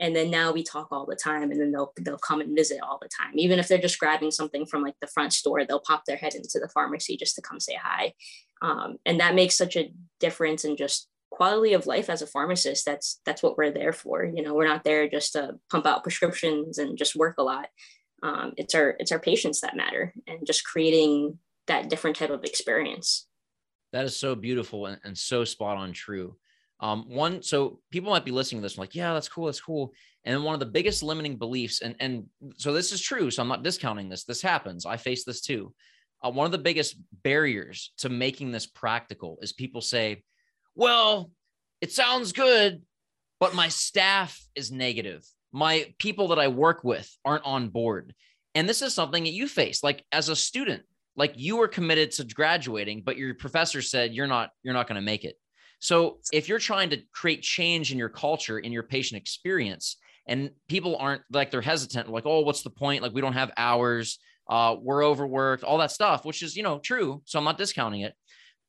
and 0.00 0.16
then 0.16 0.30
now 0.30 0.52
we 0.52 0.62
talk 0.62 0.88
all 0.90 1.06
the 1.06 1.16
time 1.16 1.50
and 1.50 1.60
then 1.60 1.70
they'll 1.70 1.92
they'll 2.00 2.18
come 2.18 2.40
and 2.40 2.56
visit 2.56 2.80
all 2.82 2.98
the 3.00 3.08
time. 3.08 3.32
Even 3.36 3.58
if 3.58 3.68
they're 3.68 3.78
just 3.78 3.98
grabbing 3.98 4.30
something 4.30 4.66
from 4.66 4.82
like 4.82 4.96
the 5.00 5.06
front 5.06 5.32
store 5.32 5.64
they'll 5.64 5.80
pop 5.80 6.04
their 6.06 6.16
head 6.16 6.34
into 6.34 6.58
the 6.58 6.68
pharmacy 6.68 7.16
just 7.16 7.34
to 7.36 7.42
come 7.42 7.60
say 7.60 7.78
hi. 7.80 8.12
Um, 8.60 8.96
and 9.06 9.20
that 9.20 9.34
makes 9.34 9.56
such 9.56 9.76
a 9.76 9.92
difference 10.20 10.64
in 10.64 10.76
just 10.76 11.08
quality 11.30 11.72
of 11.72 11.86
life 11.86 12.10
as 12.10 12.22
a 12.22 12.26
pharmacist. 12.26 12.84
That's 12.84 13.20
that's 13.24 13.42
what 13.42 13.56
we're 13.56 13.70
there 13.70 13.92
for 13.92 14.24
you 14.24 14.42
know? 14.42 14.54
We're 14.54 14.68
not 14.68 14.84
there 14.84 15.08
just 15.08 15.32
to 15.34 15.58
pump 15.70 15.86
out 15.86 16.02
prescriptions 16.02 16.78
and 16.78 16.98
just 16.98 17.16
work 17.16 17.36
a 17.38 17.42
lot. 17.42 17.68
Um, 18.22 18.52
it's 18.56 18.74
our 18.74 18.96
it's 18.98 19.12
our 19.12 19.18
patients 19.18 19.60
that 19.60 19.76
matter 19.76 20.14
and 20.26 20.46
just 20.46 20.64
creating 20.64 21.38
that 21.66 21.88
different 21.88 22.16
type 22.16 22.30
of 22.30 22.44
experience. 22.44 23.26
That 23.92 24.06
is 24.06 24.16
so 24.16 24.34
beautiful 24.34 24.86
and, 24.86 24.98
and 25.04 25.16
so 25.16 25.44
spot 25.44 25.76
on 25.76 25.92
true 25.92 26.36
um, 26.82 27.04
one, 27.08 27.42
so 27.42 27.78
people 27.92 28.10
might 28.10 28.24
be 28.24 28.32
listening 28.32 28.60
to 28.60 28.64
this 28.64 28.76
like, 28.76 28.94
yeah, 28.94 29.14
that's 29.14 29.28
cool, 29.28 29.46
that's 29.46 29.60
cool. 29.60 29.92
And 30.24 30.34
then 30.34 30.42
one 30.42 30.54
of 30.54 30.60
the 30.60 30.66
biggest 30.66 31.02
limiting 31.02 31.36
beliefs, 31.36 31.80
and 31.80 31.94
and 32.00 32.24
so 32.56 32.72
this 32.72 32.92
is 32.92 33.00
true. 33.00 33.30
So 33.30 33.40
I'm 33.40 33.48
not 33.48 33.62
discounting 33.62 34.08
this. 34.08 34.24
This 34.24 34.42
happens. 34.42 34.84
I 34.84 34.96
face 34.96 35.24
this 35.24 35.40
too. 35.40 35.72
Uh, 36.22 36.30
one 36.30 36.44
of 36.44 36.52
the 36.52 36.58
biggest 36.58 36.96
barriers 37.22 37.92
to 37.98 38.08
making 38.08 38.50
this 38.50 38.66
practical 38.66 39.38
is 39.40 39.52
people 39.52 39.80
say, 39.80 40.22
well, 40.74 41.30
it 41.80 41.92
sounds 41.92 42.32
good, 42.32 42.82
but 43.40 43.54
my 43.54 43.68
staff 43.68 44.40
is 44.54 44.70
negative. 44.70 45.24
My 45.52 45.92
people 45.98 46.28
that 46.28 46.38
I 46.38 46.48
work 46.48 46.84
with 46.84 47.08
aren't 47.24 47.44
on 47.44 47.68
board. 47.68 48.14
And 48.54 48.68
this 48.68 48.82
is 48.82 48.94
something 48.94 49.24
that 49.24 49.32
you 49.32 49.48
face 49.48 49.82
like 49.82 50.04
as 50.12 50.28
a 50.28 50.36
student, 50.36 50.82
like 51.16 51.32
you 51.36 51.56
were 51.56 51.68
committed 51.68 52.12
to 52.12 52.24
graduating, 52.24 53.02
but 53.04 53.16
your 53.16 53.34
professor 53.34 53.82
said 53.82 54.12
you're 54.14 54.26
not, 54.26 54.50
you're 54.62 54.74
not 54.74 54.88
going 54.88 54.96
to 54.96 55.02
make 55.02 55.24
it. 55.24 55.36
So 55.82 56.18
if 56.32 56.48
you're 56.48 56.60
trying 56.60 56.90
to 56.90 57.02
create 57.12 57.42
change 57.42 57.90
in 57.90 57.98
your 57.98 58.08
culture, 58.08 58.60
in 58.60 58.70
your 58.70 58.84
patient 58.84 59.20
experience, 59.20 59.96
and 60.28 60.50
people 60.68 60.96
aren't 60.96 61.22
like 61.32 61.50
they're 61.50 61.60
hesitant, 61.60 62.08
like, 62.08 62.24
oh, 62.24 62.42
what's 62.42 62.62
the 62.62 62.70
point? 62.70 63.02
Like 63.02 63.12
we 63.12 63.20
don't 63.20 63.32
have 63.32 63.50
hours, 63.56 64.20
uh, 64.48 64.76
we're 64.80 65.04
overworked, 65.04 65.64
all 65.64 65.78
that 65.78 65.90
stuff, 65.90 66.24
which 66.24 66.40
is 66.44 66.54
you 66.56 66.62
know 66.62 66.78
true. 66.78 67.20
So 67.24 67.36
I'm 67.36 67.44
not 67.44 67.58
discounting 67.58 68.02
it. 68.02 68.14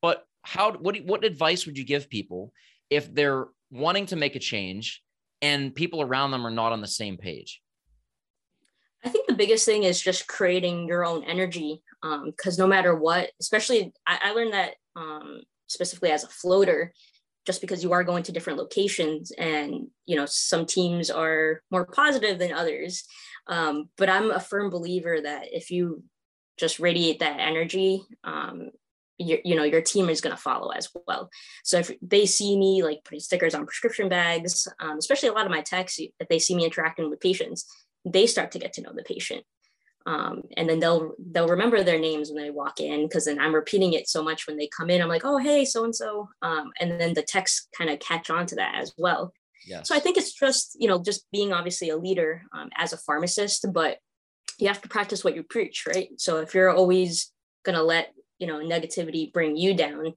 But 0.02 0.24
how 0.42 0.72
what 0.72 0.96
what 1.04 1.24
advice 1.24 1.66
would 1.66 1.78
you 1.78 1.84
give 1.84 2.10
people 2.10 2.52
if 2.90 3.14
they're 3.14 3.46
wanting 3.70 4.06
to 4.06 4.16
make 4.16 4.34
a 4.34 4.40
change 4.40 5.00
and 5.40 5.72
people 5.72 6.02
around 6.02 6.32
them 6.32 6.44
are 6.44 6.50
not 6.50 6.72
on 6.72 6.80
the 6.80 6.88
same 6.88 7.16
page? 7.16 7.62
I 9.04 9.08
think 9.08 9.28
the 9.28 9.34
biggest 9.34 9.64
thing 9.64 9.84
is 9.84 10.00
just 10.00 10.26
creating 10.26 10.88
your 10.88 11.04
own 11.04 11.22
energy. 11.22 11.80
Because 12.02 12.58
um, 12.58 12.64
no 12.64 12.66
matter 12.66 12.92
what, 12.92 13.30
especially 13.40 13.92
I, 14.04 14.18
I 14.20 14.32
learned 14.32 14.52
that 14.52 14.74
um, 14.96 15.42
specifically 15.74 16.10
as 16.10 16.24
a 16.24 16.28
floater 16.28 16.92
just 17.44 17.60
because 17.60 17.82
you 17.82 17.92
are 17.92 18.04
going 18.04 18.22
to 18.22 18.32
different 18.32 18.58
locations 18.58 19.30
and 19.32 19.88
you 20.06 20.16
know 20.16 20.26
some 20.26 20.64
teams 20.64 21.10
are 21.10 21.60
more 21.70 21.84
positive 21.84 22.38
than 22.38 22.52
others. 22.52 23.04
Um, 23.46 23.90
but 23.98 24.08
i'm 24.08 24.30
a 24.30 24.40
firm 24.40 24.70
believer 24.70 25.20
that 25.20 25.48
if 25.52 25.70
you 25.70 26.02
just 26.58 26.80
radiate 26.80 27.20
that 27.20 27.40
energy 27.40 28.02
um, 28.22 28.70
you, 29.18 29.54
know 29.54 29.64
your 29.64 29.82
team 29.82 30.08
is 30.08 30.22
going 30.22 30.34
to 30.34 30.40
follow 30.40 30.70
as 30.70 30.88
well. 31.06 31.28
So 31.62 31.78
if 31.78 31.90
they 32.00 32.24
see 32.26 32.58
me 32.58 32.82
like 32.82 33.04
putting 33.04 33.20
stickers 33.20 33.54
on 33.54 33.66
prescription 33.66 34.08
bags 34.08 34.66
um, 34.80 34.96
especially 34.98 35.28
a 35.28 35.34
lot 35.34 35.46
of 35.46 35.52
my 35.52 35.60
techs 35.60 35.98
if 35.98 36.28
they 36.28 36.38
see 36.38 36.54
me 36.56 36.64
interacting 36.64 37.10
with 37.10 37.20
patients 37.20 37.66
they 38.06 38.26
start 38.26 38.52
to 38.52 38.58
get 38.58 38.72
to 38.74 38.82
know 38.82 38.92
the 38.94 39.02
patient 39.02 39.44
um, 40.06 40.42
and 40.56 40.68
then 40.68 40.80
they'll 40.80 41.14
they'll 41.30 41.48
remember 41.48 41.82
their 41.82 41.98
names 41.98 42.30
when 42.30 42.42
they 42.42 42.50
walk 42.50 42.80
in 42.80 43.06
because 43.06 43.24
then 43.24 43.38
I'm 43.38 43.54
repeating 43.54 43.94
it 43.94 44.08
so 44.08 44.22
much 44.22 44.46
when 44.46 44.56
they 44.56 44.68
come 44.68 44.90
in. 44.90 45.00
I'm 45.00 45.08
like, 45.08 45.24
oh 45.24 45.38
hey, 45.38 45.64
so 45.64 45.84
and 45.84 45.94
so, 45.94 46.28
and 46.42 47.00
then 47.00 47.14
the 47.14 47.22
texts 47.22 47.68
kind 47.76 47.90
of 47.90 48.00
catch 48.00 48.28
on 48.30 48.46
to 48.46 48.56
that 48.56 48.74
as 48.76 48.92
well. 48.98 49.32
Yes. 49.66 49.88
So 49.88 49.94
I 49.94 50.00
think 50.00 50.16
it's 50.16 50.32
just 50.32 50.76
you 50.78 50.88
know 50.88 51.02
just 51.02 51.26
being 51.32 51.52
obviously 51.52 51.88
a 51.88 51.96
leader 51.96 52.42
um, 52.52 52.68
as 52.76 52.92
a 52.92 52.98
pharmacist, 52.98 53.66
but 53.72 53.98
you 54.58 54.68
have 54.68 54.82
to 54.82 54.88
practice 54.88 55.24
what 55.24 55.34
you 55.34 55.42
preach, 55.42 55.84
right? 55.86 56.08
So 56.18 56.38
if 56.38 56.54
you're 56.54 56.70
always 56.70 57.32
gonna 57.64 57.82
let 57.82 58.12
you 58.38 58.46
know 58.46 58.58
negativity 58.58 59.32
bring 59.32 59.56
you 59.56 59.74
down, 59.74 60.12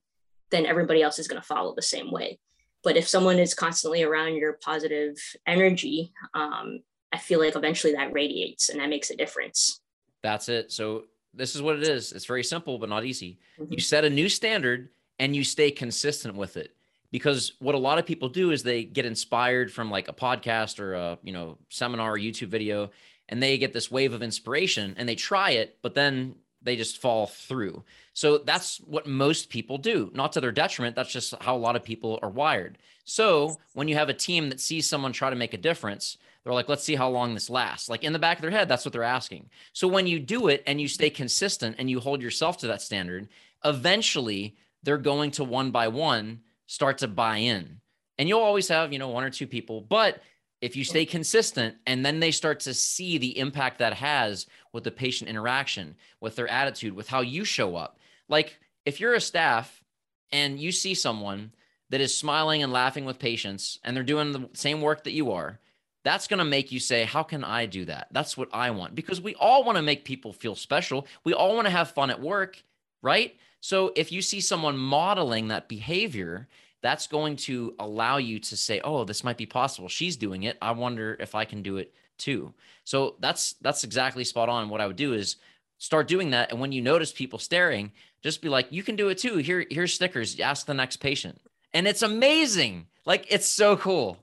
then 0.52 0.66
everybody 0.66 1.02
else 1.02 1.18
is 1.18 1.30
gonna 1.30 1.42
follow 1.42 1.74
the 1.76 1.82
same 1.82 2.12
way. 2.12 2.40
But 2.84 2.98
if 2.98 3.08
someone 3.08 3.40
is 3.40 3.54
constantly 3.54 4.04
around 4.04 4.36
your 4.36 4.60
positive 4.62 5.16
energy, 5.46 6.14
um, 6.34 6.80
I 7.18 7.20
feel 7.20 7.40
like 7.40 7.56
eventually 7.56 7.94
that 7.94 8.14
radiates 8.14 8.70
and 8.70 8.80
that 8.80 8.90
makes 8.90 9.10
a 9.10 9.16
difference. 9.16 9.80
That's 10.22 10.50
it. 10.50 10.72
So 10.72 11.06
this 11.34 11.56
is 11.56 11.64
what 11.64 11.78
it 11.78 11.84
is. 11.84 12.12
It's 12.12 12.26
very 12.26 12.44
simple, 12.44 12.78
but 12.78 12.90
not 12.90 13.06
easy. 13.06 13.40
Mm-hmm. 13.60 13.74
You 13.74 13.80
set 13.80 14.06
a 14.06 14.10
new 14.10 14.30
standard 14.30 14.90
and 15.18 15.36
you 15.36 15.44
stay 15.44 15.72
consistent 15.72 16.36
with 16.36 16.58
it. 16.58 16.76
Because 17.10 17.54
what 17.58 17.74
a 17.74 17.80
lot 17.80 17.98
of 17.98 18.06
people 18.06 18.30
do 18.30 18.52
is 18.52 18.62
they 18.62 18.84
get 18.84 19.06
inspired 19.06 19.72
from 19.72 19.90
like 19.90 20.10
a 20.10 20.14
podcast 20.14 20.80
or 20.80 20.94
a, 20.94 21.18
you 21.24 21.34
know, 21.34 21.58
seminar 21.70 22.14
or 22.14 22.20
YouTube 22.20 22.50
video 22.50 22.92
and 23.30 23.42
they 23.42 23.58
get 23.58 23.74
this 23.74 23.90
wave 23.90 24.14
of 24.14 24.22
inspiration 24.22 24.94
and 24.96 25.10
they 25.10 25.16
try 25.16 25.52
it, 25.52 25.80
but 25.82 25.96
then 25.96 26.36
they 26.62 26.76
just 26.76 27.00
fall 27.00 27.26
through. 27.26 27.84
So 28.14 28.38
that's 28.38 28.78
what 28.78 29.08
most 29.08 29.50
people 29.50 29.80
do, 29.80 30.12
not 30.14 30.34
to 30.34 30.42
their 30.42 30.52
detriment. 30.52 30.96
That's 30.96 31.12
just 31.12 31.34
how 31.42 31.56
a 31.56 31.58
lot 31.58 31.76
of 31.76 31.84
people 31.84 32.20
are 32.22 32.30
wired. 32.30 32.78
So 33.06 33.58
when 33.74 33.88
you 33.88 33.96
have 33.96 34.10
a 34.10 34.14
team 34.14 34.50
that 34.50 34.60
sees 34.60 34.88
someone 34.88 35.14
try 35.14 35.32
to 35.32 35.36
make 35.36 35.56
a 35.56 35.58
difference, 35.58 36.18
they're 36.48 36.54
like, 36.54 36.70
let's 36.70 36.86
see 36.86 36.96
how 36.96 37.10
long 37.10 37.34
this 37.34 37.50
lasts. 37.50 37.90
Like 37.90 38.06
in 38.06 38.14
the 38.14 38.20
back 38.20 38.38
of 38.38 38.42
their 38.42 38.52
head, 38.52 38.70
that's 38.70 38.86
what 38.86 38.94
they're 38.94 39.04
asking. 39.04 39.50
So 39.74 39.86
when 39.86 40.08
you 40.08 40.18
do 40.18 40.48
it 40.48 40.64
and 40.66 40.80
you 40.80 40.88
stay 40.88 41.10
consistent 41.10 41.76
and 41.78 41.90
you 41.90 42.00
hold 42.00 42.22
yourself 42.22 42.60
to 42.60 42.68
that 42.68 42.82
standard, 42.82 43.28
eventually 43.66 44.56
they're 44.82 44.98
going 44.98 45.32
to 45.32 45.44
one 45.44 45.72
by 45.72 45.90
one 45.90 46.40
start 46.66 47.00
to 47.00 47.08
buy 47.10 47.40
in. 47.40 47.82
And 48.18 48.30
you'll 48.30 48.40
always 48.40 48.70
have, 48.70 48.94
you 48.94 48.98
know, 48.98 49.10
one 49.10 49.26
or 49.26 49.30
two 49.30 49.46
people, 49.46 49.82
but 49.82 50.22
if 50.62 50.78
you 50.78 50.86
stay 50.86 51.06
consistent 51.06 51.76
and 51.86 52.06
then 52.06 52.22
they 52.22 52.32
start 52.32 52.62
to 52.62 52.74
see 52.74 53.18
the 53.18 53.38
impact 53.38 53.80
that 53.80 53.96
has 53.96 54.46
with 54.72 54.86
the 54.86 54.92
patient 54.92 55.30
interaction, 55.30 55.98
with 56.22 56.38
their 56.38 56.48
attitude, 56.48 56.94
with 56.94 57.10
how 57.10 57.20
you 57.20 57.44
show 57.44 57.76
up. 57.76 58.00
Like 58.30 58.58
if 58.86 59.02
you're 59.02 59.16
a 59.16 59.20
staff 59.20 59.84
and 60.32 60.58
you 60.58 60.72
see 60.72 60.94
someone 60.94 61.52
that 61.90 62.00
is 62.00 62.18
smiling 62.18 62.64
and 62.64 62.72
laughing 62.72 63.04
with 63.04 63.20
patients 63.20 63.80
and 63.84 63.98
they're 63.98 64.04
doing 64.06 64.32
the 64.32 64.48
same 64.54 64.80
work 64.80 65.04
that 65.04 65.12
you 65.12 65.34
are, 65.34 65.60
that's 66.08 66.30
going 66.30 66.38
to 66.38 66.46
make 66.46 66.72
you 66.72 66.80
say, 66.80 67.04
How 67.04 67.22
can 67.22 67.44
I 67.44 67.66
do 67.66 67.84
that? 67.84 68.08
That's 68.12 68.38
what 68.38 68.48
I 68.54 68.72
want. 68.72 68.96
Because 68.96 69.20
we 69.20 69.36
all 69.36 69.66
want 69.66 69.76
to 69.76 69.82
make 69.82 70.06
people 70.06 70.32
feel 70.32 70.56
special. 70.56 71.06
We 71.26 71.34
all 71.34 71.54
want 71.54 71.66
to 71.66 71.72
have 71.72 71.92
fun 71.92 72.10
at 72.10 72.22
work, 72.22 72.64
right? 73.02 73.36
So 73.60 73.92
if 73.94 74.10
you 74.10 74.22
see 74.22 74.40
someone 74.40 74.78
modeling 74.78 75.50
that 75.50 75.68
behavior, 75.68 76.48
that's 76.82 77.08
going 77.08 77.36
to 77.48 77.76
allow 77.78 78.16
you 78.16 78.40
to 78.40 78.56
say, 78.56 78.80
Oh, 78.86 79.04
this 79.04 79.26
might 79.26 79.36
be 79.36 79.46
possible. 79.46 79.90
She's 79.90 80.16
doing 80.16 80.44
it. 80.44 80.58
I 80.62 80.72
wonder 80.72 81.18
if 81.20 81.36
I 81.36 81.44
can 81.44 81.62
do 81.62 81.76
it 81.76 81.94
too. 82.18 82.54
So 82.86 83.16
that's 83.20 83.56
that's 83.60 83.84
exactly 83.84 84.24
spot 84.24 84.48
on. 84.48 84.70
What 84.70 84.80
I 84.80 84.88
would 84.88 84.96
do 84.96 85.12
is 85.12 85.36
start 85.78 86.08
doing 86.08 86.30
that. 86.30 86.52
And 86.52 86.62
when 86.62 86.72
you 86.72 86.82
notice 86.82 87.12
people 87.12 87.38
staring, 87.38 87.92
just 88.24 88.42
be 88.42 88.48
like, 88.48 88.68
you 88.72 88.82
can 88.82 88.96
do 88.96 89.10
it 89.10 89.18
too. 89.18 89.38
Here, 89.38 89.66
here's 89.70 89.94
stickers. 89.94 90.40
Ask 90.40 90.68
the 90.68 90.74
next 90.74 90.98
patient. 90.98 91.42
And 91.74 91.86
it's 91.86 92.02
amazing. 92.02 92.88
Like 93.06 93.26
it's 93.30 93.48
so 93.48 93.76
cool. 93.76 94.20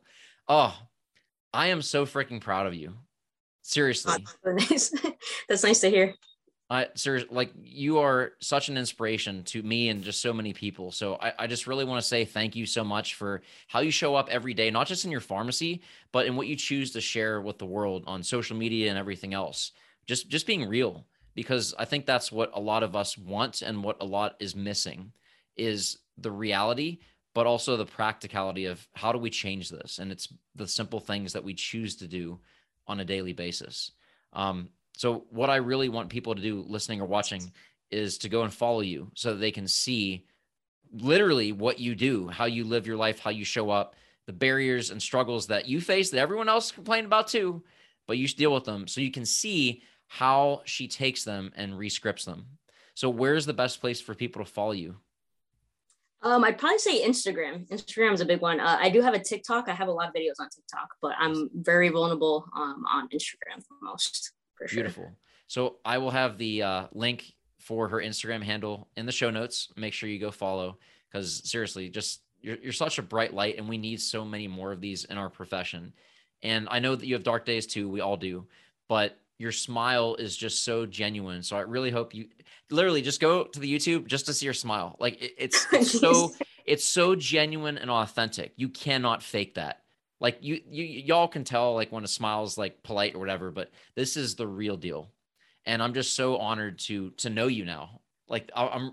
Oh, 0.48 0.74
I 1.54 1.68
am 1.68 1.80
so 1.82 2.04
freaking 2.04 2.40
proud 2.40 2.66
of 2.66 2.74
you. 2.74 2.94
Seriously. 3.62 4.26
That's 5.48 5.62
nice. 5.62 5.80
To 5.80 5.88
hear. 5.88 6.14
I 6.68 6.88
seriously 6.94 7.28
like 7.30 7.52
you 7.62 7.98
are 7.98 8.32
such 8.40 8.68
an 8.68 8.76
inspiration 8.76 9.44
to 9.44 9.62
me 9.62 9.88
and 9.88 10.02
just 10.02 10.20
so 10.20 10.32
many 10.32 10.52
people. 10.52 10.90
So 10.90 11.14
I, 11.14 11.32
I 11.38 11.46
just 11.46 11.66
really 11.66 11.84
want 11.84 12.02
to 12.02 12.06
say 12.06 12.24
thank 12.24 12.56
you 12.56 12.66
so 12.66 12.82
much 12.82 13.14
for 13.14 13.42
how 13.68 13.80
you 13.80 13.90
show 13.90 14.14
up 14.14 14.28
every 14.30 14.52
day, 14.52 14.70
not 14.70 14.86
just 14.86 15.04
in 15.04 15.10
your 15.10 15.20
pharmacy, 15.20 15.82
but 16.10 16.26
in 16.26 16.36
what 16.36 16.46
you 16.46 16.56
choose 16.56 16.90
to 16.92 17.00
share 17.00 17.40
with 17.40 17.58
the 17.58 17.66
world 17.66 18.04
on 18.06 18.22
social 18.22 18.56
media 18.56 18.90
and 18.90 18.98
everything 18.98 19.32
else. 19.32 19.72
Just 20.06 20.28
just 20.28 20.46
being 20.46 20.68
real. 20.68 21.06
Because 21.34 21.74
I 21.78 21.84
think 21.84 22.06
that's 22.06 22.30
what 22.30 22.50
a 22.54 22.60
lot 22.60 22.82
of 22.82 22.94
us 22.94 23.16
want 23.18 23.62
and 23.62 23.82
what 23.82 23.96
a 24.00 24.04
lot 24.04 24.36
is 24.38 24.54
missing 24.54 25.12
is 25.56 25.98
the 26.18 26.30
reality 26.30 26.98
but 27.34 27.46
also 27.46 27.76
the 27.76 27.84
practicality 27.84 28.66
of 28.66 28.86
how 28.94 29.12
do 29.12 29.18
we 29.18 29.30
change 29.30 29.68
this? 29.68 29.98
And 29.98 30.12
it's 30.12 30.32
the 30.54 30.68
simple 30.68 31.00
things 31.00 31.32
that 31.32 31.44
we 31.44 31.54
choose 31.54 31.96
to 31.96 32.08
do 32.08 32.40
on 32.86 33.00
a 33.00 33.04
daily 33.04 33.32
basis. 33.32 33.92
Um, 34.32 34.70
so, 34.96 35.24
what 35.30 35.50
I 35.50 35.56
really 35.56 35.88
want 35.88 36.08
people 36.08 36.34
to 36.34 36.42
do, 36.42 36.64
listening 36.66 37.00
or 37.00 37.06
watching, 37.06 37.52
is 37.90 38.18
to 38.18 38.28
go 38.28 38.42
and 38.42 38.54
follow 38.54 38.80
you 38.80 39.10
so 39.14 39.30
that 39.30 39.40
they 39.40 39.50
can 39.50 39.66
see 39.66 40.26
literally 40.92 41.52
what 41.52 41.80
you 41.80 41.94
do, 41.94 42.28
how 42.28 42.44
you 42.44 42.64
live 42.64 42.86
your 42.86 42.96
life, 42.96 43.18
how 43.18 43.30
you 43.30 43.44
show 43.44 43.70
up, 43.70 43.96
the 44.26 44.32
barriers 44.32 44.90
and 44.90 45.02
struggles 45.02 45.48
that 45.48 45.68
you 45.68 45.80
face 45.80 46.10
that 46.10 46.20
everyone 46.20 46.48
else 46.48 46.70
complained 46.70 47.06
about 47.06 47.28
too, 47.28 47.62
but 48.06 48.18
you 48.18 48.28
deal 48.28 48.54
with 48.54 48.64
them 48.64 48.86
so 48.86 49.00
you 49.00 49.10
can 49.10 49.26
see 49.26 49.82
how 50.06 50.62
she 50.64 50.86
takes 50.86 51.24
them 51.24 51.52
and 51.56 51.72
rescripts 51.72 52.24
them. 52.24 52.46
So, 52.94 53.10
where's 53.10 53.46
the 53.46 53.52
best 53.52 53.80
place 53.80 54.00
for 54.00 54.14
people 54.14 54.44
to 54.44 54.50
follow 54.50 54.72
you? 54.72 54.96
Um, 56.24 56.42
I'd 56.42 56.58
probably 56.58 56.78
say 56.78 57.06
Instagram. 57.06 57.68
Instagram 57.68 58.12
is 58.14 58.20
a 58.20 58.24
big 58.24 58.40
one. 58.40 58.58
Uh, 58.58 58.78
I 58.80 58.90
do 58.90 59.00
have 59.02 59.14
a 59.14 59.18
TikTok. 59.18 59.68
I 59.68 59.74
have 59.74 59.88
a 59.88 59.92
lot 59.92 60.08
of 60.08 60.14
videos 60.14 60.40
on 60.40 60.48
TikTok, 60.48 60.94
but 61.00 61.12
I'm 61.18 61.50
very 61.54 61.90
vulnerable 61.90 62.46
um, 62.56 62.84
on 62.90 63.08
Instagram 63.10 63.62
most. 63.82 64.32
For 64.56 64.66
sure. 64.66 64.76
Beautiful. 64.76 65.12
So 65.46 65.76
I 65.84 65.98
will 65.98 66.10
have 66.10 66.38
the 66.38 66.62
uh, 66.62 66.86
link 66.92 67.34
for 67.60 67.88
her 67.88 67.98
Instagram 67.98 68.42
handle 68.42 68.88
in 68.96 69.06
the 69.06 69.12
show 69.12 69.30
notes. 69.30 69.68
Make 69.76 69.92
sure 69.92 70.08
you 70.08 70.18
go 70.18 70.30
follow 70.30 70.78
because 71.12 71.48
seriously, 71.48 71.90
just 71.90 72.22
you're, 72.44 72.58
you're 72.62 72.72
such 72.72 72.98
a 72.98 73.02
bright 73.02 73.32
light 73.32 73.56
and 73.56 73.68
we 73.68 73.78
need 73.78 74.00
so 74.00 74.24
many 74.24 74.46
more 74.46 74.70
of 74.70 74.80
these 74.80 75.04
in 75.06 75.16
our 75.16 75.30
profession 75.30 75.92
and 76.42 76.68
i 76.70 76.78
know 76.78 76.94
that 76.94 77.06
you 77.06 77.14
have 77.14 77.22
dark 77.22 77.44
days 77.46 77.66
too 77.66 77.88
we 77.88 78.00
all 78.00 78.16
do 78.16 78.46
but 78.88 79.18
your 79.38 79.52
smile 79.52 80.14
is 80.16 80.36
just 80.36 80.64
so 80.64 80.86
genuine 80.86 81.42
so 81.42 81.56
i 81.56 81.60
really 81.60 81.90
hope 81.90 82.14
you 82.14 82.26
literally 82.70 83.02
just 83.02 83.20
go 83.20 83.44
to 83.44 83.60
the 83.60 83.72
youtube 83.72 84.06
just 84.06 84.26
to 84.26 84.34
see 84.34 84.46
your 84.46 84.54
smile 84.54 84.96
like 85.00 85.20
it, 85.20 85.34
it's, 85.38 85.66
it's 85.72 86.00
so 86.00 86.32
it's 86.64 86.84
so 86.84 87.14
genuine 87.14 87.78
and 87.78 87.90
authentic 87.90 88.52
you 88.56 88.68
cannot 88.68 89.22
fake 89.22 89.54
that. 89.54 89.80
Like 90.20 90.38
you 90.40 90.60
you 90.70 90.84
y'all 90.84 91.28
can 91.28 91.44
tell 91.44 91.74
like 91.74 91.92
when 91.92 92.04
a 92.04 92.08
smile 92.08 92.44
is 92.44 92.56
like 92.56 92.82
polite 92.82 93.14
or 93.14 93.18
whatever 93.18 93.50
but 93.50 93.70
this 93.94 94.16
is 94.16 94.36
the 94.36 94.46
real 94.46 94.76
deal 94.76 95.10
and 95.66 95.82
i'm 95.82 95.92
just 95.92 96.14
so 96.14 96.38
honored 96.38 96.78
to 96.80 97.10
to 97.18 97.30
know 97.30 97.46
you 97.46 97.64
now. 97.64 98.00
Like 98.28 98.50
i'm 98.56 98.92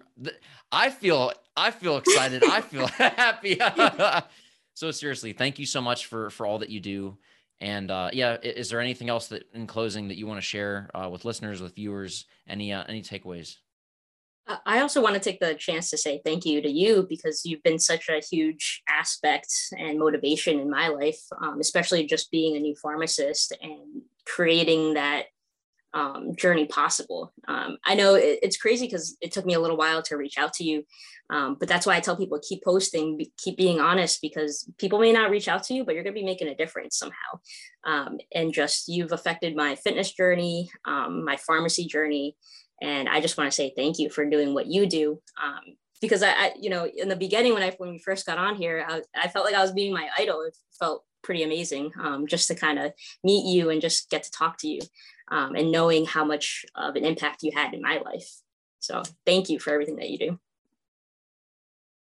i 0.71 0.89
feel 0.89 1.31
i 1.55 1.71
feel 1.71 1.97
excited 1.97 2.43
i 2.43 2.61
feel 2.61 2.87
happy. 2.87 3.59
So 4.73 4.89
seriously 4.89 5.33
thank 5.33 5.59
you 5.59 5.65
so 5.65 5.79
much 5.79 6.07
for 6.07 6.29
for 6.31 6.45
all 6.45 6.59
that 6.59 6.69
you 6.69 6.79
do 6.79 7.17
and 7.61 7.89
uh, 7.89 8.09
yeah 8.11 8.37
is 8.41 8.69
there 8.69 8.81
anything 8.81 9.09
else 9.09 9.27
that 9.27 9.43
in 9.53 9.67
closing 9.67 10.07
that 10.09 10.17
you 10.17 10.27
want 10.27 10.37
to 10.37 10.45
share 10.45 10.89
uh, 10.93 11.07
with 11.09 11.23
listeners 11.23 11.61
with 11.61 11.75
viewers? 11.75 12.25
Any 12.49 12.73
uh, 12.73 12.83
any 12.89 13.01
takeaways? 13.01 13.55
I 14.65 14.81
also 14.81 15.01
want 15.01 15.13
to 15.13 15.19
take 15.19 15.39
the 15.39 15.53
chance 15.53 15.89
to 15.91 15.97
say 15.97 16.19
thank 16.25 16.45
you 16.45 16.61
to 16.61 16.69
you 16.69 17.05
because 17.07 17.45
you've 17.45 17.63
been 17.63 17.79
such 17.79 18.09
a 18.09 18.19
huge 18.19 18.81
aspect 18.89 19.53
and 19.77 19.99
motivation 19.99 20.59
in 20.59 20.69
my 20.69 20.87
life, 20.89 21.21
um, 21.41 21.59
especially 21.61 22.05
just 22.05 22.31
being 22.31 22.57
a 22.57 22.59
new 22.59 22.75
pharmacist 22.75 23.53
and 23.61 24.01
creating 24.25 24.95
that 24.95 25.25
um, 25.93 26.35
journey 26.35 26.65
possible. 26.65 27.33
Um, 27.47 27.77
I 27.85 27.95
know 27.95 28.15
it, 28.15 28.39
it's 28.41 28.57
crazy 28.57 28.85
because 28.85 29.17
it 29.21 29.31
took 29.31 29.45
me 29.45 29.53
a 29.53 29.59
little 29.59 29.77
while 29.77 30.01
to 30.03 30.17
reach 30.17 30.37
out 30.37 30.53
to 30.53 30.63
you, 30.63 30.85
um, 31.29 31.57
but 31.59 31.67
that's 31.67 31.85
why 31.85 31.95
I 31.95 31.99
tell 31.99 32.17
people 32.17 32.39
keep 32.39 32.63
posting, 32.63 33.17
be, 33.17 33.31
keep 33.37 33.57
being 33.57 33.79
honest 33.79 34.21
because 34.21 34.69
people 34.77 34.99
may 34.99 35.11
not 35.11 35.29
reach 35.29 35.47
out 35.47 35.63
to 35.63 35.73
you, 35.73 35.83
but 35.83 35.95
you're 35.95 36.03
going 36.03 36.15
to 36.15 36.19
be 36.19 36.25
making 36.25 36.47
a 36.47 36.55
difference 36.55 36.97
somehow. 36.97 37.15
Um, 37.85 38.19
and 38.33 38.53
just 38.53 38.87
you've 38.87 39.11
affected 39.11 39.55
my 39.55 39.75
fitness 39.75 40.11
journey, 40.11 40.69
um, 40.85 41.25
my 41.25 41.37
pharmacy 41.37 41.85
journey, 41.85 42.35
and 42.81 43.07
I 43.07 43.21
just 43.21 43.37
want 43.37 43.49
to 43.49 43.55
say 43.55 43.73
thank 43.75 43.99
you 43.99 44.09
for 44.09 44.25
doing 44.25 44.53
what 44.53 44.67
you 44.67 44.85
do. 44.85 45.21
Um, 45.41 45.75
because 46.01 46.23
I, 46.23 46.31
I, 46.31 46.53
you 46.59 46.69
know, 46.69 46.85
in 46.85 47.09
the 47.09 47.15
beginning 47.15 47.53
when 47.53 47.61
I 47.61 47.75
when 47.77 47.91
we 47.91 47.99
first 47.99 48.25
got 48.25 48.39
on 48.39 48.55
here, 48.55 48.83
I, 48.87 49.01
I 49.15 49.27
felt 49.27 49.45
like 49.45 49.53
I 49.53 49.61
was 49.61 49.71
being 49.71 49.93
my 49.93 50.09
idol. 50.17 50.41
It 50.41 50.57
felt 50.79 51.03
pretty 51.23 51.43
amazing 51.43 51.91
just 52.27 52.47
to 52.47 52.55
kind 52.55 52.79
of 52.79 52.93
meet 53.23 53.45
you 53.45 53.69
and 53.69 53.79
just 53.79 54.09
get 54.09 54.23
to 54.23 54.31
talk 54.31 54.57
to 54.57 54.67
you 54.67 54.79
um, 55.31 55.55
and 55.55 55.71
knowing 55.71 56.05
how 56.05 56.25
much 56.25 56.65
of 56.75 56.95
an 56.95 57.05
impact 57.05 57.41
you 57.41 57.51
had 57.55 57.73
in 57.73 57.81
my 57.81 57.99
life. 57.99 58.41
So 58.79 59.01
thank 59.25 59.49
you 59.49 59.57
for 59.57 59.73
everything 59.73 59.95
that 59.95 60.09
you 60.09 60.19
do. 60.19 60.39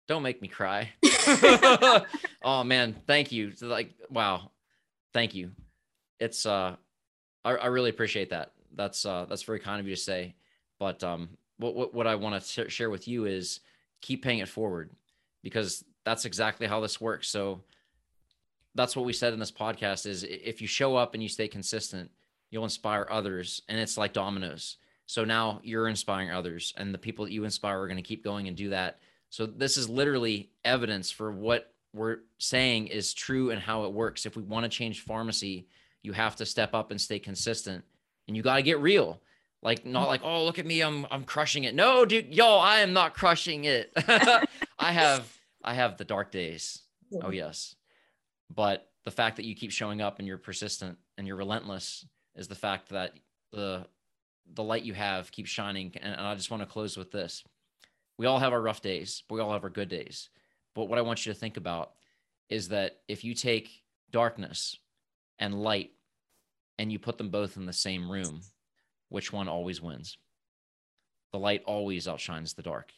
Don't 0.07 0.23
make 0.23 0.41
me 0.41 0.49
cry. 0.49 0.91
oh 2.45 2.62
man, 2.64 2.95
thank 3.07 3.33
you. 3.33 3.53
Like, 3.61 3.95
wow. 4.11 4.53
Thank 5.12 5.35
you. 5.35 5.51
It's 6.21 6.47
uh 6.47 6.77
I, 7.45 7.53
I 7.53 7.67
really 7.67 7.91
appreciate 7.91 8.31
that. 8.31 8.53
That's 8.75 9.05
uh 9.05 9.25
that's 9.29 9.43
very 9.43 9.59
kind 9.59 9.81
of 9.81 9.89
you 9.89 9.97
to 9.97 10.01
say. 10.01 10.37
But 10.79 11.03
um, 11.03 11.31
what 11.57 11.75
what, 11.75 11.95
what 11.95 12.07
I 12.07 12.14
want 12.14 12.41
to 12.41 12.69
share 12.69 12.91
with 12.91 13.09
you 13.09 13.25
is 13.25 13.61
keep 14.03 14.23
paying 14.23 14.41
it 14.41 14.49
forward 14.49 14.91
because 15.43 15.85
that's 16.05 16.27
exactly 16.27 16.67
how 16.67 16.81
this 16.81 17.01
works. 17.01 17.29
So 17.29 17.62
that's 18.75 18.95
what 18.95 19.07
we 19.07 19.12
said 19.14 19.33
in 19.33 19.41
this 19.41 19.51
podcast 19.51 20.07
is 20.07 20.23
if 20.23 20.61
you 20.61 20.69
show 20.69 20.97
up 20.97 21.14
and 21.14 21.23
you 21.23 21.29
stay 21.29 21.49
consistent, 21.49 22.11
you'll 22.51 22.65
inspire 22.65 23.07
others 23.11 23.63
and 23.69 23.79
it's 23.79 23.97
like 23.97 24.13
dominoes. 24.13 24.77
So 25.07 25.25
now 25.25 25.61
you're 25.63 25.89
inspiring 25.89 26.31
others 26.31 26.75
and 26.77 26.93
the 26.93 26.99
people 26.99 27.25
that 27.25 27.33
you 27.33 27.45
inspire 27.45 27.81
are 27.81 27.87
going 27.87 27.97
to 27.97 28.03
keep 28.03 28.25
going 28.25 28.49
and 28.49 28.57
do 28.57 28.71
that. 28.71 28.99
So 29.31 29.47
this 29.47 29.77
is 29.77 29.89
literally 29.89 30.51
evidence 30.65 31.11
for 31.11 31.31
what 31.33 31.73
we're 31.93 32.19
saying 32.39 32.89
is 32.89 33.15
true 33.15 33.51
and 33.51 33.61
how 33.61 33.85
it 33.85 33.93
works. 33.93 34.27
If 34.27 34.37
we 34.37 34.43
want 34.43 34.65
to 34.65 34.69
change 34.69 35.01
pharmacy, 35.01 35.67
you 36.03 36.13
have 36.13 36.37
to 36.37 36.47
step 36.47 36.75
up 36.75 36.91
and 36.91 37.01
stay 37.01 37.19
consistent 37.19 37.85
and 38.27 38.37
you 38.37 38.43
got 38.43 38.57
to 38.57 38.63
get 38.63 38.81
real. 38.81 39.21
Like 39.63 39.87
not 39.87 40.07
like, 40.07 40.21
oh, 40.23 40.45
look 40.45 40.59
at 40.59 40.67
me, 40.67 40.81
I'm 40.81 41.07
I'm 41.11 41.25
crushing 41.25 41.65
it. 41.65 41.75
No, 41.75 42.05
dude, 42.05 42.33
yo, 42.33 42.59
I 42.59 42.81
am 42.81 42.93
not 42.93 43.15
crushing 43.15 43.65
it. 43.65 43.91
I 44.79 44.93
have 44.93 45.27
I 45.65 45.75
have 45.75 45.97
the 45.97 46.05
dark 46.05 46.31
days. 46.31 46.83
Oh 47.23 47.31
yes. 47.31 47.75
But 48.55 48.89
the 49.05 49.11
fact 49.11 49.37
that 49.37 49.45
you 49.45 49.55
keep 49.55 49.73
showing 49.73 50.01
up 50.01 50.19
and 50.19 50.29
you're 50.29 50.39
persistent 50.39 50.99
and 51.17 51.27
you're 51.27 51.37
relentless 51.37 52.05
is 52.37 52.49
the 52.49 52.55
fact 52.55 52.91
that 52.91 53.12
the 53.53 53.87
the 54.55 54.62
light 54.62 54.84
you 54.84 54.95
have 54.95 55.32
keeps 55.32 55.51
shining. 55.51 55.93
And, 56.01 56.14
and 56.14 56.26
I 56.26 56.34
just 56.37 56.53
want 56.53 56.62
to 56.62 56.68
close 56.68 56.97
with 56.97 57.11
this. 57.11 57.43
We 58.16 58.26
all 58.26 58.39
have 58.39 58.53
our 58.53 58.62
rough 58.62 58.80
days, 58.80 59.24
but 59.28 59.34
we 59.34 59.41
all 59.41 59.53
have 59.53 59.64
our 59.64 59.70
good 59.70 59.89
days. 59.89 60.30
But 60.74 60.84
what 60.84 60.99
I 60.99 61.03
want 61.03 61.26
you 61.26 61.32
to 61.32 61.39
think 61.39 61.57
about 61.57 61.93
is 62.49 62.68
that 62.68 63.01
if 63.09 63.24
you 63.24 63.34
take 63.34 63.82
darkness 64.12 64.78
and 65.39 65.62
light 65.62 65.91
and 66.78 66.93
you 66.93 66.99
put 66.99 67.18
them 67.18 67.30
both 67.30 67.57
in 67.57 67.66
the 67.66 67.72
same 67.72 68.11
room, 68.11 68.41
which 69.09 69.32
one 69.32 69.49
always 69.49 69.80
wins. 69.80 70.18
The 71.32 71.39
light 71.39 71.62
always 71.66 72.09
outshines 72.09 72.55
the 72.55 72.62
dark, 72.62 72.93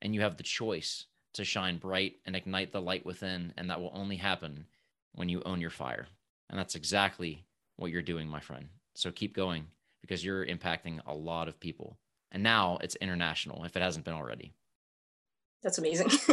and 0.00 0.14
you 0.14 0.20
have 0.20 0.36
the 0.36 0.42
choice 0.42 1.06
to 1.34 1.44
shine 1.44 1.78
bright 1.78 2.14
and 2.24 2.36
ignite 2.36 2.72
the 2.72 2.80
light 2.80 3.04
within, 3.04 3.52
and 3.56 3.68
that 3.70 3.80
will 3.80 3.92
only 3.94 4.16
happen 4.16 4.66
when 5.14 5.28
you 5.28 5.42
own 5.44 5.60
your 5.60 5.70
fire. 5.70 6.06
And 6.48 6.58
that's 6.58 6.74
exactly 6.74 7.44
what 7.76 7.90
you're 7.90 8.02
doing, 8.02 8.28
my 8.28 8.40
friend. 8.40 8.68
So 8.94 9.10
keep 9.10 9.34
going 9.34 9.66
because 10.00 10.24
you're 10.24 10.46
impacting 10.46 11.00
a 11.06 11.14
lot 11.14 11.48
of 11.48 11.58
people. 11.58 11.98
And 12.30 12.42
now 12.42 12.78
it's 12.82 12.96
international 12.96 13.64
if 13.64 13.76
it 13.76 13.82
hasn't 13.82 14.04
been 14.04 14.14
already. 14.14 14.54
That's 15.62 15.78
amazing. 15.78 16.08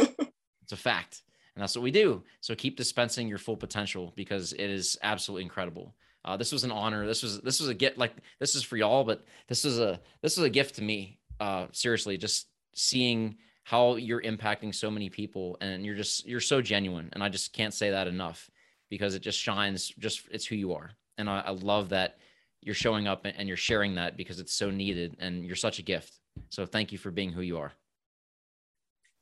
it's 0.62 0.72
a 0.72 0.76
fact. 0.76 1.22
And 1.54 1.62
that's 1.62 1.76
what 1.76 1.82
we 1.82 1.90
do. 1.90 2.22
So 2.40 2.54
keep 2.54 2.76
dispensing 2.76 3.28
your 3.28 3.38
full 3.38 3.56
potential 3.56 4.12
because 4.16 4.52
it 4.52 4.60
is 4.60 4.96
absolutely 5.02 5.44
incredible. 5.44 5.94
Uh, 6.24 6.36
this 6.36 6.52
was 6.52 6.64
an 6.64 6.70
honor. 6.70 7.06
This 7.06 7.22
was 7.22 7.40
this 7.40 7.60
was 7.60 7.68
a 7.68 7.74
gift. 7.74 7.98
Like 7.98 8.14
this 8.38 8.54
is 8.54 8.62
for 8.62 8.76
y'all, 8.76 9.04
but 9.04 9.24
this 9.48 9.64
was 9.64 9.78
a 9.78 10.00
this 10.22 10.36
was 10.36 10.46
a 10.46 10.50
gift 10.50 10.76
to 10.76 10.82
me. 10.82 11.18
Uh, 11.40 11.66
seriously, 11.72 12.16
just 12.16 12.46
seeing 12.74 13.36
how 13.64 13.96
you're 13.96 14.22
impacting 14.22 14.74
so 14.74 14.90
many 14.90 15.08
people, 15.08 15.56
and 15.60 15.84
you're 15.84 15.96
just 15.96 16.26
you're 16.26 16.40
so 16.40 16.62
genuine, 16.62 17.10
and 17.12 17.22
I 17.22 17.28
just 17.28 17.52
can't 17.52 17.74
say 17.74 17.90
that 17.90 18.06
enough 18.06 18.50
because 18.88 19.14
it 19.14 19.22
just 19.22 19.38
shines. 19.38 19.88
Just 19.98 20.22
it's 20.30 20.46
who 20.46 20.54
you 20.54 20.74
are, 20.74 20.92
and 21.18 21.28
I, 21.28 21.40
I 21.40 21.50
love 21.50 21.90
that 21.90 22.18
you're 22.60 22.74
showing 22.74 23.08
up 23.08 23.24
and 23.24 23.48
you're 23.48 23.56
sharing 23.56 23.96
that 23.96 24.16
because 24.16 24.38
it's 24.40 24.52
so 24.52 24.70
needed, 24.70 25.16
and 25.18 25.44
you're 25.44 25.56
such 25.56 25.78
a 25.78 25.82
gift. 25.82 26.14
So 26.48 26.66
thank 26.66 26.92
you 26.92 26.98
for 26.98 27.10
being 27.10 27.32
who 27.32 27.42
you 27.42 27.58
are. 27.58 27.72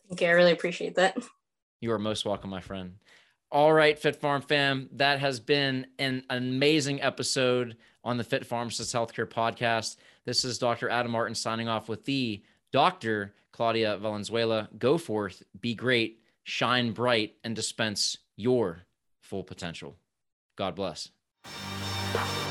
Thank 0.09 0.20
you. 0.20 0.26
I 0.28 0.32
really 0.32 0.53
appreciate 0.53 0.97
that. 0.97 1.16
You 1.80 1.93
are 1.93 1.99
most 1.99 2.24
welcome, 2.24 2.51
my 2.51 2.61
friend. 2.61 2.97
All 3.53 3.72
right, 3.72 3.99
Fit 3.99 4.20
Pharm 4.20 4.45
fam, 4.45 4.88
that 4.93 5.18
has 5.18 5.41
been 5.41 5.86
an 5.99 6.22
amazing 6.30 7.03
episode 7.03 7.76
on 8.05 8.16
the 8.16 8.24
Fit 8.24 8.47
Pharmacist 8.47 8.95
Healthcare 8.95 9.26
Podcast. 9.26 9.97
This 10.24 10.45
is 10.45 10.59
Dr. 10.59 10.88
Adam 10.88 11.11
Martin 11.11 11.34
signing 11.34 11.68
off 11.68 11.88
with 11.88 12.05
the 12.05 12.43
Dr. 12.72 13.34
Claudia 13.51 13.97
Valenzuela. 13.99 14.68
Go 14.78 14.99
forth, 14.99 15.43
be 15.61 15.74
great, 15.74 16.20
shine 16.45 16.93
bright, 16.93 17.34
and 17.43 17.57
dispense 17.57 18.18
your 18.36 18.82
full 19.20 19.43
potential. 19.43 19.97
God 20.57 20.76
bless. 20.76 21.09
Bye. 22.12 22.49